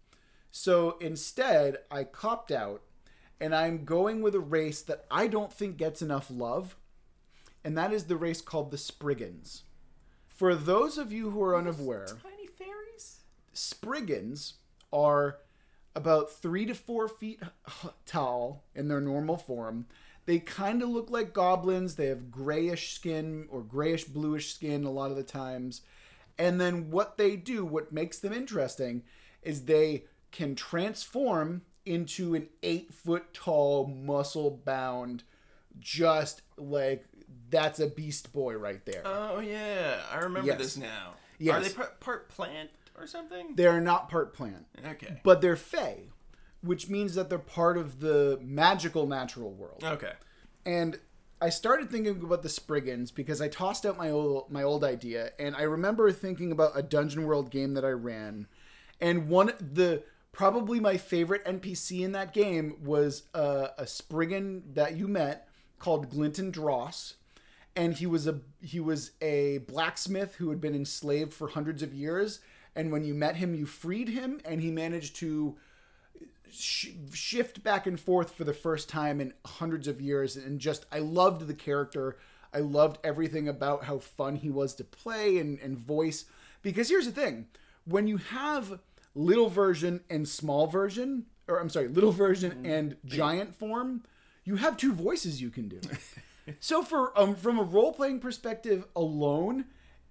so 0.51 0.97
instead 0.99 1.77
i 1.91 2.03
copped 2.03 2.51
out 2.51 2.81
and 3.39 3.53
i'm 3.53 3.85
going 3.85 4.21
with 4.21 4.35
a 4.35 4.39
race 4.39 4.81
that 4.83 5.05
i 5.11 5.27
don't 5.27 5.51
think 5.51 5.77
gets 5.77 6.01
enough 6.01 6.29
love 6.29 6.75
and 7.63 7.77
that 7.77 7.93
is 7.93 8.05
the 8.05 8.17
race 8.17 8.41
called 8.41 8.71
the 8.71 8.77
spriggans 8.77 9.63
for 10.27 10.55
those 10.55 10.97
of 10.97 11.11
you 11.11 11.29
who 11.31 11.41
are 11.41 11.57
unaware 11.57 12.05
Tiny 12.05 12.47
fairies. 12.47 13.21
Spriggans 13.53 14.55
are 14.91 15.37
about 15.95 16.31
three 16.31 16.65
to 16.65 16.73
four 16.73 17.07
feet 17.07 17.41
tall 18.05 18.63
in 18.75 18.87
their 18.87 19.01
normal 19.01 19.37
form. 19.37 19.85
They 20.25 20.39
kind 20.39 20.81
of 20.81 20.89
look 20.89 21.09
like 21.11 21.33
goblins. 21.33 21.95
They 21.95 22.07
have 22.07 22.31
grayish 22.31 22.93
skin 22.93 23.47
or 23.49 23.61
grayish 23.61 24.05
bluish 24.05 24.53
skin 24.53 24.85
a 24.85 24.91
lot 24.91 25.11
of 25.11 25.17
the 25.17 25.23
times. 25.23 25.81
And 26.37 26.59
then 26.59 26.89
what 26.89 27.17
they 27.17 27.35
do, 27.35 27.65
what 27.65 27.91
makes 27.91 28.19
them 28.19 28.33
interesting, 28.33 29.03
is 29.41 29.65
they 29.65 30.05
can 30.31 30.55
transform 30.55 31.61
into 31.85 32.33
an 32.35 32.47
eight 32.63 32.93
foot 32.93 33.33
tall, 33.33 33.85
muscle 33.87 34.49
bound, 34.63 35.23
just 35.79 36.41
like 36.57 37.05
that's 37.49 37.79
a 37.79 37.87
beast 37.87 38.31
boy 38.31 38.55
right 38.55 38.83
there. 38.85 39.01
Oh 39.05 39.39
yeah, 39.39 40.01
I 40.11 40.19
remember 40.19 40.47
Yes. 40.47 40.57
this 40.59 40.77
now. 40.77 41.15
Yes. 41.39 41.55
Are 41.55 41.61
they 41.61 41.69
part, 41.75 41.99
part 41.99 42.29
plant 42.29 42.69
or 42.97 43.05
something? 43.05 43.55
They're 43.55 43.81
not 43.81 44.09
part 44.09 44.33
plant. 44.33 44.65
Okay. 44.87 45.19
but 45.23 45.41
they're 45.41 45.55
fey, 45.57 46.09
which 46.63 46.89
means 46.89 47.15
that 47.15 47.29
they're 47.29 47.37
part 47.37 47.77
of 47.77 47.99
the 47.99 48.39
magical 48.41 49.05
natural 49.05 49.51
world. 49.51 49.83
Okay. 49.83 50.13
And 50.65 50.97
I 51.41 51.49
started 51.49 51.91
thinking 51.91 52.21
about 52.23 52.41
the 52.41 52.49
Spriggans 52.49 53.11
because 53.11 53.41
I 53.41 53.49
tossed 53.49 53.85
out 53.85 53.97
my 53.97 54.09
old 54.09 54.49
my 54.49 54.63
old 54.63 54.83
idea, 54.83 55.31
and 55.37 55.55
I 55.55 55.63
remember 55.63 56.09
thinking 56.11 56.53
about 56.53 56.71
a 56.73 56.81
Dungeon 56.81 57.25
World 57.27 57.51
game 57.51 57.73
that 57.73 57.83
I 57.83 57.89
ran, 57.89 58.47
and 59.01 59.27
one 59.27 59.51
the 59.59 60.03
probably 60.31 60.79
my 60.79 60.95
favorite 60.95 61.43
NPC 61.43 62.01
in 62.01 62.13
that 62.13 62.33
game 62.33 62.77
was 62.81 63.23
uh, 63.33 63.67
a 63.77 63.85
Spriggan 63.85 64.63
that 64.73 64.95
you 64.95 65.09
met 65.09 65.49
called 65.79 66.09
Glinton 66.09 66.49
Dross, 66.49 67.15
and 67.75 67.93
he 67.93 68.05
was 68.05 68.25
a 68.25 68.39
he 68.61 68.79
was 68.79 69.11
a 69.21 69.57
blacksmith 69.67 70.35
who 70.35 70.49
had 70.49 70.61
been 70.61 70.73
enslaved 70.73 71.33
for 71.33 71.49
hundreds 71.49 71.83
of 71.83 71.93
years, 71.93 72.39
and 72.73 72.89
when 72.89 73.03
you 73.03 73.13
met 73.13 73.35
him, 73.35 73.53
you 73.53 73.65
freed 73.65 74.07
him, 74.07 74.39
and 74.45 74.61
he 74.61 74.71
managed 74.71 75.17
to 75.17 75.57
sh- 76.53 76.89
shift 77.13 77.63
back 77.63 77.87
and 77.87 77.99
forth 77.99 78.33
for 78.35 78.43
the 78.43 78.53
first 78.53 78.89
time 78.89 79.19
in 79.19 79.33
hundreds 79.45 79.87
of 79.87 80.01
years 80.01 80.35
and 80.35 80.59
just 80.59 80.85
i 80.91 80.99
loved 80.99 81.47
the 81.47 81.53
character. 81.53 82.17
I 82.55 82.59
loved 82.59 82.99
everything 83.03 83.47
about 83.47 83.85
how 83.85 83.97
fun 83.97 84.35
he 84.35 84.51
was 84.51 84.75
to 84.75 84.83
play 84.83 85.39
and, 85.39 85.57
and 85.59 85.75
voice. 85.75 86.25
Because 86.61 86.87
here's 86.87 87.07
the 87.07 87.11
thing. 87.11 87.47
When 87.85 88.07
you 88.07 88.17
have 88.17 88.79
little 89.15 89.49
version 89.49 90.01
and 90.09 90.27
small 90.27 90.67
version 90.67 91.25
or 91.47 91.59
i'm 91.59 91.69
sorry 91.69 91.87
little 91.87 92.11
version 92.11 92.65
and 92.65 92.95
giant 93.05 93.55
form 93.55 94.03
you 94.43 94.55
have 94.55 94.75
two 94.77 94.93
voices 94.93 95.41
you 95.41 95.49
can 95.49 95.67
do. 95.67 95.79
So 96.59 96.83
for 96.83 97.17
um, 97.17 97.35
from 97.35 97.57
a 97.57 97.63
role 97.63 97.93
playing 97.93 98.19
perspective 98.19 98.85
alone, 98.95 99.65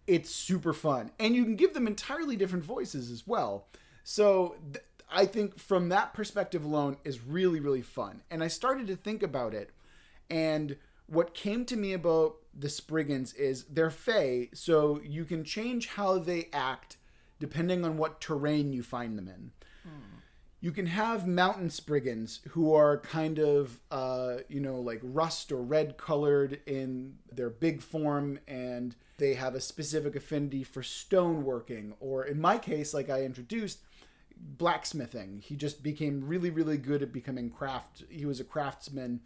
it's 0.06 0.30
super 0.30 0.72
fun, 0.72 1.10
and 1.18 1.34
you 1.34 1.44
can 1.44 1.56
give 1.56 1.74
them 1.74 1.86
entirely 1.86 2.36
different 2.36 2.64
voices 2.64 3.10
as 3.10 3.26
well. 3.26 3.66
So 4.04 4.56
th- 4.72 4.84
I 5.12 5.26
think 5.26 5.58
from 5.58 5.88
that 5.90 6.14
perspective 6.14 6.64
alone 6.64 6.96
is 7.04 7.20
really 7.24 7.60
really 7.60 7.82
fun. 7.82 8.22
And 8.30 8.42
I 8.42 8.48
started 8.48 8.86
to 8.88 8.96
think 8.96 9.22
about 9.22 9.54
it, 9.54 9.70
and 10.30 10.76
what 11.06 11.34
came 11.34 11.64
to 11.66 11.76
me 11.76 11.92
about 11.92 12.36
the 12.58 12.68
Spriggans 12.68 13.32
is 13.34 13.64
they're 13.64 13.90
Fey, 13.90 14.50
so 14.54 15.00
you 15.04 15.24
can 15.24 15.44
change 15.44 15.88
how 15.88 16.18
they 16.18 16.48
act 16.52 16.96
depending 17.38 17.84
on 17.84 17.96
what 17.96 18.20
terrain 18.20 18.72
you 18.72 18.82
find 18.82 19.18
them 19.18 19.28
in. 19.28 19.50
You 20.60 20.70
can 20.70 20.86
have 20.86 21.26
mountain 21.26 21.70
spriggans 21.70 22.38
who 22.50 22.72
are 22.72 22.98
kind 22.98 23.40
of 23.40 23.80
uh, 23.90 24.36
you 24.48 24.60
know 24.60 24.76
like 24.76 25.00
rust 25.02 25.50
or 25.50 25.60
red 25.60 25.98
colored 25.98 26.60
in 26.66 27.16
their 27.32 27.50
big 27.50 27.82
form 27.82 28.38
and 28.46 28.94
they 29.18 29.34
have 29.34 29.56
a 29.56 29.60
specific 29.60 30.14
affinity 30.14 30.62
for 30.62 30.82
stoneworking. 30.82 31.94
Or 31.98 32.24
in 32.24 32.40
my 32.40 32.58
case 32.58 32.94
like 32.94 33.10
i 33.10 33.22
introduced 33.24 33.80
blacksmithing. 34.42 35.40
He 35.44 35.56
just 35.56 35.82
became 35.82 36.26
really 36.26 36.50
really 36.50 36.76
good 36.76 37.02
at 37.02 37.12
becoming 37.12 37.50
craft 37.50 38.04
he 38.08 38.26
was 38.26 38.40
a 38.40 38.44
craftsman. 38.44 39.20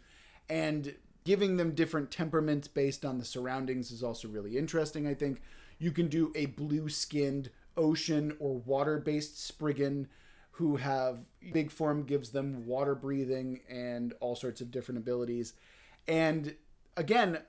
And 0.49 0.95
giving 1.25 1.57
them 1.57 1.75
different 1.75 2.09
temperaments 2.09 2.69
based 2.69 3.03
on 3.03 3.17
the 3.17 3.25
surroundings 3.25 3.91
is 3.91 4.01
also 4.01 4.27
really 4.29 4.57
interesting 4.57 5.07
i 5.07 5.13
think. 5.13 5.41
You 5.79 5.91
can 5.91 6.07
do 6.07 6.31
a 6.35 6.47
blue 6.47 6.89
skinned 6.89 7.51
ocean 7.75 8.35
or 8.39 8.57
water 8.57 8.97
based 8.97 9.43
spriggan 9.45 10.07
who 10.57 10.77
have 10.77 11.19
big 11.53 11.69
form 11.69 12.03
gives 12.03 12.31
them 12.31 12.65
water 12.65 12.95
breathing 12.95 13.59
and 13.69 14.13
all 14.19 14.35
sorts 14.35 14.59
of 14.59 14.71
different 14.71 14.97
abilities. 14.97 15.53
And 16.07 16.55
again, 16.95 17.39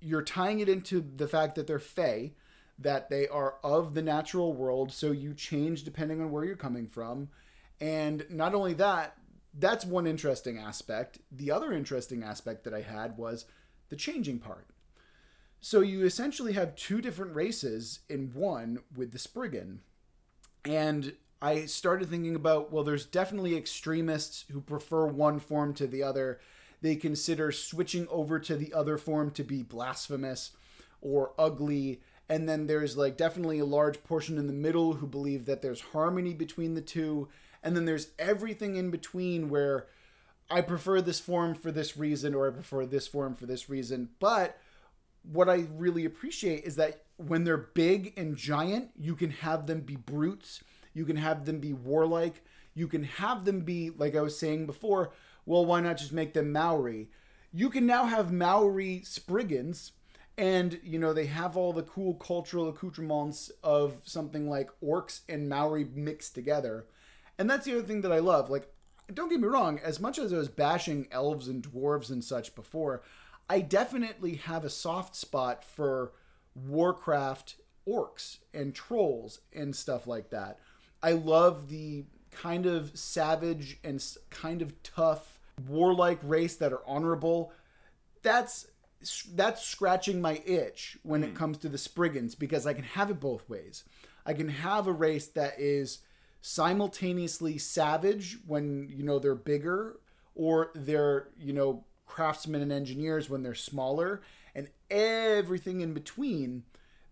you're 0.00 0.22
tying 0.22 0.60
it 0.60 0.68
into 0.68 1.04
the 1.16 1.26
fact 1.26 1.56
that 1.56 1.66
they're 1.66 1.80
fey, 1.80 2.34
that 2.82 3.10
they 3.10 3.28
are 3.28 3.56
of 3.62 3.94
the 3.94 4.02
natural 4.02 4.52
world, 4.52 4.92
so 4.92 5.10
you 5.12 5.34
change 5.34 5.84
depending 5.84 6.20
on 6.20 6.30
where 6.30 6.44
you're 6.44 6.56
coming 6.56 6.86
from. 6.86 7.28
And 7.80 8.24
not 8.30 8.54
only 8.54 8.74
that, 8.74 9.16
that's 9.58 9.84
one 9.84 10.06
interesting 10.06 10.58
aspect. 10.58 11.18
The 11.30 11.50
other 11.50 11.72
interesting 11.72 12.22
aspect 12.22 12.64
that 12.64 12.74
I 12.74 12.82
had 12.82 13.16
was 13.16 13.44
the 13.88 13.96
changing 13.96 14.38
part. 14.38 14.68
So 15.60 15.80
you 15.80 16.04
essentially 16.04 16.54
have 16.54 16.74
two 16.74 17.00
different 17.00 17.36
races 17.36 18.00
in 18.08 18.32
one 18.34 18.80
with 18.96 19.12
the 19.12 19.18
Spriggan. 19.18 19.80
And 20.64 21.14
I 21.40 21.66
started 21.66 22.08
thinking 22.08 22.34
about 22.34 22.72
well, 22.72 22.84
there's 22.84 23.06
definitely 23.06 23.56
extremists 23.56 24.44
who 24.50 24.60
prefer 24.60 25.06
one 25.06 25.38
form 25.38 25.74
to 25.74 25.86
the 25.86 26.02
other. 26.02 26.40
They 26.80 26.96
consider 26.96 27.52
switching 27.52 28.08
over 28.08 28.40
to 28.40 28.56
the 28.56 28.72
other 28.72 28.98
form 28.98 29.30
to 29.32 29.44
be 29.44 29.62
blasphemous 29.62 30.52
or 31.00 31.32
ugly. 31.38 32.00
And 32.32 32.48
then 32.48 32.66
there's 32.66 32.96
like 32.96 33.18
definitely 33.18 33.58
a 33.58 33.66
large 33.66 34.02
portion 34.04 34.38
in 34.38 34.46
the 34.46 34.54
middle 34.54 34.94
who 34.94 35.06
believe 35.06 35.44
that 35.44 35.60
there's 35.60 35.82
harmony 35.82 36.32
between 36.32 36.72
the 36.72 36.80
two. 36.80 37.28
And 37.62 37.76
then 37.76 37.84
there's 37.84 38.08
everything 38.18 38.76
in 38.76 38.90
between 38.90 39.50
where 39.50 39.86
I 40.50 40.62
prefer 40.62 41.02
this 41.02 41.20
form 41.20 41.54
for 41.54 41.70
this 41.70 41.94
reason 41.94 42.34
or 42.34 42.48
I 42.48 42.50
prefer 42.50 42.86
this 42.86 43.06
form 43.06 43.34
for 43.34 43.44
this 43.44 43.68
reason. 43.68 44.08
But 44.18 44.58
what 45.30 45.50
I 45.50 45.66
really 45.76 46.06
appreciate 46.06 46.64
is 46.64 46.76
that 46.76 47.02
when 47.18 47.44
they're 47.44 47.58
big 47.58 48.14
and 48.16 48.34
giant, 48.34 48.92
you 48.98 49.14
can 49.14 49.28
have 49.28 49.66
them 49.66 49.80
be 49.80 49.96
brutes, 49.96 50.64
you 50.94 51.04
can 51.04 51.16
have 51.16 51.44
them 51.44 51.60
be 51.60 51.74
warlike, 51.74 52.42
you 52.72 52.88
can 52.88 53.04
have 53.04 53.44
them 53.44 53.60
be, 53.60 53.90
like 53.90 54.16
I 54.16 54.22
was 54.22 54.38
saying 54.38 54.64
before, 54.64 55.12
well, 55.44 55.66
why 55.66 55.82
not 55.82 55.98
just 55.98 56.14
make 56.14 56.32
them 56.32 56.50
Maori? 56.50 57.10
You 57.52 57.68
can 57.68 57.84
now 57.84 58.06
have 58.06 58.32
Maori 58.32 59.02
Spriggans, 59.04 59.92
and 60.38 60.80
you 60.82 60.98
know 60.98 61.12
they 61.12 61.26
have 61.26 61.56
all 61.56 61.72
the 61.72 61.82
cool 61.82 62.14
cultural 62.14 62.68
accoutrements 62.68 63.50
of 63.62 64.00
something 64.04 64.48
like 64.48 64.70
orcs 64.82 65.20
and 65.28 65.48
Maori 65.48 65.84
mixed 65.94 66.34
together. 66.34 66.86
And 67.38 67.48
that's 67.48 67.66
the 67.66 67.72
other 67.72 67.86
thing 67.86 68.02
that 68.02 68.12
I 68.12 68.18
love. 68.18 68.50
Like, 68.50 68.68
don't 69.12 69.28
get 69.28 69.40
me 69.40 69.48
wrong, 69.48 69.80
as 69.82 70.00
much 70.00 70.18
as 70.18 70.32
I 70.32 70.36
was 70.36 70.48
bashing 70.48 71.08
elves 71.10 71.48
and 71.48 71.62
dwarves 71.62 72.10
and 72.10 72.22
such 72.22 72.54
before, 72.54 73.02
I 73.48 73.60
definitely 73.60 74.36
have 74.36 74.64
a 74.64 74.70
soft 74.70 75.16
spot 75.16 75.64
for 75.64 76.12
Warcraft 76.54 77.56
orcs 77.88 78.38
and 78.54 78.74
trolls 78.74 79.40
and 79.52 79.74
stuff 79.74 80.06
like 80.06 80.30
that. 80.30 80.58
I 81.02 81.12
love 81.12 81.68
the 81.68 82.04
kind 82.30 82.66
of 82.66 82.96
savage 82.96 83.78
and 83.82 84.02
kind 84.30 84.62
of 84.62 84.82
tough 84.82 85.38
warlike 85.68 86.20
race 86.22 86.56
that 86.56 86.72
are 86.72 86.82
honorable. 86.86 87.52
That's 88.22 88.66
that's 89.34 89.64
scratching 89.64 90.20
my 90.20 90.42
itch 90.44 90.98
when 91.02 91.22
it 91.22 91.30
hmm. 91.30 91.36
comes 91.36 91.58
to 91.58 91.68
the 91.68 91.78
Spriggans 91.78 92.34
because 92.34 92.66
I 92.66 92.74
can 92.74 92.84
have 92.84 93.10
it 93.10 93.20
both 93.20 93.48
ways. 93.48 93.84
I 94.24 94.34
can 94.34 94.48
have 94.48 94.86
a 94.86 94.92
race 94.92 95.26
that 95.28 95.54
is 95.58 95.98
simultaneously 96.40 97.58
savage 97.58 98.38
when 98.46 98.88
you 98.88 99.02
know 99.02 99.18
they're 99.18 99.34
bigger 99.34 99.98
or 100.34 100.70
they're 100.74 101.28
you 101.38 101.52
know 101.52 101.84
craftsmen 102.06 102.62
and 102.62 102.72
engineers 102.72 103.30
when 103.30 103.42
they're 103.42 103.54
smaller 103.54 104.22
and 104.54 104.68
everything 104.90 105.80
in 105.80 105.94
between 105.94 106.64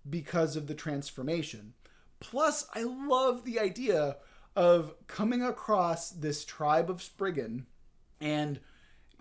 because 0.08 0.56
of 0.56 0.66
the 0.66 0.74
transformation. 0.74 1.74
Plus, 2.20 2.66
I 2.74 2.82
love 2.82 3.44
the 3.44 3.58
idea 3.58 4.16
of 4.54 4.94
coming 5.06 5.42
across 5.42 6.10
this 6.10 6.44
tribe 6.44 6.90
of 6.90 7.02
Spriggan 7.02 7.66
and 8.20 8.60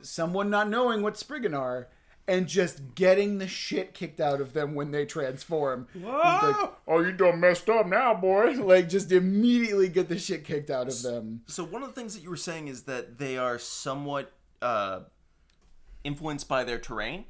someone 0.02 0.50
not 0.50 0.70
knowing 0.70 1.02
what 1.02 1.18
Spriggan 1.18 1.54
are 1.54 1.88
and 2.30 2.48
just 2.48 2.94
getting 2.94 3.40
the 3.40 3.48
shit 3.48 3.96
kicked 3.96 4.20
out 4.20 4.40
of 4.40 4.54
them 4.54 4.76
when 4.76 4.92
they 4.92 5.04
transform. 5.04 5.88
Like, 5.96 6.70
oh, 6.88 7.00
you 7.00 7.12
done 7.12 7.40
messed 7.40 7.68
up 7.70 7.88
now, 7.88 8.14
boy. 8.14 8.54
Like, 8.70 8.88
just 8.88 9.12
immediately 9.12 9.90
get 9.90 10.10
the 10.10 10.20
shit 10.20 10.44
kicked 10.46 10.70
out 10.70 10.88
of 10.88 11.02
them. 11.02 11.42
So 11.48 11.64
one 11.64 11.82
of 11.82 11.90
the 11.90 11.96
things 11.96 12.14
that 12.14 12.22
you 12.22 12.30
were 12.30 12.38
saying 12.38 12.68
is 12.68 12.84
that 12.84 13.18
they 13.18 13.36
are 13.36 13.58
somewhat 13.58 14.32
uh, 14.62 15.02
influenced 16.04 16.48
by 16.48 16.64
their 16.64 16.78
terrain. 16.78 17.26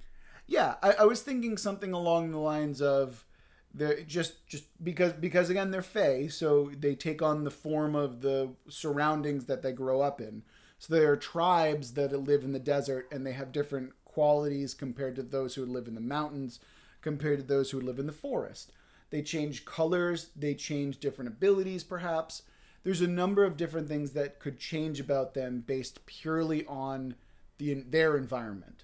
Yeah, 0.47 0.75
I, 0.83 0.91
I 0.99 1.03
was 1.05 1.21
thinking 1.21 1.55
something 1.55 1.93
along 1.93 2.31
the 2.31 2.39
lines 2.39 2.81
of 2.81 3.25
they're 3.73 4.01
just 4.01 4.47
just 4.47 4.65
because 4.83 5.13
because 5.13 5.49
again 5.49 5.71
they're 5.71 5.83
fey, 5.83 6.27
so 6.27 6.71
they 6.77 6.95
take 6.95 7.21
on 7.21 7.43
the 7.43 7.51
form 7.51 7.95
of 7.95 8.21
the 8.21 8.49
surroundings 8.67 9.45
that 9.45 9.61
they 9.61 9.71
grow 9.71 10.01
up 10.01 10.19
in. 10.19 10.41
So 10.79 10.93
there 10.93 11.11
are 11.11 11.17
tribes 11.17 11.93
that 11.93 12.11
live 12.11 12.43
in 12.43 12.53
the 12.53 12.59
desert 12.59 13.07
and 13.11 13.25
they 13.25 13.33
have 13.33 13.51
different 13.51 13.91
qualities 14.09 14.73
compared 14.73 15.15
to 15.15 15.23
those 15.23 15.55
who 15.55 15.65
live 15.65 15.87
in 15.87 15.95
the 15.95 16.01
mountains, 16.01 16.59
compared 17.01 17.39
to 17.39 17.45
those 17.45 17.71
who 17.71 17.79
live 17.79 17.99
in 17.99 18.07
the 18.07 18.11
forest. 18.11 18.71
They 19.11 19.21
change 19.21 19.65
colors, 19.65 20.29
they 20.35 20.53
change 20.53 20.99
different 20.99 21.29
abilities 21.29 21.83
perhaps. 21.83 22.43
There's 22.83 23.01
a 23.01 23.07
number 23.07 23.43
of 23.43 23.57
different 23.57 23.87
things 23.87 24.11
that 24.11 24.39
could 24.39 24.59
change 24.59 24.99
about 24.99 25.33
them 25.33 25.63
based 25.65 26.05
purely 26.05 26.65
on 26.65 27.15
the 27.57 27.73
their 27.73 28.17
environment. 28.17 28.83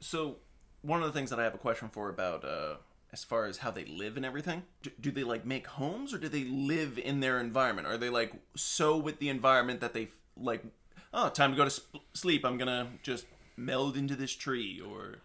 So 0.00 0.36
one 0.82 1.00
of 1.02 1.06
the 1.06 1.12
things 1.12 1.30
that 1.30 1.40
I 1.40 1.44
have 1.44 1.54
a 1.54 1.58
question 1.58 1.88
for 1.88 2.08
about 2.08 2.44
uh, 2.44 2.76
as 3.12 3.24
far 3.24 3.46
as 3.46 3.58
how 3.58 3.70
they 3.70 3.84
live 3.84 4.16
and 4.16 4.24
everything, 4.24 4.62
do, 4.82 4.90
do 5.00 5.10
they 5.10 5.24
like 5.24 5.44
make 5.44 5.66
homes 5.66 6.14
or 6.14 6.18
do 6.18 6.28
they 6.28 6.44
live 6.44 6.98
in 6.98 7.20
their 7.20 7.40
environment? 7.40 7.86
Are 7.86 7.98
they 7.98 8.08
like 8.08 8.32
so 8.56 8.96
with 8.96 9.18
the 9.18 9.28
environment 9.28 9.80
that 9.80 9.94
they 9.94 10.08
like? 10.36 10.64
Oh, 11.12 11.28
time 11.28 11.50
to 11.50 11.56
go 11.56 11.64
to 11.64 11.70
sp- 11.70 12.06
sleep. 12.14 12.44
I'm 12.44 12.56
gonna 12.56 12.88
just 13.02 13.26
meld 13.56 13.96
into 13.96 14.16
this 14.16 14.32
tree 14.32 14.80
or. 14.80 15.18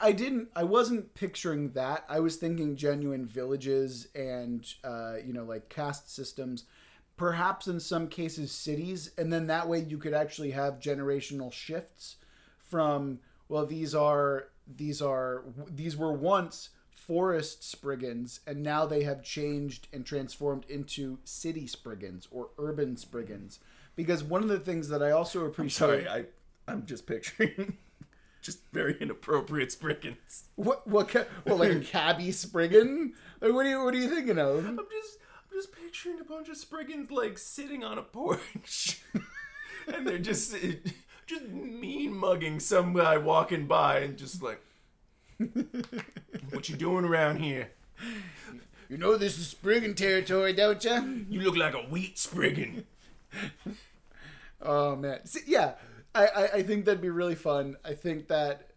I 0.00 0.12
didn't. 0.12 0.48
I 0.56 0.64
wasn't 0.64 1.14
picturing 1.14 1.72
that. 1.72 2.04
I 2.08 2.20
was 2.20 2.36
thinking 2.36 2.74
genuine 2.74 3.26
villages 3.26 4.08
and 4.14 4.66
uh, 4.82 5.16
you 5.24 5.34
know 5.34 5.44
like 5.44 5.68
caste 5.68 6.14
systems, 6.14 6.64
perhaps 7.18 7.66
in 7.66 7.80
some 7.80 8.08
cases 8.08 8.50
cities, 8.50 9.10
and 9.18 9.30
then 9.30 9.46
that 9.48 9.68
way 9.68 9.80
you 9.80 9.98
could 9.98 10.14
actually 10.14 10.52
have 10.52 10.80
generational 10.80 11.52
shifts 11.52 12.16
from 12.64 13.20
well 13.48 13.66
these 13.66 13.94
are 13.94 14.48
these 14.66 15.02
are 15.02 15.44
these 15.68 15.96
were 15.96 16.12
once 16.12 16.70
forest 16.90 17.62
spriggans 17.62 18.40
and 18.46 18.62
now 18.62 18.86
they 18.86 19.02
have 19.02 19.22
changed 19.22 19.88
and 19.92 20.06
transformed 20.06 20.64
into 20.68 21.18
city 21.24 21.66
spriggans 21.66 22.26
or 22.30 22.48
urban 22.58 22.96
spriggans 22.96 23.60
because 23.94 24.24
one 24.24 24.42
of 24.42 24.48
the 24.48 24.58
things 24.58 24.88
that 24.88 25.02
I 25.02 25.10
also 25.10 25.44
appreciate 25.44 25.76
Sorry, 25.76 26.08
I 26.08 26.24
I'm 26.66 26.86
just 26.86 27.06
picturing 27.06 27.78
just 28.42 28.60
very 28.72 28.96
inappropriate 29.00 29.72
spriggans. 29.72 30.44
what 30.56 30.86
what 30.86 31.08
ca- 31.08 31.24
well 31.46 31.56
like 31.58 31.72
a 31.72 31.80
cabbie 31.80 32.32
spriggan 32.32 33.14
like 33.40 33.52
what 33.52 33.64
are 33.66 33.68
you 33.70 33.84
what 33.84 33.94
are 33.94 33.98
you 33.98 34.08
thinking 34.08 34.38
of 34.38 34.66
I'm 34.66 34.76
just 34.76 35.18
I'm 35.50 35.56
just 35.58 35.72
picturing 35.72 36.20
a 36.20 36.24
bunch 36.24 36.48
of 36.48 36.56
spriggans 36.56 37.10
like 37.10 37.38
sitting 37.38 37.84
on 37.84 37.96
a 37.98 38.02
porch, 38.02 39.00
and 39.94 40.06
they're 40.06 40.18
just 40.18 40.54
just 41.26 41.48
mean 41.48 42.14
mugging 42.16 42.58
some 42.60 42.92
guy 42.92 43.16
walking 43.18 43.66
by 43.66 44.00
and 44.00 44.16
just 44.18 44.42
like, 44.42 44.60
what 46.50 46.68
you 46.68 46.76
doing 46.76 47.04
around 47.04 47.38
here? 47.38 47.70
you 48.88 48.96
know 48.98 49.16
this 49.16 49.38
is 49.38 49.46
spriggan 49.48 49.94
territory 49.94 50.52
don't 50.52 50.82
you 50.84 51.26
You 51.30 51.40
look 51.40 51.56
like 51.56 51.74
a 51.74 51.78
wheat 51.88 52.18
spriggan. 52.18 52.84
Oh 54.60 54.96
man, 54.96 55.24
See, 55.26 55.40
yeah, 55.46 55.74
I, 56.14 56.26
I 56.26 56.44
I 56.54 56.62
think 56.62 56.84
that'd 56.84 57.00
be 57.00 57.10
really 57.10 57.34
fun. 57.34 57.76
I 57.84 57.94
think 57.94 58.28
that, 58.28 58.70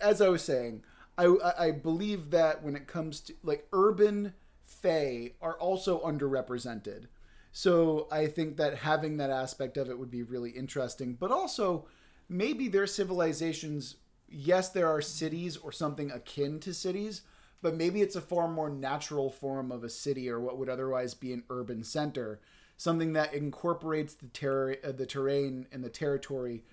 as 0.00 0.20
I 0.20 0.28
was 0.28 0.42
saying, 0.42 0.82
I 1.18 1.24
I 1.26 1.64
I 1.66 1.70
believe 1.72 2.30
that 2.30 2.62
when 2.62 2.76
it 2.76 2.86
comes 2.86 3.20
to 3.22 3.34
like 3.42 3.66
urban 3.72 4.34
fae 4.64 5.32
are 5.40 5.58
also 5.58 6.00
underrepresented. 6.00 7.06
So 7.52 8.06
I 8.12 8.26
think 8.26 8.56
that 8.58 8.76
having 8.78 9.16
that 9.16 9.30
aspect 9.30 9.76
of 9.76 9.90
it 9.90 9.98
would 9.98 10.10
be 10.10 10.22
really 10.22 10.50
interesting. 10.50 11.14
But 11.14 11.32
also, 11.32 11.86
maybe 12.28 12.68
their 12.68 12.86
civilizations. 12.86 13.96
Yes, 14.32 14.68
there 14.68 14.86
are 14.88 15.02
cities 15.02 15.56
or 15.56 15.72
something 15.72 16.10
akin 16.12 16.60
to 16.60 16.72
cities, 16.72 17.22
but 17.62 17.74
maybe 17.76 18.00
it's 18.00 18.14
a 18.14 18.20
far 18.20 18.46
more 18.46 18.70
natural 18.70 19.28
form 19.28 19.72
of 19.72 19.82
a 19.82 19.90
city 19.90 20.28
or 20.30 20.38
what 20.38 20.56
would 20.56 20.68
otherwise 20.68 21.14
be 21.14 21.32
an 21.32 21.42
urban 21.50 21.82
center, 21.82 22.40
something 22.80 23.12
that 23.12 23.34
incorporates 23.34 24.14
the 24.14 24.28
ter- 24.28 24.78
uh, 24.82 24.92
the 24.92 25.04
terrain 25.04 25.66
and 25.70 25.84
the 25.84 25.90
territory 25.90 26.64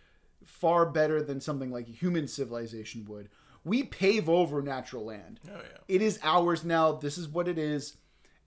far 0.45 0.85
better 0.85 1.21
than 1.21 1.41
something 1.41 1.69
like 1.69 1.85
human 1.85 2.29
civilization 2.29 3.03
would. 3.03 3.27
We 3.65 3.83
pave 3.83 4.29
over 4.29 4.61
natural 4.61 5.03
land. 5.03 5.41
Oh 5.49 5.57
yeah. 5.57 5.79
It 5.89 6.01
is 6.01 6.17
ours 6.23 6.63
now. 6.63 6.93
This 6.93 7.17
is 7.17 7.27
what 7.27 7.49
it 7.49 7.57
is. 7.57 7.97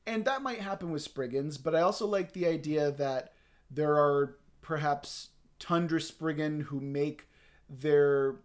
And 0.06 0.24
that 0.24 0.40
might 0.40 0.60
happen 0.60 0.90
with 0.90 1.02
Spriggans, 1.02 1.58
but 1.58 1.74
I 1.74 1.82
also 1.82 2.06
like 2.06 2.32
the 2.32 2.46
idea 2.46 2.92
that 2.92 3.34
there 3.70 3.94
are 3.94 4.38
perhaps 4.62 5.28
Tundra 5.58 6.00
Spriggan 6.00 6.60
who 6.62 6.80
make 6.80 7.28
their 7.68 8.36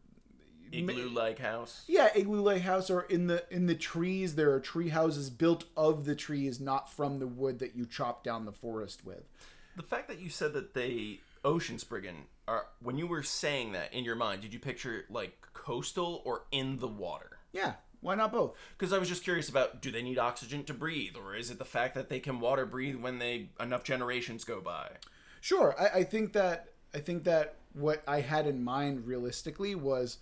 Igloo-like 0.80 1.39
house. 1.39 1.84
yeah, 1.88 2.09
igloo 2.15 2.41
like 2.41 2.61
house 2.61 2.89
or 2.89 3.03
in 3.03 3.28
the 3.28 3.43
in 3.49 3.67
the 3.67 3.76
trees 3.76 4.36
there 4.36 4.51
are 4.53 4.59
tree 4.59 4.89
houses 4.89 5.30
built 5.30 5.65
of 5.76 6.05
the 6.05 6.15
trees, 6.15 6.59
not 6.59 6.91
from 6.91 7.19
the 7.19 7.28
wood 7.28 7.59
that 7.59 7.76
you 7.76 7.86
chop 7.86 8.23
down 8.23 8.45
the 8.45 8.51
forest 8.51 9.05
with. 9.05 9.23
The 9.76 9.84
fact 9.84 10.07
that 10.07 10.19
you 10.19 10.30
said 10.30 10.53
that 10.53 10.73
they 10.73 11.19
ocean 11.43 11.80
spriggan 11.80 12.26
are 12.47 12.67
when 12.82 12.97
you 12.97 13.07
were 13.07 13.23
saying 13.23 13.71
that 13.73 13.93
in 13.93 14.03
your 14.03 14.15
mind, 14.15 14.41
did 14.41 14.53
you 14.53 14.59
picture 14.59 15.05
like 15.09 15.38
coastal 15.53 16.21
or 16.26 16.43
in 16.51 16.78
the 16.78 16.88
water? 16.88 17.39
Yeah, 17.51 17.73
why 18.01 18.15
not 18.15 18.32
both? 18.32 18.53
Because 18.78 18.93
I 18.93 18.97
was 18.97 19.09
just 19.09 19.23
curious 19.23 19.49
about 19.49 19.82
do 19.82 19.91
they 19.91 20.01
need 20.01 20.19
oxygen 20.19 20.63
to 20.65 20.73
breathe, 20.73 21.15
or 21.15 21.36
is 21.36 21.49
it 21.49 21.57
the 21.57 21.65
fact 21.65 21.95
that 21.95 22.09
they 22.09 22.19
can 22.19 22.39
water 22.39 22.65
breathe 22.65 22.95
when 22.95 23.19
they 23.19 23.49
enough 23.59 23.84
generations 23.84 24.43
go 24.43 24.61
by? 24.61 24.89
Sure, 25.41 25.76
I, 25.80 25.99
I 25.99 26.03
think 26.03 26.34
that 26.34 26.69
I 26.93 26.99
think 26.99 27.23
that 27.26 27.55
what 27.73 28.03
I 28.07 28.21
had 28.21 28.47
in 28.47 28.63
mind 28.63 29.05
realistically 29.05 29.76
was 29.76 30.17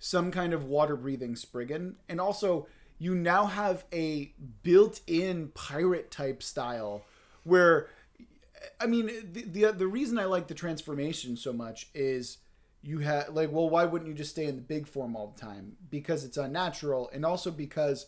some 0.00 0.32
kind 0.32 0.52
of 0.52 0.64
water 0.64 0.96
breathing 0.96 1.36
Spriggan, 1.36 1.94
and 2.08 2.20
also 2.20 2.66
you 2.98 3.14
now 3.14 3.46
have 3.46 3.84
a 3.92 4.32
built-in 4.62 5.48
pirate 5.54 6.10
type 6.10 6.42
style 6.42 7.04
where 7.44 7.88
I 8.80 8.86
mean, 8.86 9.06
the, 9.32 9.42
the 9.42 9.72
the 9.72 9.86
reason 9.86 10.18
I 10.18 10.24
like 10.24 10.48
the 10.48 10.54
transformation 10.54 11.36
so 11.36 11.52
much 11.52 11.88
is 11.94 12.38
you 12.82 12.98
have 13.00 13.30
like, 13.30 13.52
well, 13.52 13.68
why 13.68 13.84
wouldn't 13.84 14.08
you 14.08 14.14
just 14.14 14.30
stay 14.30 14.46
in 14.46 14.56
the 14.56 14.62
big 14.62 14.86
form 14.88 15.14
all 15.16 15.34
the 15.34 15.40
time? 15.40 15.76
Because 15.90 16.24
it's 16.24 16.36
unnatural, 16.36 17.10
and 17.12 17.24
also 17.24 17.50
because 17.50 18.06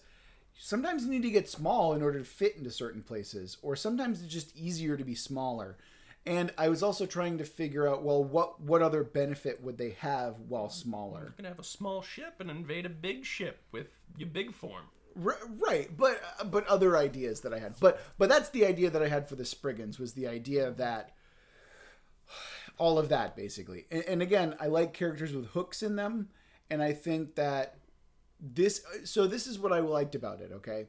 sometimes 0.58 1.04
you 1.04 1.10
need 1.10 1.22
to 1.22 1.30
get 1.30 1.48
small 1.48 1.94
in 1.94 2.02
order 2.02 2.18
to 2.18 2.24
fit 2.24 2.56
into 2.56 2.70
certain 2.70 3.02
places, 3.02 3.58
or 3.62 3.76
sometimes 3.76 4.22
it's 4.22 4.32
just 4.32 4.56
easier 4.56 4.96
to 4.96 5.04
be 5.04 5.14
smaller. 5.14 5.76
And 6.24 6.52
I 6.56 6.68
was 6.68 6.82
also 6.82 7.04
trying 7.04 7.38
to 7.38 7.44
figure 7.44 7.88
out, 7.88 8.02
well, 8.02 8.22
what 8.22 8.60
what 8.60 8.80
other 8.80 9.02
benefit 9.02 9.62
would 9.62 9.76
they 9.76 9.90
have 10.00 10.36
while 10.48 10.68
smaller? 10.68 11.26
You 11.26 11.34
can 11.36 11.44
have 11.46 11.58
a 11.58 11.64
small 11.64 12.00
ship 12.00 12.34
and 12.38 12.50
invade 12.50 12.86
a 12.86 12.90
big 12.90 13.24
ship 13.24 13.62
with 13.72 13.88
your 14.16 14.28
big 14.28 14.54
form. 14.54 14.84
R- 15.20 15.38
right, 15.58 15.94
but 15.96 16.22
but 16.50 16.66
other 16.68 16.96
ideas 16.96 17.40
that 17.40 17.52
I 17.52 17.58
had, 17.58 17.74
but 17.80 18.00
but 18.18 18.28
that's 18.28 18.50
the 18.50 18.64
idea 18.64 18.88
that 18.90 19.02
I 19.02 19.08
had 19.08 19.28
for 19.28 19.34
the 19.34 19.44
Spriggans 19.44 19.98
was 19.98 20.12
the 20.12 20.26
idea 20.28 20.70
that 20.72 21.10
all 22.78 22.98
of 22.98 23.08
that 23.08 23.36
basically, 23.36 23.86
and, 23.90 24.04
and 24.04 24.22
again, 24.22 24.54
I 24.60 24.68
like 24.68 24.94
characters 24.94 25.34
with 25.34 25.46
hooks 25.48 25.82
in 25.82 25.96
them, 25.96 26.28
and 26.70 26.82
I 26.82 26.92
think 26.92 27.34
that 27.34 27.78
this. 28.40 28.84
So 29.04 29.26
this 29.26 29.46
is 29.46 29.58
what 29.58 29.72
I 29.72 29.80
liked 29.80 30.14
about 30.14 30.40
it. 30.40 30.52
Okay, 30.52 30.86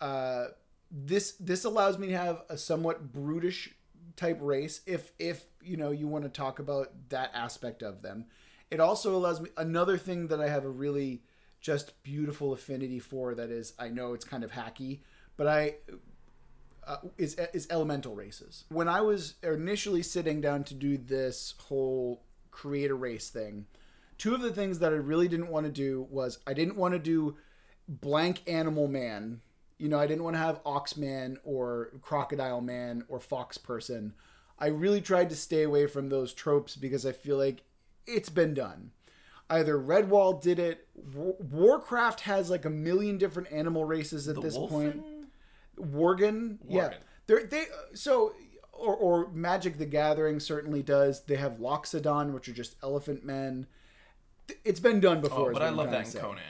uh, 0.00 0.46
this 0.90 1.32
this 1.32 1.64
allows 1.64 1.98
me 1.98 2.08
to 2.08 2.16
have 2.16 2.42
a 2.48 2.56
somewhat 2.56 3.12
brutish 3.12 3.74
type 4.16 4.38
race 4.40 4.80
if 4.86 5.12
if 5.18 5.44
you 5.62 5.76
know 5.76 5.90
you 5.90 6.08
want 6.08 6.24
to 6.24 6.30
talk 6.30 6.58
about 6.58 6.90
that 7.10 7.30
aspect 7.34 7.82
of 7.82 8.02
them. 8.02 8.26
It 8.70 8.80
also 8.80 9.14
allows 9.14 9.40
me 9.40 9.50
another 9.56 9.96
thing 9.96 10.28
that 10.28 10.40
I 10.40 10.48
have 10.48 10.64
a 10.64 10.70
really 10.70 11.22
just 11.60 12.02
beautiful 12.02 12.52
affinity 12.52 12.98
for 12.98 13.34
that 13.34 13.50
is 13.50 13.74
I 13.78 13.88
know 13.88 14.14
it's 14.14 14.24
kind 14.24 14.44
of 14.44 14.52
hacky, 14.52 15.00
but 15.36 15.46
I 15.46 15.74
uh, 16.86 16.98
is 17.18 17.34
is 17.52 17.66
elemental 17.70 18.14
races. 18.14 18.64
When 18.68 18.88
I 18.88 19.00
was 19.00 19.34
initially 19.42 20.02
sitting 20.02 20.40
down 20.40 20.64
to 20.64 20.74
do 20.74 20.96
this 20.96 21.54
whole 21.58 22.22
create 22.50 22.90
a 22.90 22.94
race 22.94 23.30
thing, 23.30 23.66
two 24.18 24.34
of 24.34 24.40
the 24.40 24.52
things 24.52 24.78
that 24.78 24.92
I 24.92 24.96
really 24.96 25.28
didn't 25.28 25.48
want 25.48 25.66
to 25.66 25.72
do 25.72 26.06
was 26.10 26.38
I 26.46 26.54
didn't 26.54 26.76
want 26.76 26.94
to 26.94 26.98
do 26.98 27.36
blank 27.88 28.42
animal 28.46 28.88
man. 28.88 29.40
You 29.78 29.88
know, 29.88 29.98
I 29.98 30.06
didn't 30.06 30.24
want 30.24 30.34
to 30.36 30.40
have 30.40 30.60
ox 30.64 30.96
man 30.96 31.38
or 31.44 31.90
crocodile 32.00 32.60
man 32.60 33.04
or 33.08 33.20
fox 33.20 33.58
person. 33.58 34.14
I 34.58 34.68
really 34.68 35.02
tried 35.02 35.28
to 35.30 35.36
stay 35.36 35.62
away 35.62 35.86
from 35.86 36.08
those 36.08 36.32
tropes 36.32 36.76
because 36.76 37.04
I 37.04 37.12
feel 37.12 37.36
like 37.36 37.62
it's 38.06 38.30
been 38.30 38.54
done 38.54 38.92
either 39.50 39.78
Redwall 39.78 40.40
did 40.40 40.58
it. 40.58 40.86
Warcraft 41.14 42.20
has 42.22 42.50
like 42.50 42.64
a 42.64 42.70
million 42.70 43.18
different 43.18 43.50
animal 43.52 43.84
races 43.84 44.28
at 44.28 44.36
The 44.36 44.40
this 44.42 44.56
Wolfen? 44.56 44.68
point. 44.68 45.02
Worgen, 45.78 46.56
yeah, 46.66 46.94
they're 47.26 47.44
they 47.44 47.64
so 47.92 48.32
or 48.72 48.96
or 48.96 49.30
Magic 49.30 49.76
the 49.76 49.84
Gathering 49.84 50.40
certainly 50.40 50.82
does. 50.82 51.24
They 51.24 51.36
have 51.36 51.58
Loxodon, 51.58 52.32
which 52.32 52.48
are 52.48 52.54
just 52.54 52.76
elephant 52.82 53.24
men. 53.24 53.66
It's 54.64 54.80
been 54.80 55.00
done 55.00 55.20
before. 55.20 55.50
Oh, 55.50 55.52
but 55.52 55.60
I 55.62 55.68
love 55.68 55.90
that 55.90 56.14
in. 56.14 56.20
Conan. 56.20 56.42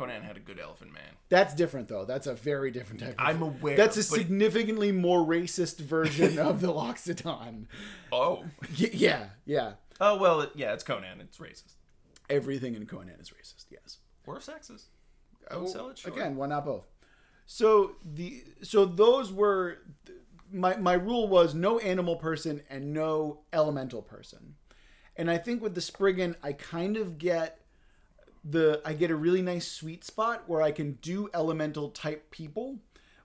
Conan 0.00 0.22
had 0.22 0.38
a 0.38 0.40
good 0.40 0.58
elephant 0.58 0.94
man. 0.94 1.12
That's 1.28 1.54
different 1.54 1.88
though. 1.88 2.06
That's 2.06 2.26
a 2.26 2.34
very 2.34 2.70
different 2.70 3.02
type. 3.02 3.10
Of, 3.10 3.16
I'm 3.18 3.42
aware, 3.42 3.76
That's 3.76 3.98
a 3.98 4.02
significantly 4.02 4.92
more 4.92 5.20
racist 5.20 5.78
version 5.78 6.38
of 6.38 6.62
the 6.62 6.68
Loxodon. 6.68 7.66
Oh. 8.10 8.44
Y- 8.80 8.90
yeah, 8.94 9.26
yeah. 9.44 9.72
Oh 10.00 10.16
well, 10.16 10.40
it, 10.40 10.52
yeah, 10.54 10.72
it's 10.72 10.82
Conan. 10.82 11.20
It's 11.20 11.36
racist 11.36 11.74
Everything 12.30 12.74
in 12.74 12.86
Conan 12.86 13.20
is 13.20 13.28
racist. 13.28 13.66
Yes. 13.70 13.98
or 14.26 14.38
sexist. 14.38 14.84
Don't 15.50 15.64
oh, 15.64 15.66
sell 15.66 15.88
it 15.90 15.98
short. 15.98 16.16
Again, 16.16 16.36
why 16.36 16.46
not 16.46 16.64
both? 16.64 16.86
So 17.44 17.96
the 18.02 18.42
so 18.62 18.86
those 18.86 19.30
were 19.30 19.78
my 20.50 20.76
my 20.76 20.94
rule 20.94 21.28
was 21.28 21.54
no 21.54 21.78
animal 21.78 22.16
person 22.16 22.62
and 22.70 22.94
no 22.94 23.40
elemental 23.52 24.00
person. 24.00 24.54
And 25.16 25.30
I 25.30 25.36
think 25.36 25.60
with 25.60 25.74
the 25.74 25.82
Spriggan, 25.82 26.36
I 26.42 26.54
kind 26.54 26.96
of 26.96 27.18
get 27.18 27.60
the 28.44 28.80
I 28.84 28.92
get 28.92 29.10
a 29.10 29.16
really 29.16 29.42
nice 29.42 29.68
sweet 29.70 30.04
spot 30.04 30.44
where 30.46 30.62
I 30.62 30.72
can 30.72 30.92
do 31.02 31.28
elemental 31.34 31.90
type 31.90 32.30
people 32.30 32.78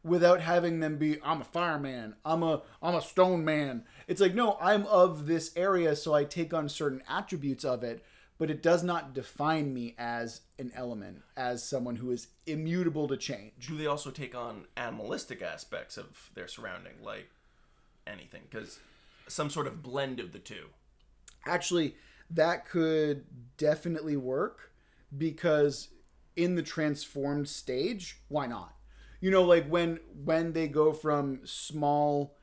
without 0.04 0.42
having 0.42 0.80
them 0.80 0.98
be 0.98 1.18
I'm 1.24 1.42
a 1.42 1.46
fireman, 1.46 2.16
I'm 2.24 2.44
a 2.44 2.62
I'm 2.82 2.96
a 2.96 3.02
stone 3.02 3.44
man. 3.44 3.84
It's 4.08 4.22
like 4.22 4.36
no, 4.36 4.58
I'm 4.62 4.86
of 4.88 5.26
this 5.26 5.52
area 5.56 5.96
so 5.96 6.14
I 6.14 6.24
take 6.24 6.54
on 6.54 6.70
certain 6.70 7.02
attributes 7.10 7.66
of 7.66 7.84
it, 7.84 8.04
but 8.38 8.52
it 8.52 8.62
does 8.62 8.84
not 8.84 9.14
define 9.14 9.74
me 9.74 9.96
as 9.98 10.42
an 10.60 10.72
element, 10.76 11.24
as 11.36 11.68
someone 11.68 11.98
who 11.98 12.12
is 12.12 12.28
immutable 12.46 13.08
to 13.08 13.18
change. 13.18 13.68
Do 13.68 13.78
they 13.78 13.88
also 13.88 14.12
take 14.12 14.36
on 14.36 14.66
animalistic 14.78 15.42
aspects 15.42 15.98
of 15.98 16.30
their 16.36 16.48
surrounding, 16.48 16.94
like 17.04 17.30
anything? 18.06 18.42
Because 18.50 18.80
some 19.28 19.50
sort 19.50 19.66
of 19.68 19.82
blend 19.82 20.20
of 20.20 20.32
the 20.34 20.40
two. 20.40 20.68
actually 21.48 21.96
that 22.30 22.66
could 22.68 23.24
definitely 23.58 24.18
work 24.18 24.72
because 25.16 25.90
in 26.36 26.56
the 26.56 26.64
transformed 26.64 27.48
stage 27.48 28.22
why 28.28 28.48
not? 28.48 28.76
You 29.22 29.32
know 29.32 29.44
like 29.44 29.68
when 29.68 30.00
when 30.24 30.54
they 30.54 30.68
go 30.68 30.94
from 30.94 31.42
small 31.46 32.36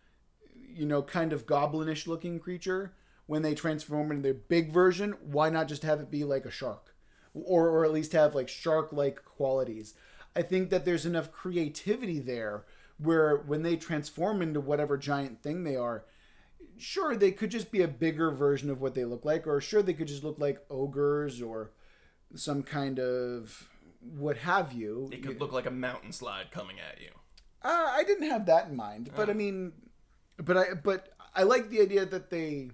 you 0.55 0.87
know 0.87 1.03
kind 1.03 1.33
of 1.33 1.47
goblinish 1.47 2.07
looking 2.07 2.39
creature 2.39 2.95
when 3.27 3.43
they 3.43 3.55
transform 3.55 4.11
into 4.11 4.23
their 4.23 4.35
big 4.35 4.73
version 4.73 5.15
why 5.23 5.49
not 5.49 5.69
just 5.69 5.83
have 5.83 6.01
it 6.01 6.11
be 6.11 6.25
like 6.25 6.45
a 6.45 6.51
shark? 6.51 6.95
Or 7.35 7.69
or 7.69 7.85
at 7.85 7.93
least 7.93 8.13
have 8.13 8.35
like 8.35 8.49
shark 8.49 8.93
like 8.93 9.25
qualities. 9.25 9.95
I 10.35 10.43
think 10.43 10.71
that 10.71 10.85
there's 10.85 11.07
enough 11.07 11.31
creativity 11.31 12.19
there 12.19 12.65
where 12.99 13.37
when 13.37 13.63
they 13.63 13.77
transform 13.77 14.41
into 14.41 14.61
whatever 14.61 14.97
giant 14.97 15.43
thing 15.43 15.65
they 15.65 15.77
are 15.77 16.05
sure 16.79 17.15
they 17.15 17.31
could 17.31 17.51
just 17.51 17.71
be 17.71 17.83
a 17.83 17.89
bigger 17.89 18.31
version 18.31 18.71
of 18.71 18.81
what 18.81 18.95
they 18.95 19.05
look 19.05 19.25
like 19.25 19.47
or 19.47 19.61
sure 19.61 19.83
they 19.83 19.93
could 19.93 20.09
just 20.09 20.25
look 20.25 20.39
like 20.39 20.65
ogres 20.71 21.41
or 21.41 21.71
some 22.35 22.63
kind 22.63 22.99
of 22.99 23.69
what 24.01 24.37
have 24.39 24.73
you 24.73 25.09
It 25.13 25.23
could 25.23 25.41
look 25.41 25.53
like 25.53 25.67
a 25.67 25.71
mountain 25.71 26.13
slide 26.13 26.51
coming 26.51 26.77
at 26.81 27.01
you. 27.01 27.11
uh, 27.63 27.89
i 27.93 28.03
didn't 28.05 28.29
have 28.29 28.47
that 28.47 28.69
in 28.69 28.75
mind 28.77 29.11
but 29.15 29.31
i 29.31 29.33
mean 29.33 29.73
but 30.39 30.57
i 30.57 30.65
but 30.75 31.11
i 31.35 31.43
like 31.45 31.69
the 31.71 31.81
idea 31.81 32.05
that 32.05 32.31
they 32.31 32.71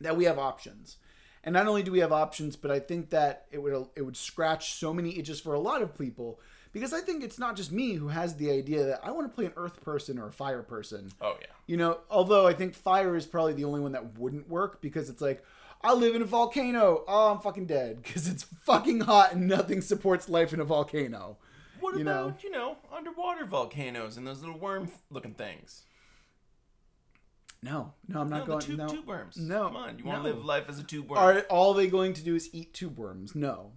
that 0.00 0.16
we 0.16 0.24
have 0.24 0.38
options 0.38 0.96
and 1.44 1.52
not 1.52 1.66
only 1.66 1.82
do 1.82 1.92
we 1.92 1.98
have 1.98 2.12
options 2.12 2.56
but 2.56 2.70
i 2.70 2.78
think 2.78 3.10
that 3.10 3.46
it 3.50 3.58
would 3.62 3.86
it 3.96 4.02
would 4.02 4.16
scratch 4.16 4.74
so 4.74 4.92
many 4.94 5.18
itches 5.18 5.40
for 5.40 5.52
a 5.54 5.60
lot 5.60 5.82
of 5.82 5.98
people 5.98 6.40
because 6.72 6.92
i 6.94 7.00
think 7.00 7.22
it's 7.22 7.38
not 7.38 7.54
just 7.56 7.70
me 7.72 7.94
who 7.94 8.08
has 8.08 8.36
the 8.36 8.50
idea 8.50 8.84
that 8.84 9.00
i 9.04 9.10
want 9.10 9.26
to 9.30 9.34
play 9.34 9.44
an 9.44 9.52
earth 9.56 9.80
person 9.82 10.18
or 10.18 10.28
a 10.28 10.32
fire 10.32 10.62
person 10.62 11.10
Oh 11.20 11.36
yeah. 11.40 11.46
you 11.66 11.76
know, 11.76 11.98
although 12.08 12.46
I 12.46 12.54
think 12.54 12.74
fire 12.74 13.14
is 13.14 13.26
probably 13.26 13.52
the 13.52 13.64
only 13.64 13.80
one 13.80 13.92
that 13.92 14.18
wouldn't 14.18 14.48
work 14.48 14.80
because 14.80 15.08
it's 15.10 15.20
like, 15.20 15.44
I 15.82 15.94
live 15.94 16.14
in 16.14 16.22
a 16.22 16.26
volcano. 16.26 17.04
Oh, 17.08 17.32
I'm 17.32 17.40
fucking 17.40 17.66
dead 17.66 18.02
because 18.02 18.28
it's 18.28 18.42
fucking 18.64 19.00
hot 19.00 19.32
and 19.32 19.48
nothing 19.48 19.80
supports 19.80 20.28
life 20.28 20.52
in 20.52 20.60
a 20.60 20.64
volcano. 20.64 21.38
What 21.80 21.96
You 21.96 22.04
know. 22.04 22.24
about 22.26 22.44
you 22.44 22.50
know 22.50 22.76
underwater 22.94 23.46
volcanoes 23.46 24.16
and 24.18 24.26
those 24.26 24.40
little 24.40 24.58
worm-looking 24.58 25.34
things? 25.34 25.84
No, 27.62 27.92
no, 28.08 28.20
I'm 28.20 28.30
not 28.30 28.40
No, 28.40 28.46
going. 28.46 28.58
the 28.60 28.66
tube, 28.66 28.78
no, 28.78 28.88
tube 28.88 29.06
worms. 29.06 29.36
No, 29.36 29.64
come 29.66 29.76
on. 29.76 29.98
You 29.98 30.04
want 30.04 30.22
no. 30.22 30.30
to 30.30 30.34
live 30.36 30.44
life 30.44 30.64
as 30.68 30.78
a 30.78 30.82
tube 30.82 31.08
worm? 31.10 31.18
Are 31.18 31.40
all 31.50 31.74
they 31.74 31.88
going 31.88 32.14
to 32.14 32.22
do 32.22 32.34
is 32.34 32.48
eat 32.54 32.72
tube 32.72 32.96
worms? 32.98 33.34
No. 33.34 33.72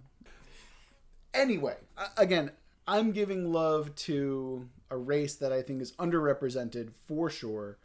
Anyway, 1.34 1.76
again, 2.16 2.52
I'm 2.86 3.12
giving 3.12 3.52
love 3.52 3.94
to 3.96 4.68
a 4.90 4.96
race 4.96 5.34
that 5.36 5.52
I 5.52 5.62
think 5.62 5.82
is 5.82 5.92
underrepresented 5.92 6.92
for 7.06 7.28
sure 7.28 7.78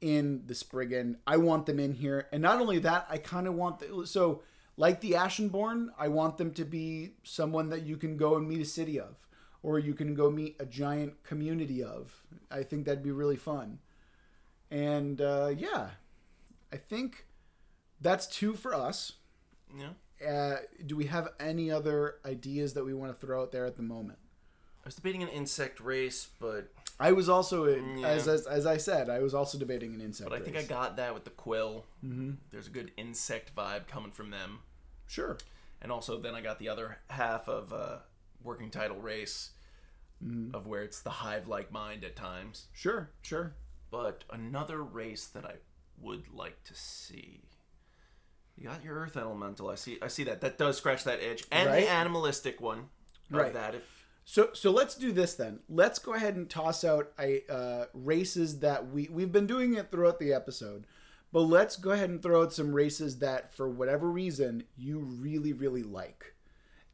in 0.00 0.42
the 0.46 0.54
Spriggan. 0.54 1.18
I 1.26 1.36
want 1.36 1.66
them 1.66 1.78
in 1.78 1.94
here, 1.94 2.28
and 2.32 2.42
not 2.42 2.60
only 2.60 2.78
that, 2.80 3.06
I 3.08 3.18
kind 3.18 3.46
of 3.46 3.54
want 3.54 3.78
the, 3.78 4.06
so 4.06 4.42
like 4.76 5.00
the 5.00 5.12
Ashenborn, 5.12 5.88
I 5.98 6.08
want 6.08 6.36
them 6.36 6.52
to 6.54 6.64
be 6.64 7.12
someone 7.22 7.70
that 7.70 7.82
you 7.82 7.96
can 7.96 8.16
go 8.16 8.36
and 8.36 8.48
meet 8.48 8.60
a 8.60 8.64
city 8.64 8.98
of, 8.98 9.16
or 9.62 9.78
you 9.78 9.94
can 9.94 10.14
go 10.14 10.30
meet 10.30 10.56
a 10.58 10.66
giant 10.66 11.22
community 11.22 11.82
of. 11.82 12.22
I 12.50 12.62
think 12.62 12.84
that'd 12.84 13.02
be 13.02 13.12
really 13.12 13.36
fun. 13.36 13.78
And 14.70 15.20
uh, 15.20 15.52
yeah, 15.56 15.90
I 16.72 16.76
think 16.76 17.26
that's 18.00 18.26
two 18.26 18.54
for 18.54 18.74
us. 18.74 19.12
Yeah. 19.76 19.90
Uh, 20.26 20.56
do 20.86 20.96
we 20.96 21.06
have 21.06 21.28
any 21.38 21.70
other 21.70 22.16
ideas 22.24 22.74
that 22.74 22.84
we 22.84 22.94
want 22.94 23.12
to 23.12 23.26
throw 23.26 23.42
out 23.42 23.52
there 23.52 23.66
at 23.66 23.76
the 23.76 23.82
moment? 23.82 24.18
I 24.84 24.88
was 24.88 24.94
debating 24.96 25.22
an 25.22 25.28
insect 25.28 25.80
race, 25.80 26.28
but 26.40 26.70
I 27.00 27.12
was 27.12 27.28
also, 27.28 27.66
Yeah. 27.66 28.06
as, 28.06 28.28
as 28.28 28.46
as 28.46 28.66
I 28.66 28.76
said, 28.76 29.10
I 29.10 29.18
was 29.20 29.34
also 29.34 29.58
debating 29.58 29.94
an 29.94 30.00
insect. 30.00 30.30
but 30.30 30.40
I 30.40 30.42
think 30.44 30.56
I 30.56 30.62
got 30.62 30.96
that 30.96 31.12
with 31.14 31.24
the 31.24 31.30
quill. 31.30 31.86
Mm-hmm. 32.04 32.32
There's 32.50 32.68
a 32.68 32.70
good 32.70 32.92
insect 32.96 33.54
vibe 33.54 33.86
coming 33.88 34.12
from 34.12 34.30
them, 34.30 34.60
sure. 35.06 35.36
and 35.82 35.90
also 35.90 36.18
then 36.20 36.34
I 36.34 36.40
got 36.40 36.58
the 36.60 36.68
other 36.68 36.98
half 37.10 37.48
of 37.48 37.72
uh, 37.72 37.98
working 38.42 38.70
title 38.70 38.98
race, 39.00 39.50
of 40.54 40.66
where 40.66 40.82
it's 40.82 41.02
the 41.02 41.10
hive-like 41.10 41.70
mind 41.70 42.02
at 42.02 42.16
times. 42.16 42.68
Sure, 42.72 43.10
sure. 43.22 43.52
But 43.90 44.24
another 44.30 44.82
race 44.82 45.26
that 45.26 45.44
I 45.44 45.56
would 46.00 46.32
like 46.32 46.62
to 46.64 46.74
see. 46.74 47.42
You 48.56 48.68
got 48.68 48.82
your 48.84 48.94
Earth 48.94 49.16
Elemental. 49.18 49.68
I 49.68 49.74
see. 49.74 49.98
I 50.00 50.08
see 50.08 50.24
that. 50.24 50.40
That 50.40 50.56
does 50.56 50.78
scratch 50.78 51.04
that 51.04 51.20
itch, 51.20 51.44
and 51.52 51.68
Right. 51.68 51.80
the 51.84 51.90
animalistic 51.90 52.60
one. 52.60 52.78
Of 53.30 53.36
Right. 53.36 53.52
That 53.52 53.74
if 53.74 53.93
So 54.24 54.50
so 54.52 54.70
let's 54.70 54.94
do 54.94 55.12
this 55.12 55.34
then. 55.34 55.60
Let's 55.68 55.98
go 55.98 56.14
ahead 56.14 56.36
and 56.36 56.48
toss 56.48 56.84
out 56.84 57.12
a 57.18 57.42
uh, 57.50 57.86
races 57.92 58.60
that 58.60 58.90
we 58.90 59.08
we've 59.10 59.32
been 59.32 59.46
doing 59.46 59.74
it 59.74 59.90
throughout 59.90 60.18
the 60.18 60.32
episode, 60.32 60.86
but 61.32 61.40
let's 61.42 61.76
go 61.76 61.90
ahead 61.90 62.10
and 62.10 62.22
throw 62.22 62.42
out 62.42 62.52
some 62.52 62.72
races 62.74 63.18
that 63.18 63.54
for 63.54 63.68
whatever 63.68 64.10
reason 64.10 64.64
you 64.76 64.98
really 64.98 65.52
really 65.52 65.82
like 65.82 66.34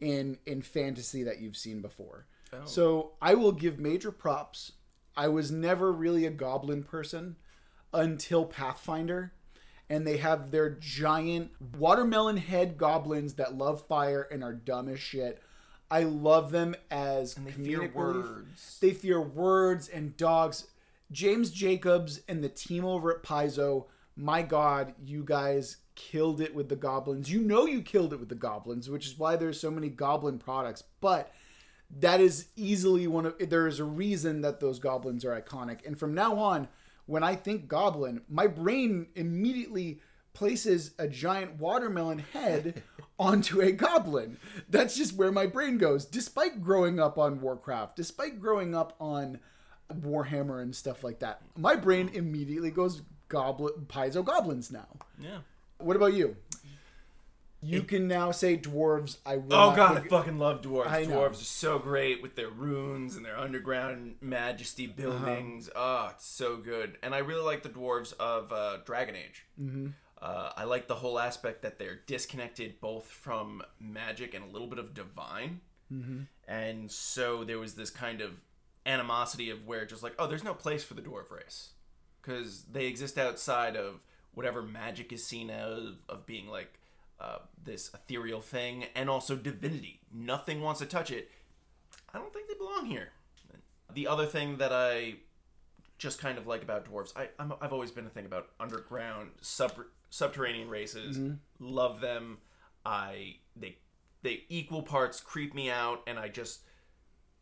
in 0.00 0.38
in 0.44 0.62
fantasy 0.62 1.22
that 1.22 1.40
you've 1.40 1.56
seen 1.56 1.80
before. 1.80 2.26
So 2.64 3.12
I 3.22 3.34
will 3.34 3.52
give 3.52 3.78
major 3.78 4.10
props. 4.10 4.72
I 5.16 5.28
was 5.28 5.50
never 5.52 5.92
really 5.92 6.26
a 6.26 6.30
goblin 6.30 6.82
person 6.82 7.36
until 7.92 8.44
Pathfinder. 8.44 9.32
And 9.88 10.06
they 10.06 10.18
have 10.18 10.50
their 10.50 10.70
giant 10.70 11.50
watermelon 11.76 12.36
head 12.36 12.76
goblins 12.76 13.34
that 13.34 13.56
love 13.56 13.86
fire 13.86 14.26
and 14.30 14.44
are 14.44 14.52
dumb 14.52 14.88
as 14.88 15.00
shit. 15.00 15.42
I 15.91 16.05
love 16.05 16.53
them 16.53 16.76
as 16.91 17.36
And 17.36 17.47
they 17.47 17.53
fear 17.53 17.91
words. 17.93 18.78
They 18.80 18.93
fear 18.93 19.20
words 19.20 19.88
and 19.88 20.16
dogs. 20.16 20.66
James 21.11 21.51
Jacobs 21.51 22.20
and 22.28 22.45
the 22.45 22.49
team 22.49 22.84
over 22.84 23.12
at 23.12 23.22
Paizo, 23.22 23.86
my 24.16 24.43
God, 24.43 24.95
you 25.03 25.24
guys 25.24 25.78
killed 25.97 26.41
it 26.41 26.55
with 26.55 26.68
the 26.68 26.76
goblins. 26.76 27.30
You 27.30 27.41
know 27.41 27.66
you 27.66 27.82
killed 27.82 28.12
it 28.12 28.20
with 28.20 28.28
the 28.28 28.34
goblins, 28.34 28.88
which 28.88 29.07
is 29.07 29.18
why 29.18 29.36
there's 29.36 29.59
so 29.59 29.70
many 29.70 29.88
goblin 29.88 30.38
products. 30.38 30.84
But 31.01 31.32
that 31.99 32.20
is 32.20 32.47
easily 32.55 33.07
one 33.07 33.26
of 33.26 33.34
there 33.38 33.66
is 33.66 33.80
a 33.80 33.84
reason 33.84 34.43
that 34.43 34.61
those 34.61 34.78
goblins 34.78 35.24
are 35.24 35.41
iconic. 35.41 35.84
And 35.84 35.99
from 35.99 36.14
now 36.14 36.38
on, 36.38 36.68
when 37.07 37.24
I 37.24 37.34
think 37.34 37.66
goblin, 37.66 38.22
my 38.28 38.47
brain 38.47 39.09
immediately 39.16 40.01
places 40.32 40.92
a 40.98 41.08
giant 41.08 41.58
watermelon 41.58 42.20
head 42.32 42.82
onto 43.18 43.60
a 43.60 43.72
goblin. 43.72 44.38
That's 44.68 44.96
just 44.96 45.14
where 45.14 45.32
my 45.32 45.46
brain 45.46 45.78
goes. 45.78 46.04
Despite 46.04 46.62
growing 46.62 46.98
up 46.98 47.18
on 47.18 47.40
Warcraft, 47.40 47.96
despite 47.96 48.40
growing 48.40 48.74
up 48.74 48.94
on 49.00 49.40
Warhammer 49.92 50.62
and 50.62 50.74
stuff 50.74 51.04
like 51.04 51.18
that, 51.20 51.42
my 51.56 51.76
brain 51.76 52.10
immediately 52.12 52.70
goes 52.70 53.02
goblin 53.28 53.86
Paizo 53.86 54.24
goblins 54.24 54.70
now. 54.70 54.88
Yeah. 55.18 55.38
What 55.78 55.96
about 55.96 56.14
you? 56.14 56.36
You 57.62 57.82
can 57.82 58.08
now 58.08 58.30
say 58.30 58.56
dwarves. 58.56 59.18
I 59.26 59.36
will. 59.36 59.52
Oh 59.52 59.76
god, 59.76 59.98
I 59.98 60.08
fucking 60.08 60.38
love 60.38 60.62
dwarves. 60.62 60.88
I 60.90 61.04
know. 61.04 61.18
Dwarves 61.18 61.42
are 61.42 61.44
so 61.44 61.78
great 61.78 62.22
with 62.22 62.34
their 62.34 62.48
runes 62.48 63.16
and 63.16 63.24
their 63.24 63.36
underground 63.36 64.14
majesty 64.22 64.86
buildings. 64.86 65.68
Oh, 65.76 66.08
it's 66.10 66.24
so 66.26 66.56
good. 66.56 66.96
And 67.02 67.14
I 67.14 67.18
really 67.18 67.42
like 67.42 67.62
the 67.62 67.68
dwarves 67.68 68.14
of 68.18 68.50
uh, 68.50 68.78
Dragon 68.86 69.14
Age. 69.14 69.44
Mm-hmm. 69.60 69.88
Uh, 70.20 70.50
I 70.56 70.64
like 70.64 70.86
the 70.86 70.96
whole 70.96 71.18
aspect 71.18 71.62
that 71.62 71.78
they're 71.78 72.00
disconnected 72.06 72.80
both 72.80 73.06
from 73.06 73.62
magic 73.80 74.34
and 74.34 74.44
a 74.44 74.48
little 74.48 74.68
bit 74.68 74.78
of 74.78 74.92
divine. 74.92 75.60
Mm-hmm. 75.92 76.22
And 76.46 76.90
so 76.90 77.44
there 77.44 77.58
was 77.58 77.74
this 77.74 77.90
kind 77.90 78.20
of 78.20 78.32
animosity 78.84 79.50
of 79.50 79.66
where 79.66 79.86
just 79.86 80.02
like, 80.02 80.14
oh, 80.18 80.26
there's 80.26 80.44
no 80.44 80.54
place 80.54 80.84
for 80.84 80.94
the 80.94 81.02
dwarf 81.02 81.30
race 81.30 81.70
because 82.20 82.64
they 82.64 82.86
exist 82.86 83.18
outside 83.18 83.76
of 83.76 84.04
whatever 84.34 84.62
magic 84.62 85.12
is 85.12 85.24
seen 85.24 85.50
of, 85.50 85.96
of 86.08 86.26
being 86.26 86.48
like 86.48 86.78
uh, 87.20 87.38
this 87.62 87.90
ethereal 87.94 88.40
thing 88.40 88.84
and 88.94 89.08
also 89.08 89.36
divinity. 89.36 90.00
Nothing 90.12 90.60
wants 90.60 90.80
to 90.80 90.86
touch 90.86 91.10
it. 91.10 91.30
I 92.12 92.18
don't 92.18 92.32
think 92.32 92.48
they 92.48 92.54
belong 92.54 92.86
here. 92.86 93.10
The 93.92 94.06
other 94.06 94.26
thing 94.26 94.58
that 94.58 94.72
I 94.72 95.14
just 95.98 96.20
kind 96.20 96.38
of 96.38 96.46
like 96.46 96.62
about 96.62 96.90
dwarves, 96.90 97.12
I, 97.16 97.28
I'm, 97.38 97.52
I've 97.60 97.72
always 97.72 97.90
been 97.90 98.06
a 98.06 98.10
thing 98.10 98.24
about 98.24 98.48
underground 98.60 99.30
sub, 99.40 99.72
subterranean 100.11 100.68
races. 100.68 101.16
Mm-hmm. 101.16 101.34
Love 101.61 102.00
them. 102.00 102.38
I 102.84 103.36
they 103.56 103.78
they 104.22 104.44
equal 104.48 104.82
parts 104.82 105.20
creep 105.20 105.54
me 105.54 105.70
out, 105.70 106.02
and 106.06 106.18
I 106.18 106.28
just 106.28 106.61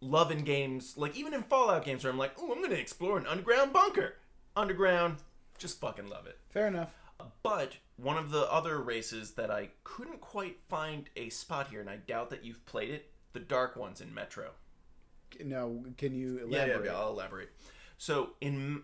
love 0.00 0.30
in 0.30 0.44
games 0.44 0.96
like 0.96 1.16
even 1.16 1.34
in 1.34 1.42
Fallout 1.42 1.84
games 1.84 2.04
where 2.04 2.12
I'm 2.12 2.18
like, 2.18 2.32
oh, 2.38 2.52
I'm 2.52 2.62
gonna 2.62 2.76
explore 2.76 3.18
an 3.18 3.26
underground 3.26 3.72
bunker. 3.72 4.14
Underground, 4.54 5.16
just 5.58 5.80
fucking 5.80 6.08
love 6.08 6.26
it. 6.26 6.38
Fair 6.50 6.68
enough. 6.68 6.94
But 7.42 7.76
one 7.96 8.16
of 8.16 8.30
the 8.30 8.50
other 8.52 8.80
races 8.80 9.32
that 9.32 9.50
I 9.50 9.70
couldn't 9.82 10.20
quite 10.20 10.58
find 10.68 11.08
a 11.16 11.30
spot 11.30 11.68
here, 11.68 11.80
and 11.80 11.90
I 11.90 11.96
doubt 11.96 12.30
that 12.30 12.44
you've 12.44 12.64
played 12.64 12.90
it, 12.90 13.10
the 13.32 13.40
Dark 13.40 13.76
Ones 13.76 14.00
in 14.00 14.14
Metro. 14.14 14.50
No, 15.44 15.84
can 15.96 16.14
you 16.14 16.38
elaborate? 16.38 16.84
yeah, 16.84 16.92
yeah, 16.92 16.98
I'll 16.98 17.10
elaborate. 17.10 17.50
So 17.98 18.30
in 18.40 18.82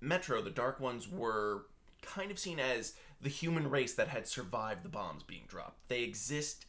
Metro, 0.00 0.42
the 0.42 0.50
Dark 0.50 0.80
Ones 0.80 1.08
were 1.08 1.66
kind 2.02 2.30
of 2.30 2.38
seen 2.38 2.58
as 2.58 2.94
the 3.20 3.28
human 3.28 3.68
race 3.70 3.94
that 3.94 4.08
had 4.08 4.26
survived 4.26 4.82
the 4.82 4.88
bombs 4.88 5.22
being 5.22 5.44
dropped. 5.48 5.88
They 5.88 6.02
exist 6.02 6.66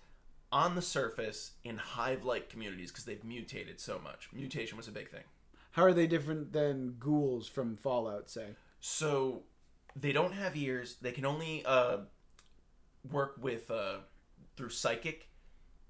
on 0.52 0.76
the 0.76 0.82
surface 0.82 1.52
in 1.64 1.78
hive-like 1.78 2.50
communities 2.50 2.91
because 2.91 3.06
they've 3.06 3.24
mutated 3.24 3.80
so 3.80 4.00
much. 4.04 4.30
Mutation 4.34 4.78
was 4.78 4.88
a 4.88 4.91
big 4.91 5.10
thing. 5.10 5.24
How 5.72 5.84
are 5.84 5.93
they 5.93 6.08
different 6.08 6.52
than 6.52 6.95
ghouls 7.00 7.47
from 7.47 7.78
Fallout? 7.78 8.30
Say. 8.30 8.47
So 8.80 9.43
they 9.95 10.12
don't 10.12 10.34
have 10.34 10.56
ears. 10.58 10.97
They 11.02 11.12
can 11.12 11.26
only 11.26 11.64
uh, 11.66 11.97
work 13.12 13.36
with 13.39 13.70
uh, 13.70 13.97
through 14.58 14.70
psychic 14.70 15.30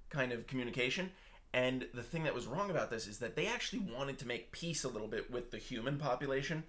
kind 0.10 0.32
of 0.32 0.48
communication. 0.48 1.12
And 1.54 1.88
the 1.94 2.04
thing 2.04 2.24
that 2.24 2.36
was 2.36 2.46
wrong 2.46 2.70
about 2.70 2.90
this 2.90 3.08
is 3.08 3.20
that 3.20 3.36
they 3.36 3.48
actually 3.48 3.80
wanted 3.80 4.20
to 4.20 4.28
make 4.28 4.52
peace 4.52 4.84
a 4.84 4.90
little 4.90 5.08
bit 5.08 5.32
with 5.32 5.52
the 5.52 5.58
human 5.58 5.98
population, 5.98 6.64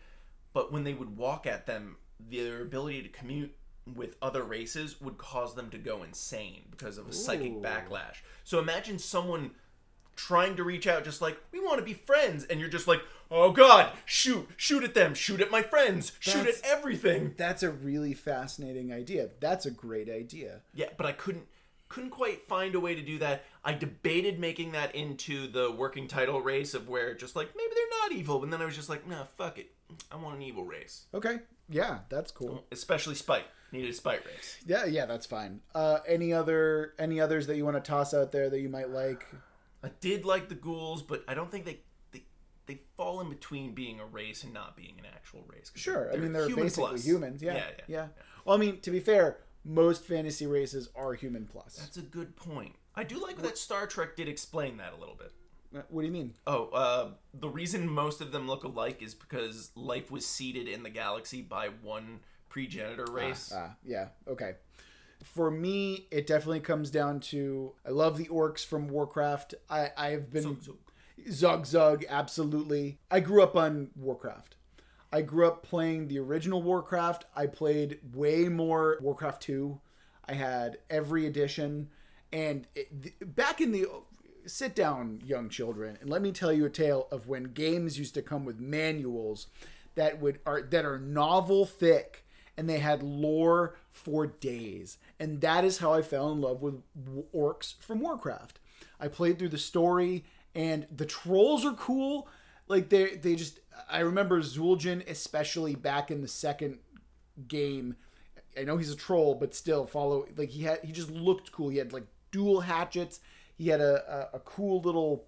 but 0.54 0.72
when 0.72 0.84
they 0.84 0.94
would 0.94 1.16
walk 1.16 1.46
at 1.46 1.66
them, 1.66 1.96
their 2.18 2.62
ability 2.62 3.02
to 3.02 3.08
commute 3.08 3.54
with 3.96 4.16
other 4.22 4.42
races 4.42 5.00
would 5.00 5.18
cause 5.18 5.54
them 5.54 5.70
to 5.70 5.78
go 5.78 6.02
insane 6.02 6.62
because 6.70 6.98
of 6.98 7.08
a 7.08 7.12
psychic 7.12 7.60
backlash. 7.62 8.16
So 8.44 8.58
imagine 8.58 8.98
someone 8.98 9.52
trying 10.16 10.56
to 10.56 10.64
reach 10.64 10.86
out 10.86 11.02
just 11.04 11.22
like 11.22 11.38
we 11.52 11.60
want 11.60 11.78
to 11.78 11.84
be 11.84 11.94
friends 11.94 12.44
and 12.44 12.60
you're 12.60 12.68
just 12.68 12.86
like 12.86 13.00
oh 13.30 13.50
god 13.52 13.90
shoot 14.04 14.46
shoot 14.58 14.84
at 14.84 14.92
them 14.92 15.14
shoot 15.14 15.40
at 15.40 15.50
my 15.50 15.62
friends 15.62 16.12
shoot 16.20 16.46
at 16.46 16.60
everything 16.62 17.32
That's 17.38 17.62
a 17.62 17.70
really 17.70 18.12
fascinating 18.12 18.92
idea. 18.92 19.30
That's 19.40 19.64
a 19.64 19.70
great 19.70 20.10
idea. 20.10 20.60
yeah 20.74 20.88
but 20.98 21.06
i 21.06 21.12
couldn't 21.12 21.46
couldn't 21.88 22.10
quite 22.10 22.42
find 22.42 22.74
a 22.74 22.80
way 22.80 22.94
to 22.94 23.00
do 23.02 23.18
that 23.18 23.44
i 23.64 23.72
debated 23.72 24.38
making 24.38 24.72
that 24.72 24.94
into 24.94 25.46
the 25.50 25.72
working 25.72 26.06
title 26.06 26.40
race 26.42 26.74
of 26.74 26.86
where 26.88 27.14
just 27.14 27.34
like 27.34 27.48
maybe 27.56 27.70
they're 27.74 28.00
not 28.02 28.12
evil 28.12 28.42
and 28.44 28.52
then 28.52 28.60
i 28.60 28.66
was 28.66 28.76
just 28.76 28.90
like 28.90 29.06
nah 29.08 29.24
fuck 29.24 29.58
it 29.58 29.70
i 30.12 30.16
want 30.16 30.36
an 30.36 30.42
evil 30.42 30.64
race 30.64 31.06
Okay. 31.14 31.38
Yeah, 31.72 32.00
that's 32.08 32.30
cool. 32.32 32.64
especially 32.72 33.14
spite 33.14 33.44
needed 33.72 33.90
a 33.90 33.92
spite 33.92 34.24
race 34.26 34.58
Yeah, 34.66 34.84
yeah, 34.86 35.06
that's 35.06 35.26
fine. 35.26 35.60
Uh, 35.74 35.98
any 36.06 36.32
other 36.32 36.94
any 36.98 37.20
others 37.20 37.46
that 37.46 37.56
you 37.56 37.64
want 37.64 37.76
to 37.82 37.88
toss 37.88 38.12
out 38.14 38.32
there 38.32 38.50
that 38.50 38.60
you 38.60 38.68
might 38.68 38.90
like? 38.90 39.26
i 39.82 39.90
did 40.00 40.24
like 40.26 40.48
the 40.50 40.54
ghouls 40.54 41.02
but 41.02 41.24
i 41.26 41.32
don't 41.34 41.50
think 41.50 41.64
they 41.64 41.78
they, 42.12 42.24
they 42.66 42.78
fall 42.96 43.20
in 43.20 43.28
between 43.30 43.72
being 43.72 43.98
a 44.00 44.04
race 44.04 44.44
and 44.44 44.52
not 44.52 44.76
being 44.76 44.94
an 44.98 45.06
actual 45.06 45.44
race. 45.48 45.72
Sure. 45.74 46.12
I 46.12 46.16
mean, 46.16 46.32
they're 46.32 46.46
human 46.46 46.64
basically 46.64 46.90
plus. 46.90 47.04
humans. 47.06 47.42
Yeah, 47.42 47.54
yeah, 47.54 47.64
yeah, 47.78 47.84
yeah. 47.88 48.06
Well, 48.44 48.56
I 48.56 48.60
mean, 48.60 48.80
to 48.80 48.90
be 48.90 49.00
fair, 49.00 49.38
most 49.64 50.04
fantasy 50.04 50.46
races 50.46 50.88
are 50.94 51.14
human 51.14 51.46
plus. 51.50 51.76
That's 51.76 51.96
a 51.96 52.02
good 52.02 52.36
point. 52.36 52.74
I 52.94 53.04
do 53.04 53.20
like 53.20 53.40
that 53.42 53.56
Star 53.58 53.86
Trek 53.86 54.16
did 54.16 54.28
explain 54.28 54.76
that 54.78 54.92
a 54.92 54.96
little 55.00 55.14
bit. 55.16 55.32
Uh, 55.74 55.82
What 55.88 56.02
do 56.02 56.06
you 56.06 56.12
mean? 56.12 56.34
Oh, 56.46 56.68
uh, 56.70 57.08
the 57.32 57.48
reason 57.48 57.88
most 57.88 58.20
of 58.20 58.32
them 58.32 58.46
look 58.48 58.64
alike 58.64 59.02
is 59.02 59.14
because 59.14 59.70
life 59.74 60.10
was 60.10 60.26
seeded 60.26 60.66
in 60.68 60.82
the 60.82 60.90
galaxy 60.90 61.42
by 61.42 61.68
one 61.68 62.20
progenitor 62.50 63.06
race. 63.10 63.50
Ah, 63.54 63.74
yeah. 63.82 64.08
Okay. 64.28 64.56
For 65.24 65.50
me, 65.50 66.06
it 66.10 66.26
definitely 66.26 66.60
comes 66.60 66.90
down 66.90 67.20
to 67.20 67.72
I 67.86 67.90
love 67.90 68.18
the 68.18 68.26
orcs 68.26 68.64
from 68.64 68.88
Warcraft. 68.88 69.54
I 69.70 69.90
I've 69.96 70.30
been 70.30 70.58
Zug 71.30 71.66
Zug, 71.66 72.04
absolutely. 72.08 72.98
I 73.10 73.20
grew 73.20 73.42
up 73.42 73.56
on 73.56 73.90
Warcraft. 73.96 74.56
I 75.12 75.22
grew 75.22 75.46
up 75.46 75.62
playing 75.62 76.08
the 76.08 76.18
original 76.18 76.62
Warcraft. 76.62 77.24
I 77.34 77.46
played 77.46 77.98
way 78.14 78.48
more 78.48 78.98
Warcraft 79.00 79.42
2. 79.42 79.80
I 80.26 80.34
had 80.34 80.78
every 80.88 81.26
edition. 81.26 81.90
And 82.32 82.66
it, 82.74 83.02
th- 83.02 83.14
back 83.20 83.60
in 83.60 83.72
the. 83.72 83.86
Sit 84.46 84.74
down, 84.74 85.20
young 85.22 85.50
children, 85.50 85.98
and 86.00 86.08
let 86.08 86.22
me 86.22 86.32
tell 86.32 86.50
you 86.50 86.64
a 86.64 86.70
tale 86.70 87.08
of 87.12 87.28
when 87.28 87.52
games 87.52 87.98
used 87.98 88.14
to 88.14 88.22
come 88.22 88.46
with 88.46 88.58
manuals 88.58 89.48
that 89.96 90.18
would 90.18 90.40
are 90.46 90.62
that 90.62 90.86
are 90.86 90.98
novel 90.98 91.66
thick 91.66 92.24
and 92.60 92.68
they 92.68 92.78
had 92.78 93.02
lore 93.02 93.74
for 93.90 94.26
days. 94.26 94.98
And 95.18 95.40
that 95.40 95.64
is 95.64 95.78
how 95.78 95.94
I 95.94 96.02
fell 96.02 96.30
in 96.30 96.42
love 96.42 96.60
with 96.60 96.82
orcs 97.34 97.80
from 97.80 98.00
Warcraft. 98.00 98.58
I 99.00 99.08
played 99.08 99.38
through 99.38 99.48
the 99.48 99.56
story, 99.56 100.26
and 100.54 100.86
the 100.94 101.06
trolls 101.06 101.64
are 101.64 101.72
cool. 101.72 102.28
Like 102.68 102.90
they 102.90 103.16
they 103.16 103.34
just 103.34 103.60
I 103.90 104.00
remember 104.00 104.42
Zul'jin 104.42 105.08
especially 105.08 105.74
back 105.74 106.10
in 106.10 106.20
the 106.20 106.28
second 106.28 106.80
game. 107.48 107.96
I 108.58 108.64
know 108.64 108.76
he's 108.76 108.92
a 108.92 108.96
troll, 108.96 109.36
but 109.36 109.54
still 109.54 109.86
follow 109.86 110.26
like 110.36 110.50
he 110.50 110.64
had 110.64 110.80
he 110.84 110.92
just 110.92 111.10
looked 111.10 111.52
cool. 111.52 111.70
He 111.70 111.78
had 111.78 111.94
like 111.94 112.04
dual 112.30 112.60
hatchets. 112.60 113.20
He 113.56 113.68
had 113.68 113.80
a 113.80 114.28
a, 114.34 114.36
a 114.36 114.40
cool 114.40 114.82
little 114.82 115.24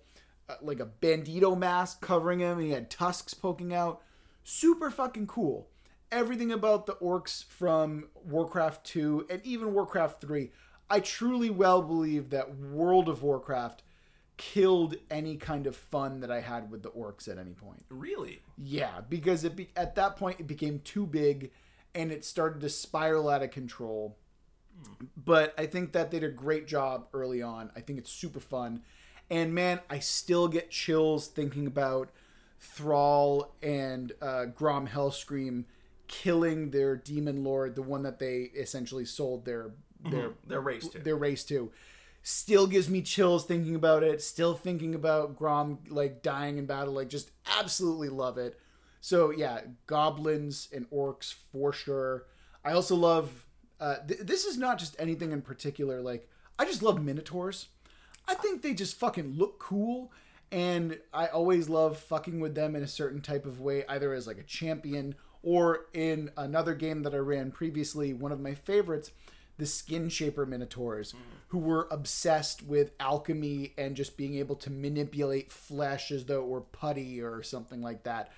uh, 0.50 0.56
like 0.60 0.80
a 0.80 0.90
bandito 1.00 1.56
mask 1.56 2.02
covering 2.02 2.40
him. 2.40 2.58
And 2.58 2.66
he 2.66 2.72
had 2.72 2.90
tusks 2.90 3.32
poking 3.32 3.72
out. 3.72 4.02
Super 4.44 4.90
fucking 4.90 5.28
cool. 5.28 5.70
Everything 6.12 6.52
about 6.52 6.86
the 6.86 6.94
orcs 6.96 7.44
from 7.44 8.08
Warcraft 8.24 8.84
2 8.86 9.26
and 9.30 9.40
even 9.44 9.72
Warcraft 9.72 10.20
3. 10.20 10.50
I 10.90 11.00
truly 11.00 11.48
well 11.48 11.80
believe 11.80 12.30
that 12.30 12.54
World 12.54 13.08
of 13.08 13.22
Warcraft 13.22 13.82
killed 14.36 14.96
any 15.10 15.36
kind 15.36 15.66
of 15.66 15.74
fun 15.74 16.20
that 16.20 16.30
I 16.30 16.40
had 16.40 16.70
with 16.70 16.82
the 16.82 16.90
orcs 16.90 17.28
at 17.28 17.38
any 17.38 17.54
point. 17.54 17.84
Really? 17.88 18.42
Yeah, 18.58 19.00
because 19.08 19.42
it 19.44 19.56
be, 19.56 19.70
at 19.74 19.94
that 19.94 20.16
point 20.16 20.38
it 20.38 20.46
became 20.46 20.80
too 20.80 21.06
big 21.06 21.50
and 21.94 22.12
it 22.12 22.24
started 22.24 22.60
to 22.60 22.68
spiral 22.68 23.28
out 23.28 23.42
of 23.42 23.50
control. 23.50 24.18
But 25.16 25.54
I 25.56 25.66
think 25.66 25.92
that 25.92 26.10
they 26.10 26.20
did 26.20 26.30
a 26.30 26.32
great 26.32 26.66
job 26.66 27.06
early 27.12 27.40
on. 27.40 27.70
I 27.74 27.80
think 27.80 27.98
it's 27.98 28.10
super 28.10 28.40
fun. 28.40 28.82
And 29.30 29.54
man, 29.54 29.80
I 29.88 29.98
still 29.98 30.48
get 30.48 30.70
chills 30.70 31.28
thinking 31.28 31.66
about 31.66 32.10
Thrall 32.60 33.54
and 33.62 34.12
uh, 34.20 34.46
Grom 34.46 34.86
Hellscream 34.86 35.64
killing 36.12 36.70
their 36.70 36.94
demon 36.94 37.42
lord, 37.42 37.74
the 37.74 37.82
one 37.82 38.02
that 38.02 38.18
they 38.18 38.50
essentially 38.54 39.04
sold 39.06 39.44
their 39.44 39.70
their 40.04 40.30
They're 40.46 40.60
raced 40.60 40.92
to. 40.92 40.98
their 40.98 41.16
race 41.16 41.42
to. 41.44 41.72
Still 42.22 42.66
gives 42.66 42.88
me 42.90 43.02
chills 43.02 43.44
thinking 43.46 43.74
about 43.74 44.02
it. 44.02 44.20
Still 44.22 44.54
thinking 44.54 44.94
about 44.94 45.36
Grom 45.36 45.78
like 45.88 46.22
dying 46.22 46.58
in 46.58 46.66
battle. 46.66 46.92
Like 46.94 47.08
just 47.08 47.30
absolutely 47.58 48.10
love 48.10 48.36
it. 48.38 48.60
So 49.00 49.30
yeah, 49.30 49.62
goblins 49.86 50.68
and 50.72 50.88
orcs 50.90 51.34
for 51.50 51.72
sure. 51.72 52.26
I 52.64 52.72
also 52.72 52.94
love. 52.94 53.46
Uh, 53.80 53.96
th- 54.06 54.20
this 54.20 54.44
is 54.44 54.56
not 54.58 54.78
just 54.78 54.94
anything 54.98 55.32
in 55.32 55.40
particular. 55.42 56.00
Like 56.00 56.28
I 56.58 56.64
just 56.66 56.82
love 56.82 57.02
minotaurs. 57.02 57.68
I 58.28 58.34
think 58.34 58.62
they 58.62 58.74
just 58.74 58.96
fucking 59.00 59.36
look 59.36 59.58
cool, 59.58 60.12
and 60.52 60.98
I 61.12 61.26
always 61.28 61.68
love 61.68 61.98
fucking 61.98 62.38
with 62.38 62.54
them 62.54 62.76
in 62.76 62.82
a 62.84 62.88
certain 62.88 63.20
type 63.20 63.46
of 63.46 63.60
way, 63.60 63.84
either 63.88 64.12
as 64.14 64.26
like 64.28 64.38
a 64.38 64.44
champion 64.44 65.16
or 65.42 65.86
in 65.92 66.30
another 66.36 66.74
game 66.74 67.02
that 67.02 67.14
I 67.14 67.18
ran 67.18 67.50
previously. 67.50 68.12
One 68.12 68.32
of 68.32 68.40
my 68.40 68.54
favorites, 68.54 69.10
the 69.58 69.66
Skin 69.66 70.08
Shaper 70.08 70.46
Minotaurs, 70.46 71.12
hmm. 71.12 71.18
who 71.48 71.58
were 71.58 71.88
obsessed 71.90 72.62
with 72.62 72.92
alchemy 73.00 73.74
and 73.76 73.96
just 73.96 74.16
being 74.16 74.36
able 74.36 74.56
to 74.56 74.70
manipulate 74.70 75.52
flesh 75.52 76.10
as 76.10 76.26
though 76.26 76.42
it 76.42 76.48
were 76.48 76.60
putty 76.60 77.20
or 77.20 77.42
something 77.42 77.82
like 77.82 78.04
that. 78.04 78.30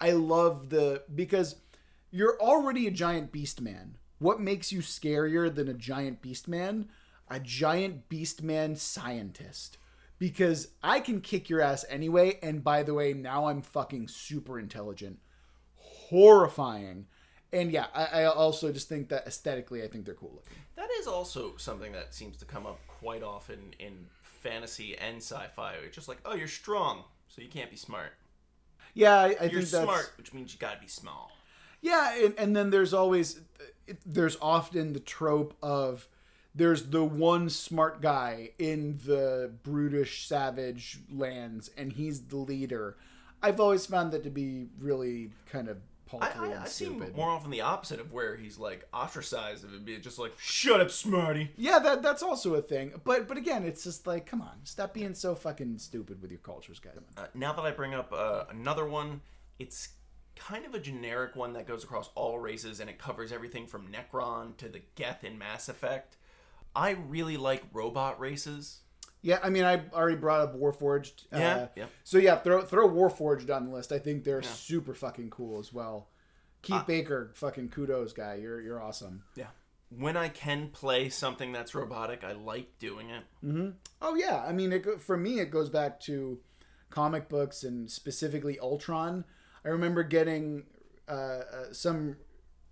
I 0.00 0.12
love 0.12 0.70
the 0.70 1.02
because 1.14 1.56
you're 2.10 2.40
already 2.40 2.86
a 2.86 2.90
giant 2.90 3.32
beast 3.32 3.60
man. 3.60 3.96
What 4.18 4.40
makes 4.40 4.70
you 4.70 4.80
scarier 4.80 5.52
than 5.52 5.68
a 5.68 5.74
giant 5.74 6.22
beast 6.22 6.46
man? 6.46 6.88
A 7.28 7.40
giant 7.40 8.08
beast 8.08 8.42
man 8.42 8.76
scientist. 8.76 9.78
Because 10.18 10.68
I 10.82 11.00
can 11.00 11.20
kick 11.20 11.48
your 11.48 11.60
ass 11.60 11.84
anyway, 11.88 12.38
and 12.42 12.62
by 12.62 12.84
the 12.84 12.94
way, 12.94 13.12
now 13.12 13.46
I'm 13.46 13.62
fucking 13.62 14.06
super 14.06 14.60
intelligent. 14.60 15.18
Horrifying. 16.12 17.06
And 17.52 17.70
yeah, 17.70 17.86
I, 17.94 18.04
I 18.04 18.24
also 18.24 18.72
just 18.72 18.88
think 18.88 19.08
that 19.08 19.26
aesthetically, 19.26 19.82
I 19.82 19.88
think 19.88 20.04
they're 20.04 20.14
cool 20.14 20.32
looking. 20.34 20.58
That 20.76 20.88
is 21.00 21.06
also 21.06 21.54
something 21.56 21.92
that 21.92 22.14
seems 22.14 22.36
to 22.38 22.44
come 22.44 22.66
up 22.66 22.78
quite 22.86 23.22
often 23.22 23.74
in 23.78 24.06
fantasy 24.22 24.96
and 24.96 25.16
sci-fi. 25.18 25.74
It's 25.84 25.94
just 25.94 26.08
like, 26.08 26.18
oh, 26.24 26.34
you're 26.34 26.48
strong, 26.48 27.04
so 27.28 27.42
you 27.42 27.48
can't 27.48 27.70
be 27.70 27.76
smart. 27.76 28.12
Yeah, 28.94 29.14
I, 29.14 29.24
I 29.24 29.26
You're 29.26 29.60
think 29.60 29.70
that's 29.70 29.84
smart, 29.84 30.12
which 30.16 30.34
means 30.34 30.52
you 30.52 30.58
gotta 30.58 30.80
be 30.80 30.88
small. 30.88 31.30
Yeah, 31.80 32.14
and, 32.24 32.34
and 32.38 32.56
then 32.56 32.70
there's 32.70 32.94
always 32.94 33.40
there's 34.06 34.36
often 34.40 34.92
the 34.92 35.00
trope 35.00 35.56
of 35.62 36.08
there's 36.54 36.90
the 36.90 37.04
one 37.04 37.48
smart 37.48 38.00
guy 38.02 38.50
in 38.58 38.98
the 39.04 39.52
brutish 39.62 40.26
savage 40.26 40.98
lands 41.10 41.70
and 41.76 41.92
he's 41.92 42.22
the 42.26 42.36
leader. 42.36 42.96
I've 43.42 43.58
always 43.58 43.86
found 43.86 44.12
that 44.12 44.22
to 44.24 44.30
be 44.30 44.66
really 44.78 45.30
kind 45.50 45.68
of 45.68 45.78
paltry 46.18 46.48
I, 46.48 46.52
and 46.52 46.60
I've 46.60 46.68
seen 46.68 47.04
more 47.16 47.30
often 47.30 47.50
the 47.50 47.60
opposite 47.60 48.00
of 48.00 48.12
where 48.12 48.36
he's 48.36 48.58
like 48.58 48.86
ostracized 48.92 49.64
of 49.64 49.74
it 49.74 49.84
being 49.84 50.00
just 50.00 50.18
like, 50.18 50.32
shut 50.38 50.80
up, 50.80 50.90
smarty. 50.90 51.50
Yeah, 51.56 51.78
that 51.78 52.02
that's 52.02 52.22
also 52.22 52.54
a 52.54 52.62
thing. 52.62 52.92
But 53.04 53.28
but 53.28 53.36
again, 53.36 53.64
it's 53.64 53.84
just 53.84 54.06
like, 54.06 54.26
come 54.26 54.42
on, 54.42 54.58
stop 54.64 54.94
being 54.94 55.14
so 55.14 55.34
fucking 55.34 55.78
stupid 55.78 56.20
with 56.20 56.30
your 56.30 56.40
cultures, 56.40 56.78
guys. 56.78 56.94
Uh, 57.16 57.26
now 57.34 57.52
that 57.52 57.62
I 57.62 57.70
bring 57.70 57.94
up 57.94 58.12
uh, 58.12 58.44
another 58.50 58.86
one, 58.86 59.20
it's 59.58 59.90
kind 60.36 60.64
of 60.64 60.74
a 60.74 60.78
generic 60.78 61.36
one 61.36 61.52
that 61.52 61.66
goes 61.66 61.84
across 61.84 62.10
all 62.14 62.38
races 62.38 62.80
and 62.80 62.88
it 62.88 62.98
covers 62.98 63.32
everything 63.32 63.66
from 63.66 63.88
Necron 63.88 64.56
to 64.56 64.68
the 64.68 64.82
Geth 64.94 65.24
in 65.24 65.38
Mass 65.38 65.68
Effect. 65.68 66.16
I 66.74 66.90
really 66.90 67.36
like 67.36 67.64
robot 67.72 68.18
races. 68.18 68.80
Yeah, 69.22 69.38
I 69.42 69.50
mean, 69.50 69.64
I 69.64 69.80
already 69.92 70.16
brought 70.16 70.40
up 70.40 70.56
Warforged. 70.58 71.26
Yeah, 71.32 71.54
uh, 71.54 71.68
yeah. 71.76 71.84
So 72.04 72.18
yeah, 72.18 72.36
throw 72.36 72.62
throw 72.62 72.88
Warforged 72.88 73.54
on 73.54 73.66
the 73.66 73.72
list. 73.72 73.92
I 73.92 73.98
think 73.98 74.24
they're 74.24 74.42
super 74.42 74.94
fucking 74.94 75.30
cool 75.30 75.60
as 75.60 75.72
well. 75.72 76.08
Keith 76.60 76.76
Uh, 76.76 76.84
Baker, 76.84 77.30
fucking 77.34 77.68
kudos, 77.70 78.12
guy. 78.12 78.34
You're 78.34 78.60
you're 78.60 78.82
awesome. 78.82 79.22
Yeah. 79.36 79.46
When 79.90 80.16
I 80.16 80.28
can 80.28 80.68
play 80.70 81.08
something 81.10 81.52
that's 81.52 81.74
robotic, 81.74 82.24
I 82.24 82.32
like 82.32 82.78
doing 82.78 83.10
it. 83.10 83.24
Oh 84.00 84.14
yeah, 84.14 84.42
I 84.46 84.52
mean, 84.52 84.72
it, 84.72 85.00
for 85.02 85.16
me, 85.16 85.38
it 85.38 85.50
goes 85.50 85.68
back 85.68 86.00
to 86.00 86.40
comic 86.90 87.28
books 87.28 87.62
and 87.62 87.90
specifically 87.90 88.58
Ultron. 88.58 89.24
I 89.64 89.68
remember 89.68 90.02
getting 90.02 90.64
uh, 91.08 91.12
uh, 91.12 91.72
some 91.72 92.16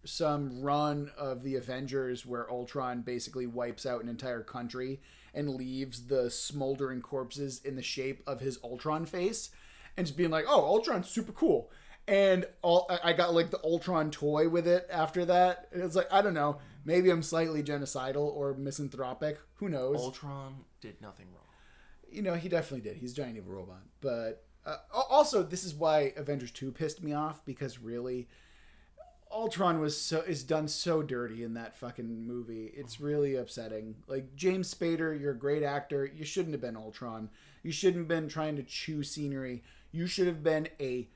some 0.04 0.62
run 0.62 1.10
of 1.16 1.42
the 1.42 1.56
Avengers 1.56 2.24
where 2.24 2.50
Ultron 2.50 3.02
basically 3.02 3.46
wipes 3.46 3.84
out 3.86 4.02
an 4.02 4.08
entire 4.08 4.42
country 4.42 5.00
and 5.34 5.50
leaves 5.54 6.06
the 6.06 6.30
smoldering 6.30 7.00
corpses 7.02 7.60
in 7.64 7.76
the 7.76 7.82
shape 7.82 8.22
of 8.26 8.40
his 8.40 8.58
Ultron 8.64 9.06
face, 9.06 9.50
and 9.96 10.06
just 10.06 10.16
being 10.16 10.30
like, 10.30 10.44
"Oh, 10.48 10.64
Ultron's 10.64 11.08
super 11.08 11.32
cool." 11.32 11.70
And 12.08 12.46
all 12.62 12.86
I- 13.04 13.12
got 13.12 13.34
like 13.34 13.50
the 13.50 13.62
Ultron 13.62 14.10
toy 14.10 14.48
with 14.48 14.66
it 14.66 14.88
after 14.90 15.24
that. 15.26 15.68
It's 15.70 15.94
like 15.94 16.12
I 16.12 16.22
don't 16.22 16.34
know, 16.34 16.58
maybe 16.84 17.10
I'm 17.10 17.22
slightly 17.22 17.62
genocidal 17.62 18.16
or 18.34 18.54
misanthropic. 18.54 19.38
Who 19.56 19.68
knows? 19.68 19.98
Ultron 20.00 20.64
did 20.80 21.00
nothing 21.00 21.26
wrong. 21.32 21.44
you 22.10 22.22
know, 22.22 22.34
he 22.34 22.48
definitely 22.48 22.80
did. 22.88 22.96
He's 22.96 23.12
a 23.12 23.16
giant 23.16 23.36
evil 23.36 23.52
robot. 23.52 23.82
But 24.00 24.44
uh, 24.66 24.78
also, 24.92 25.42
this 25.44 25.62
is 25.62 25.74
why 25.74 26.12
Avengers 26.16 26.50
Two 26.50 26.72
pissed 26.72 27.02
me 27.02 27.12
off 27.12 27.44
because 27.44 27.78
really, 27.78 28.26
Ultron 29.32 29.80
was 29.80 30.00
so 30.00 30.20
is 30.22 30.42
done 30.42 30.66
so 30.66 31.02
dirty 31.02 31.44
in 31.44 31.54
that 31.54 31.76
fucking 31.76 32.26
movie. 32.26 32.72
It's 32.74 33.00
really 33.00 33.36
upsetting. 33.36 33.96
Like 34.08 34.34
James 34.34 34.72
Spader, 34.74 35.18
you're 35.18 35.32
a 35.32 35.38
great 35.38 35.62
actor. 35.62 36.04
You 36.04 36.24
shouldn't 36.24 36.52
have 36.52 36.60
been 36.60 36.76
Ultron. 36.76 37.30
You 37.62 37.70
shouldn't 37.70 38.02
have 38.02 38.08
been 38.08 38.28
trying 38.28 38.56
to 38.56 38.62
chew 38.62 39.02
scenery. 39.02 39.62
You 39.92 40.06
should 40.06 40.26
have 40.26 40.42
been 40.42 40.68
a 40.80 41.08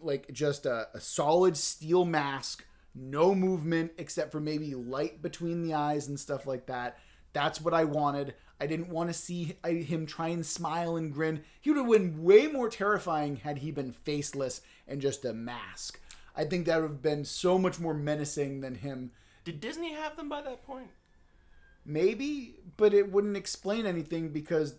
like 0.00 0.32
just 0.32 0.66
a, 0.66 0.88
a 0.94 1.00
solid 1.00 1.56
steel 1.56 2.04
mask, 2.04 2.64
no 2.94 3.34
movement 3.34 3.92
except 3.98 4.32
for 4.32 4.40
maybe 4.40 4.74
light 4.74 5.22
between 5.22 5.62
the 5.62 5.74
eyes 5.74 6.08
and 6.08 6.18
stuff 6.18 6.46
like 6.46 6.66
that. 6.66 6.98
That's 7.32 7.60
what 7.60 7.74
I 7.74 7.84
wanted. 7.84 8.34
I 8.60 8.66
didn't 8.66 8.88
want 8.88 9.10
to 9.10 9.14
see 9.14 9.56
him 9.64 10.06
try 10.06 10.28
and 10.28 10.44
smile 10.44 10.96
and 10.96 11.12
grin. 11.12 11.44
He 11.60 11.70
would 11.70 11.78
have 11.78 11.90
been 11.90 12.22
way 12.22 12.48
more 12.48 12.68
terrifying 12.68 13.36
had 13.36 13.58
he 13.58 13.70
been 13.70 13.92
faceless 13.92 14.62
and 14.88 15.00
just 15.00 15.24
a 15.24 15.32
mask. 15.32 16.00
I 16.38 16.44
think 16.44 16.66
that 16.66 16.80
would 16.80 16.90
have 16.90 17.02
been 17.02 17.24
so 17.24 17.58
much 17.58 17.78
more 17.80 17.92
menacing 17.92 18.60
than 18.60 18.76
him. 18.76 19.10
Did 19.44 19.60
Disney 19.60 19.92
have 19.92 20.16
them 20.16 20.28
by 20.28 20.40
that 20.42 20.64
point? 20.64 20.88
Maybe, 21.84 22.54
but 22.76 22.94
it 22.94 23.10
wouldn't 23.10 23.36
explain 23.36 23.84
anything 23.86 24.28
because 24.28 24.76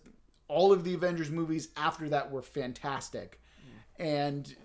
all 0.47 0.71
of 0.71 0.83
the 0.83 0.93
Avengers 0.93 1.29
movies 1.29 1.69
after 1.75 2.07
that 2.09 2.31
were 2.31 2.41
fantastic. 2.41 3.41
And 3.97 4.55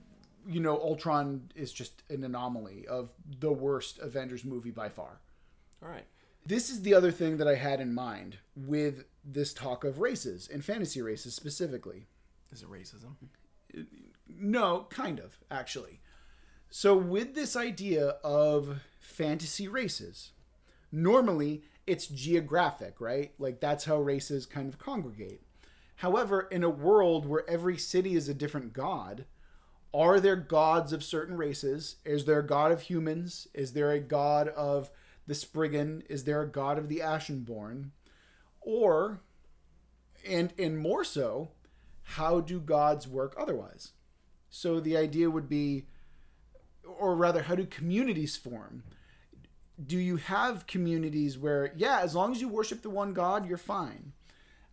you 0.46 0.60
know, 0.60 0.76
Ultron 0.76 1.50
is 1.54 1.72
just 1.72 2.02
an 2.10 2.22
anomaly 2.22 2.86
of 2.86 3.10
the 3.40 3.52
worst 3.52 3.98
Avengers 3.98 4.44
movie 4.44 4.70
by 4.70 4.88
far. 4.88 5.20
All 5.82 5.88
right. 5.88 6.04
This 6.46 6.68
is 6.68 6.82
the 6.82 6.94
other 6.94 7.10
thing 7.10 7.38
that 7.38 7.48
I 7.48 7.54
had 7.54 7.80
in 7.80 7.94
mind 7.94 8.36
with 8.54 9.04
this 9.24 9.54
talk 9.54 9.84
of 9.84 9.98
races 9.98 10.48
and 10.52 10.62
fantasy 10.62 11.00
races 11.00 11.34
specifically. 11.34 12.06
Is 12.52 12.62
it 12.62 12.70
racism? 12.70 13.14
No, 14.28 14.86
kind 14.90 15.18
of, 15.18 15.38
actually. 15.50 16.00
So, 16.76 16.96
with 16.96 17.36
this 17.36 17.54
idea 17.54 18.16
of 18.24 18.80
fantasy 18.98 19.68
races, 19.68 20.32
normally 20.90 21.62
it's 21.86 22.08
geographic, 22.08 23.00
right? 23.00 23.32
Like 23.38 23.60
that's 23.60 23.84
how 23.84 23.98
races 24.00 24.44
kind 24.44 24.68
of 24.68 24.76
congregate. 24.76 25.40
However, 25.94 26.48
in 26.50 26.64
a 26.64 26.68
world 26.68 27.26
where 27.26 27.48
every 27.48 27.78
city 27.78 28.16
is 28.16 28.28
a 28.28 28.34
different 28.34 28.72
god, 28.72 29.24
are 29.94 30.18
there 30.18 30.34
gods 30.34 30.92
of 30.92 31.04
certain 31.04 31.36
races? 31.36 31.98
Is 32.04 32.24
there 32.24 32.40
a 32.40 32.46
god 32.46 32.72
of 32.72 32.80
humans? 32.80 33.46
Is 33.54 33.74
there 33.74 33.92
a 33.92 34.00
god 34.00 34.48
of 34.48 34.90
the 35.28 35.34
Spriggan? 35.36 36.02
Is 36.08 36.24
there 36.24 36.42
a 36.42 36.50
god 36.50 36.76
of 36.76 36.88
the 36.88 36.98
Ashenborn? 36.98 37.90
Or, 38.60 39.20
and 40.28 40.52
and 40.58 40.76
more 40.76 41.04
so, 41.04 41.50
how 42.02 42.40
do 42.40 42.58
gods 42.58 43.06
work 43.06 43.32
otherwise? 43.38 43.92
So 44.50 44.80
the 44.80 44.96
idea 44.96 45.30
would 45.30 45.48
be, 45.48 45.86
or 46.98 47.14
rather, 47.14 47.42
how 47.42 47.54
do 47.54 47.66
communities 47.66 48.36
form? 48.36 48.82
Do 49.84 49.98
you 49.98 50.16
have 50.16 50.66
communities 50.66 51.36
where, 51.36 51.72
yeah, 51.76 52.00
as 52.00 52.14
long 52.14 52.32
as 52.32 52.40
you 52.40 52.48
worship 52.48 52.82
the 52.82 52.90
one 52.90 53.12
God, 53.12 53.46
you're 53.48 53.58
fine? 53.58 54.12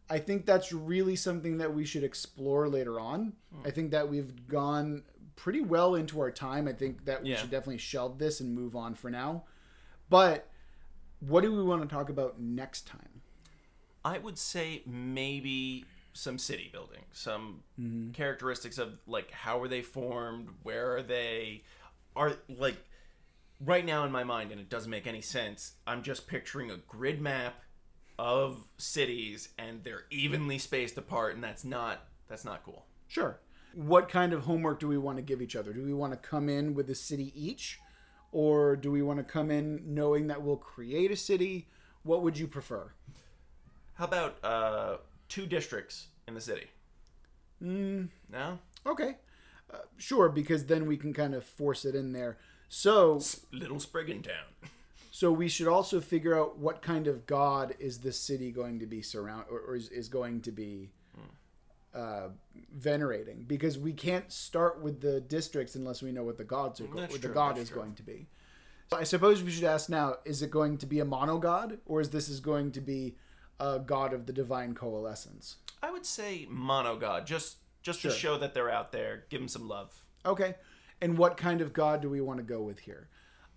I 0.09 0.19
think 0.19 0.45
that's 0.45 0.71
really 0.73 1.15
something 1.15 1.57
that 1.57 1.73
we 1.73 1.85
should 1.85 2.03
explore 2.03 2.67
later 2.67 2.99
on. 2.99 3.33
I 3.65 3.71
think 3.71 3.91
that 3.91 4.09
we've 4.09 4.47
gone 4.47 5.03
pretty 5.37 5.61
well 5.61 5.95
into 5.95 6.19
our 6.19 6.29
time. 6.31 6.67
I 6.67 6.73
think 6.73 7.05
that 7.05 7.23
we 7.23 7.29
Yeah. 7.31 7.37
should 7.37 7.49
definitely 7.49 7.77
shelve 7.79 8.19
this 8.19 8.41
and 8.41 8.53
move 8.53 8.75
on 8.75 8.93
for 8.93 9.09
now. 9.09 9.45
But 10.09 10.49
what 11.21 11.41
do 11.41 11.51
we 11.55 11.63
want 11.63 11.81
to 11.81 11.87
talk 11.87 12.09
about 12.09 12.39
next 12.39 12.85
time? 12.87 13.21
I 14.03 14.17
would 14.17 14.37
say 14.37 14.83
maybe 14.85 15.85
some 16.13 16.37
city 16.37 16.69
building, 16.71 17.05
some 17.13 17.63
Mm-hmm. 17.79 18.11
characteristics 18.11 18.77
of 18.77 18.99
like 19.07 19.31
how 19.31 19.61
are 19.61 19.67
they 19.69 19.81
formed, 19.81 20.49
where 20.63 20.95
are 20.97 21.01
they, 21.03 21.63
are 22.15 22.33
like 22.49 22.77
right 23.63 23.85
now 23.85 24.03
in 24.05 24.11
my 24.11 24.23
mind, 24.23 24.51
and 24.51 24.59
it 24.59 24.69
doesn't 24.69 24.91
make 24.91 25.07
any 25.07 25.21
sense. 25.21 25.73
I'm 25.87 26.03
just 26.03 26.27
picturing 26.27 26.71
a 26.71 26.77
grid 26.77 27.21
map 27.21 27.55
of 28.19 28.65
cities, 28.77 29.49
and 29.57 29.83
they're 29.83 30.05
evenly 30.09 30.57
spaced 30.57 30.97
apart, 30.97 31.35
and 31.35 31.43
that's 31.43 31.63
not 31.63 32.05
that's 32.27 32.45
not 32.45 32.63
cool. 32.63 32.85
Sure. 33.07 33.39
What 33.73 34.09
kind 34.09 34.33
of 34.33 34.43
homework 34.43 34.79
do 34.79 34.87
we 34.87 34.97
want 34.97 35.17
to 35.17 35.21
give 35.21 35.41
each 35.41 35.55
other? 35.55 35.71
Do 35.73 35.83
we 35.83 35.93
want 35.93 36.11
to 36.13 36.17
come 36.17 36.49
in 36.49 36.73
with 36.73 36.89
a 36.89 36.95
city 36.95 37.31
each? 37.35 37.79
Or 38.33 38.75
do 38.77 38.91
we 38.91 39.01
want 39.01 39.19
to 39.19 39.23
come 39.25 39.51
in 39.51 39.81
knowing 39.85 40.27
that 40.27 40.41
we'll 40.41 40.55
create 40.57 41.11
a 41.11 41.15
city? 41.17 41.67
What 42.03 42.21
would 42.23 42.37
you 42.37 42.47
prefer? 42.47 42.93
How 43.95 44.05
about 44.05 44.37
uh, 44.43 44.97
two 45.27 45.45
districts 45.45 46.07
in 46.27 46.33
the 46.33 46.41
city? 46.41 46.67
Mm, 47.61 48.07
No, 48.31 48.57
okay. 48.85 49.17
Uh, 49.73 49.77
sure, 49.97 50.29
because 50.29 50.65
then 50.65 50.85
we 50.85 50.97
can 50.97 51.13
kind 51.13 51.33
of 51.33 51.45
force 51.45 51.85
it 51.85 51.95
in 51.95 52.11
there. 52.11 52.37
So, 52.67 53.21
Little 53.51 53.79
Spriggan 53.79 54.21
Town. 54.21 54.69
so 55.11 55.31
we 55.31 55.47
should 55.47 55.67
also 55.67 55.99
figure 56.01 56.37
out 56.37 56.57
what 56.57 56.81
kind 56.81 57.07
of 57.07 57.25
god 57.25 57.75
is 57.79 57.99
this 57.99 58.17
city 58.17 58.51
going 58.51 58.79
to 58.79 58.85
be 58.85 59.01
surround 59.01 59.45
or, 59.51 59.59
or 59.59 59.75
is, 59.75 59.89
is 59.89 60.07
going 60.07 60.41
to 60.41 60.51
be 60.51 60.89
uh, 61.93 62.29
venerating 62.73 63.43
because 63.47 63.77
we 63.77 63.91
can't 63.91 64.31
start 64.31 64.81
with 64.81 65.01
the 65.01 65.19
districts 65.19 65.75
unless 65.75 66.01
we 66.01 66.11
know 66.11 66.23
what 66.23 66.37
the 66.37 66.43
gods 66.43 66.79
are 66.79 66.87
That's 66.95 67.11
what 67.11 67.21
the 67.21 67.27
god 67.27 67.57
is 67.57 67.69
true. 67.69 67.81
going 67.81 67.95
to 67.95 68.03
be. 68.03 68.27
So 68.89 68.97
I 68.97 69.03
suppose 69.03 69.43
we 69.43 69.51
should 69.51 69.63
ask 69.65 69.89
now: 69.89 70.15
Is 70.25 70.41
it 70.41 70.51
going 70.51 70.77
to 70.79 70.85
be 70.85 70.99
a 70.99 71.05
mono 71.05 71.37
god, 71.37 71.79
or 71.85 72.01
is 72.01 72.09
this 72.09 72.29
is 72.29 72.39
going 72.39 72.71
to 72.71 72.81
be 72.81 73.15
a 73.59 73.79
god 73.79 74.13
of 74.13 74.25
the 74.25 74.33
divine 74.33 74.73
coalescence? 74.73 75.57
I 75.83 75.91
would 75.91 76.05
say 76.05 76.47
mono 76.49 76.95
god, 76.97 77.25
just 77.81 78.01
just 78.01 78.15
to 78.15 78.21
show 78.21 78.37
that 78.37 78.53
they're 78.53 78.69
out 78.69 78.91
there. 78.91 79.25
Give 79.29 79.39
them 79.39 79.47
some 79.47 79.67
love. 79.67 79.93
Okay. 80.25 80.55
And 81.01 81.17
what 81.17 81.37
kind 81.37 81.61
of 81.61 81.73
god 81.73 82.01
do 82.01 82.09
we 82.09 82.21
want 82.21 82.37
to 82.37 82.43
go 82.43 82.61
with 82.61 82.79
here? 82.79 83.09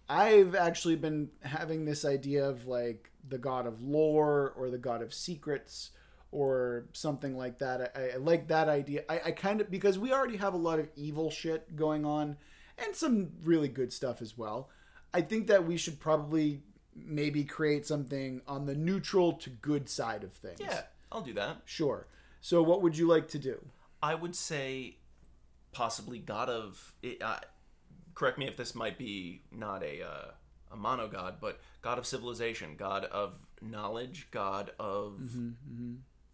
I've 0.09 0.55
actually 0.55 0.97
been 0.97 1.31
having 1.41 1.85
this 1.85 2.05
idea 2.05 2.49
of 2.49 2.67
like 2.67 3.11
the 3.27 3.39
god 3.39 3.67
of 3.67 3.83
lore 3.83 4.53
or 4.57 4.71
the 4.71 4.79
god 4.79 5.03
of 5.03 5.15
secrets 5.15 5.91
or 6.31 6.87
something 6.93 7.37
like 7.37 7.59
that. 7.59 7.93
I, 7.97 8.15
I 8.15 8.17
like 8.17 8.49
that 8.49 8.69
idea. 8.69 9.05
I, 9.09 9.21
I 9.27 9.31
kind 9.31 9.61
of 9.61 9.71
because 9.71 9.99
we 9.99 10.13
already 10.13 10.37
have 10.37 10.55
a 10.55 10.59
lot 10.59 10.79
of 10.79 10.89
evil 10.97 11.31
shit 11.31 11.77
going 11.77 12.05
on 12.05 12.37
and 12.79 12.95
some 12.95 13.31
really 13.45 13.69
good 13.69 13.93
stuff 13.93 14.21
as 14.21 14.37
well. 14.37 14.69
I 15.13 15.21
think 15.21 15.47
that 15.47 15.65
we 15.65 15.77
should 15.77 16.01
probably 16.01 16.63
maybe 16.97 17.45
create 17.45 17.87
something 17.87 18.43
on 18.47 18.67
the 18.67 18.75
neutral 18.75 19.33
to 19.35 19.51
good 19.51 19.89
side 19.89 20.25
of 20.25 20.33
things. 20.33 20.61
Yeah, 20.61 20.83
I'll 21.13 21.21
do 21.23 21.35
that. 21.35 21.59
Sure. 21.65 22.07
So 22.41 22.63
what 22.63 22.83
would 22.83 22.97
you 22.97 23.07
like 23.07 23.29
to 23.29 23.39
do? 23.39 23.65
I 24.05 24.15
would 24.15 24.37
say 24.37 24.99
possibly 25.73 26.19
god 26.19 26.51
of. 26.51 26.93
It, 27.03 27.23
uh, 27.23 27.39
correct 28.15 28.39
me 28.39 28.47
if 28.47 28.57
this 28.57 28.75
might 28.75 28.99
be 28.99 29.41
not 29.51 29.83
a 29.83 30.03
uh, 30.03 30.31
a 30.71 30.77
mono 30.77 31.09
god, 31.09 31.37
but 31.41 31.59
god 31.81 31.99
of 31.99 32.07
civilization, 32.07 32.77
god 32.77 33.05
of 33.07 33.39
knowledge, 33.63 34.29
god 34.31 34.73
of 34.79 35.21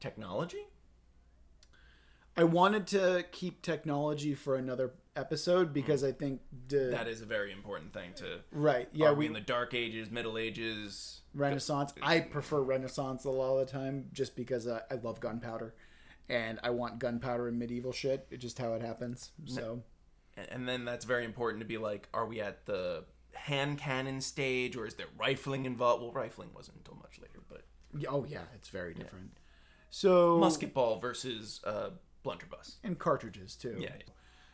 technology. 0.01 0.67
I 2.37 2.45
wanted 2.45 2.89
to 2.89 3.25
keep 3.31 3.63
technology 3.63 4.35
for 4.35 4.57
another 4.57 4.93
episode 5.15 5.73
because 5.73 6.03
I 6.03 6.11
think 6.11 6.41
the 6.69 6.89
That 6.91 7.07
is 7.07 7.23
a 7.23 7.27
very 7.27 7.53
important 7.53 7.93
thing 7.93 8.15
to. 8.17 8.41
right, 8.51 8.89
yeah, 8.93 9.11
we 9.13 9.19
we 9.19 9.27
in 9.27 9.33
the 9.33 9.41
Dark 9.41 9.75
Ages, 9.75 10.11
Middle 10.11 10.39
Ages? 10.39 11.21
Renaissance. 11.35 11.93
I 12.03 12.21
prefer 12.21 12.61
Renaissance 12.63 13.25
a 13.25 13.31
lot 13.31 13.59
of 13.59 13.67
the 13.67 13.73
time 13.73 14.07
just 14.13 14.35
because 14.35 14.67
uh, 14.67 14.81
I 14.91 14.95
love 14.95 15.21
gunpowder, 15.21 15.75
and 16.31 16.61
I 16.63 16.71
want 16.71 16.99
gunpowder 16.99 17.49
and 17.49 17.59
medieval 17.59 17.93
shit. 17.93 18.27
It's 18.31 18.41
just 18.43 18.59
how 18.59 18.75
it 18.75 18.83
happens. 18.83 19.33
So 19.47 19.83
And- 20.37 20.69
then 20.69 20.85
that's 20.85 21.05
very 21.05 21.25
important 21.25 21.61
to 21.61 21.67
be 21.67 21.77
like, 21.77 22.09
are 22.15 22.25
we 22.27 22.41
at 22.41 22.65
the 22.67 23.05
hand 23.35 23.79
cannon 23.79 24.21
stage 24.21 24.77
or 24.77 24.87
is 24.87 24.95
there 24.95 25.07
rifling 25.19 25.67
involved? 25.67 26.03
Well, 26.03 26.13
rifling 26.13 26.51
wasn't 26.55 26.79
until 26.79 26.95
much 26.97 27.19
later, 27.21 27.41
but 27.49 27.63
oh 28.09 28.25
yeah, 28.25 28.45
it's 28.55 28.69
very 28.69 28.95
different. 28.95 29.33
So 29.91 30.39
musket 30.39 30.73
ball 30.73 30.99
versus 30.99 31.61
uh, 31.65 31.91
blunderbuss. 32.23 32.77
and 32.85 32.99
cartridges 32.99 33.57
too. 33.57 33.77
Yeah. 33.79 33.91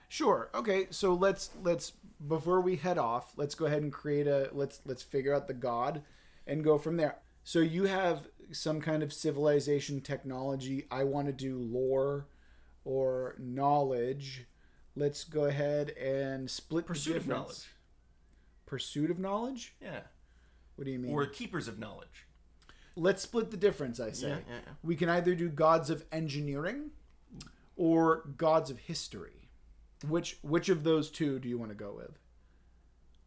Sure. 0.08 0.50
Okay. 0.54 0.86
So 0.90 1.14
let's 1.14 1.50
let's 1.62 1.92
before 2.26 2.60
we 2.60 2.76
head 2.76 2.96
off, 2.96 3.32
let's 3.36 3.54
go 3.54 3.66
ahead 3.66 3.82
and 3.82 3.92
create 3.92 4.26
a 4.26 4.48
let's 4.52 4.80
let's 4.86 5.02
figure 5.02 5.34
out 5.34 5.46
the 5.46 5.54
god 5.54 6.02
and 6.46 6.64
go 6.64 6.78
from 6.78 6.96
there. 6.96 7.18
So 7.44 7.58
you 7.60 7.84
have 7.84 8.26
some 8.52 8.80
kind 8.80 9.02
of 9.02 9.12
civilization 9.12 10.00
technology. 10.00 10.86
I 10.90 11.04
want 11.04 11.26
to 11.26 11.32
do 11.32 11.58
lore 11.58 12.26
or 12.84 13.36
knowledge. 13.38 14.46
Let's 14.94 15.24
go 15.24 15.44
ahead 15.44 15.90
and 15.90 16.50
split 16.50 16.86
Pursuit 16.86 17.12
the 17.12 17.18
of 17.18 17.28
knowledge. 17.28 17.68
Pursuit 18.64 19.10
of 19.10 19.18
knowledge? 19.18 19.74
Yeah. 19.80 20.00
What 20.76 20.84
do 20.84 20.90
you 20.90 20.98
mean? 20.98 21.12
We're 21.12 21.26
keepers 21.26 21.68
of 21.68 21.78
knowledge. 21.78 22.26
Let's 22.96 23.22
split 23.22 23.50
the 23.50 23.56
difference, 23.56 24.00
I 24.00 24.12
say. 24.12 24.28
Yeah, 24.28 24.34
yeah, 24.48 24.54
yeah. 24.66 24.72
We 24.82 24.96
can 24.96 25.08
either 25.08 25.34
do 25.34 25.48
gods 25.48 25.90
of 25.90 26.04
engineering 26.10 26.90
or 27.76 28.24
gods 28.36 28.70
of 28.70 28.78
history. 28.78 29.48
Which 30.06 30.38
which 30.42 30.68
of 30.68 30.84
those 30.84 31.10
two 31.10 31.38
do 31.38 31.48
you 31.48 31.58
want 31.58 31.70
to 31.70 31.74
go 31.76 31.92
with? 31.94 32.18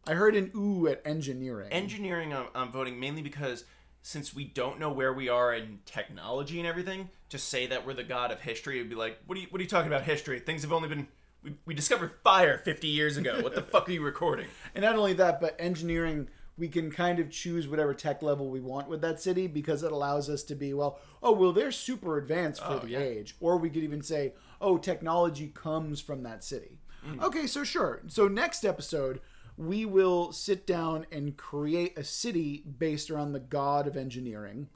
I 0.08 0.14
heard 0.14 0.36
an 0.36 0.52
ooh 0.56 0.88
at 0.88 1.02
engineering. 1.06 1.72
Engineering, 1.72 2.34
I'm, 2.34 2.48
I'm 2.56 2.72
voting 2.72 3.00
mainly 3.00 3.22
because 3.22 3.66
since 4.02 4.34
we 4.34 4.46
don't 4.46 4.80
know 4.80 4.92
where 4.92 5.14
we 5.14 5.30
are 5.30 5.54
in 5.54 5.80
technology 5.86 6.60
and 6.60 6.68
everything, 6.68 7.10
to 7.30 7.38
say 7.38 7.68
that 7.68 7.86
we're 7.86 7.94
the 7.94 8.04
god 8.04 8.32
of 8.32 8.40
history 8.42 8.80
would 8.80 8.90
be 8.90 8.96
like, 8.96 9.18
what 9.26 9.38
are 9.38 9.42
you, 9.42 9.48
what 9.50 9.60
are 9.60 9.64
you 9.64 9.70
talking 9.70 9.92
about 9.92 10.04
history? 10.04 10.40
Things 10.40 10.62
have 10.64 10.74
only 10.74 10.90
been. 10.90 11.08
We, 11.42 11.54
we 11.66 11.74
discovered 11.74 12.12
fire 12.22 12.58
50 12.58 12.88
years 12.90 13.16
ago. 13.16 13.40
What 13.42 13.56
the 13.56 13.62
fuck 13.62 13.88
are 13.88 13.92
you 13.94 14.02
recording? 14.02 14.48
and 14.76 14.84
not 14.84 14.96
only 14.98 15.14
that, 15.14 15.40
but 15.40 15.56
engineering 15.58 16.28
we 16.58 16.68
can 16.68 16.92
kind 16.92 17.20
of 17.20 17.30
choose 17.32 17.68
whatever 17.68 17.94
tech 17.94 18.22
level 18.22 18.50
we 18.50 18.60
want 18.60 18.90
with 18.90 19.00
that 19.02 19.22
city 19.22 19.48
because 19.48 19.82
it 19.82 19.92
allows 19.94 20.30
us 20.30 20.44
to 20.44 20.56
be 20.56 20.74
well 20.74 21.00
oh 21.24 21.32
well 21.32 21.54
they're 21.54 21.72
super 21.72 22.18
advanced 22.18 22.62
for 22.62 22.74
Oh, 22.74 22.80
the 22.80 22.90
yeah. 22.90 23.00
age 23.00 23.36
or 23.40 23.58
we 23.58 23.70
could 23.70 23.84
even 23.84 24.02
say 24.02 24.34
oh 24.60 24.78
technology 24.78 25.48
comes 25.48 26.02
from 26.02 26.24
that 26.24 26.44
city 26.44 26.80
hmm. 27.02 27.24
okay 27.24 27.48
so 27.48 27.64
sure 27.64 28.02
so 28.08 28.28
next 28.28 28.66
episode 28.66 29.22
we 29.62 29.84
will 29.84 30.32
sit 30.32 30.66
down 30.66 31.06
and 31.12 31.36
create 31.36 31.98
a 31.98 32.04
city 32.04 32.64
based 32.80 33.12
around 33.12 33.34
the 33.34 33.40
god 33.42 33.88
of 33.88 33.98
engineering 33.98 34.70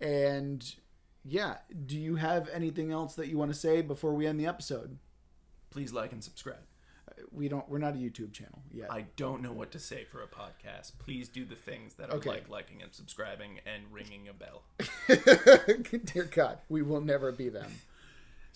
and 0.00 0.76
yeah 1.24 1.56
do 1.84 1.98
you 1.98 2.16
have 2.16 2.48
anything 2.48 2.90
else 2.90 3.14
that 3.16 3.28
you 3.28 3.36
want 3.36 3.52
to 3.52 3.58
say 3.58 3.82
before 3.82 4.14
we 4.14 4.26
end 4.26 4.40
the 4.40 4.46
episode 4.46 4.96
Please 5.70 5.92
like 5.92 6.12
and 6.12 6.22
subscribe. 6.22 6.62
Uh, 7.08 7.22
we 7.32 7.48
don't 7.48 7.68
we're 7.68 7.78
not 7.78 7.94
a 7.94 7.98
youtube 7.98 8.32
channel 8.32 8.62
yet 8.72 8.90
I 8.90 9.06
don't 9.16 9.42
know 9.42 9.52
what 9.52 9.72
to 9.72 9.78
say 9.78 10.04
for 10.04 10.22
a 10.22 10.26
podcast. 10.26 10.92
Please 11.00 11.28
do 11.28 11.44
the 11.44 11.56
things 11.56 11.94
that 11.96 12.08
are 12.10 12.16
Okay. 12.16 12.30
like 12.30 12.48
liking 12.48 12.80
and 12.80 12.94
subscribing 12.94 13.58
and 13.66 13.82
ringing 13.92 14.28
a 14.28 14.32
bell. 14.32 14.62
Dear 16.04 16.24
God, 16.24 16.58
we 16.68 16.80
will 16.82 17.00
never 17.00 17.30
be 17.32 17.48
them. 17.50 17.70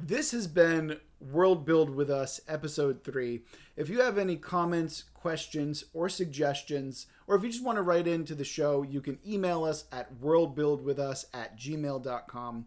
This 0.01 0.30
has 0.30 0.46
been 0.46 0.99
World 1.20 1.66
Build 1.66 1.90
with 1.90 2.09
Us, 2.09 2.40
Episode 2.49 3.03
3. 3.03 3.42
If 3.76 3.88
you 3.88 4.01
have 4.01 4.16
any 4.16 4.36
comments, 4.36 5.05
questions, 5.12 5.84
or 5.92 6.09
suggestions, 6.09 7.07
or 7.26 7.34
if 7.36 7.42
you 7.42 7.51
just 7.51 7.64
want 7.64 7.76
to 7.76 7.82
write 7.82 8.07
into 8.07 8.34
the 8.34 8.44
show, 8.44 8.82
you 8.82 9.01
can 9.01 9.18
email 9.26 9.64
us 9.64 9.84
at 9.90 10.20
worldbuildwithus 10.20 11.26
at 11.34 11.59
gmail.com. 11.59 12.66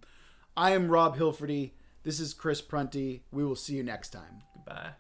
I 0.57 0.71
am 0.71 0.89
Rob 0.89 1.17
Hilferty. 1.17 1.71
This 2.03 2.19
is 2.19 2.34
Chris 2.34 2.61
Prunty. 2.61 3.23
We 3.32 3.45
will 3.45 3.55
see 3.55 3.75
you 3.75 3.84
next 3.84 4.09
time. 4.09 4.43
Goodbye. 4.53 4.91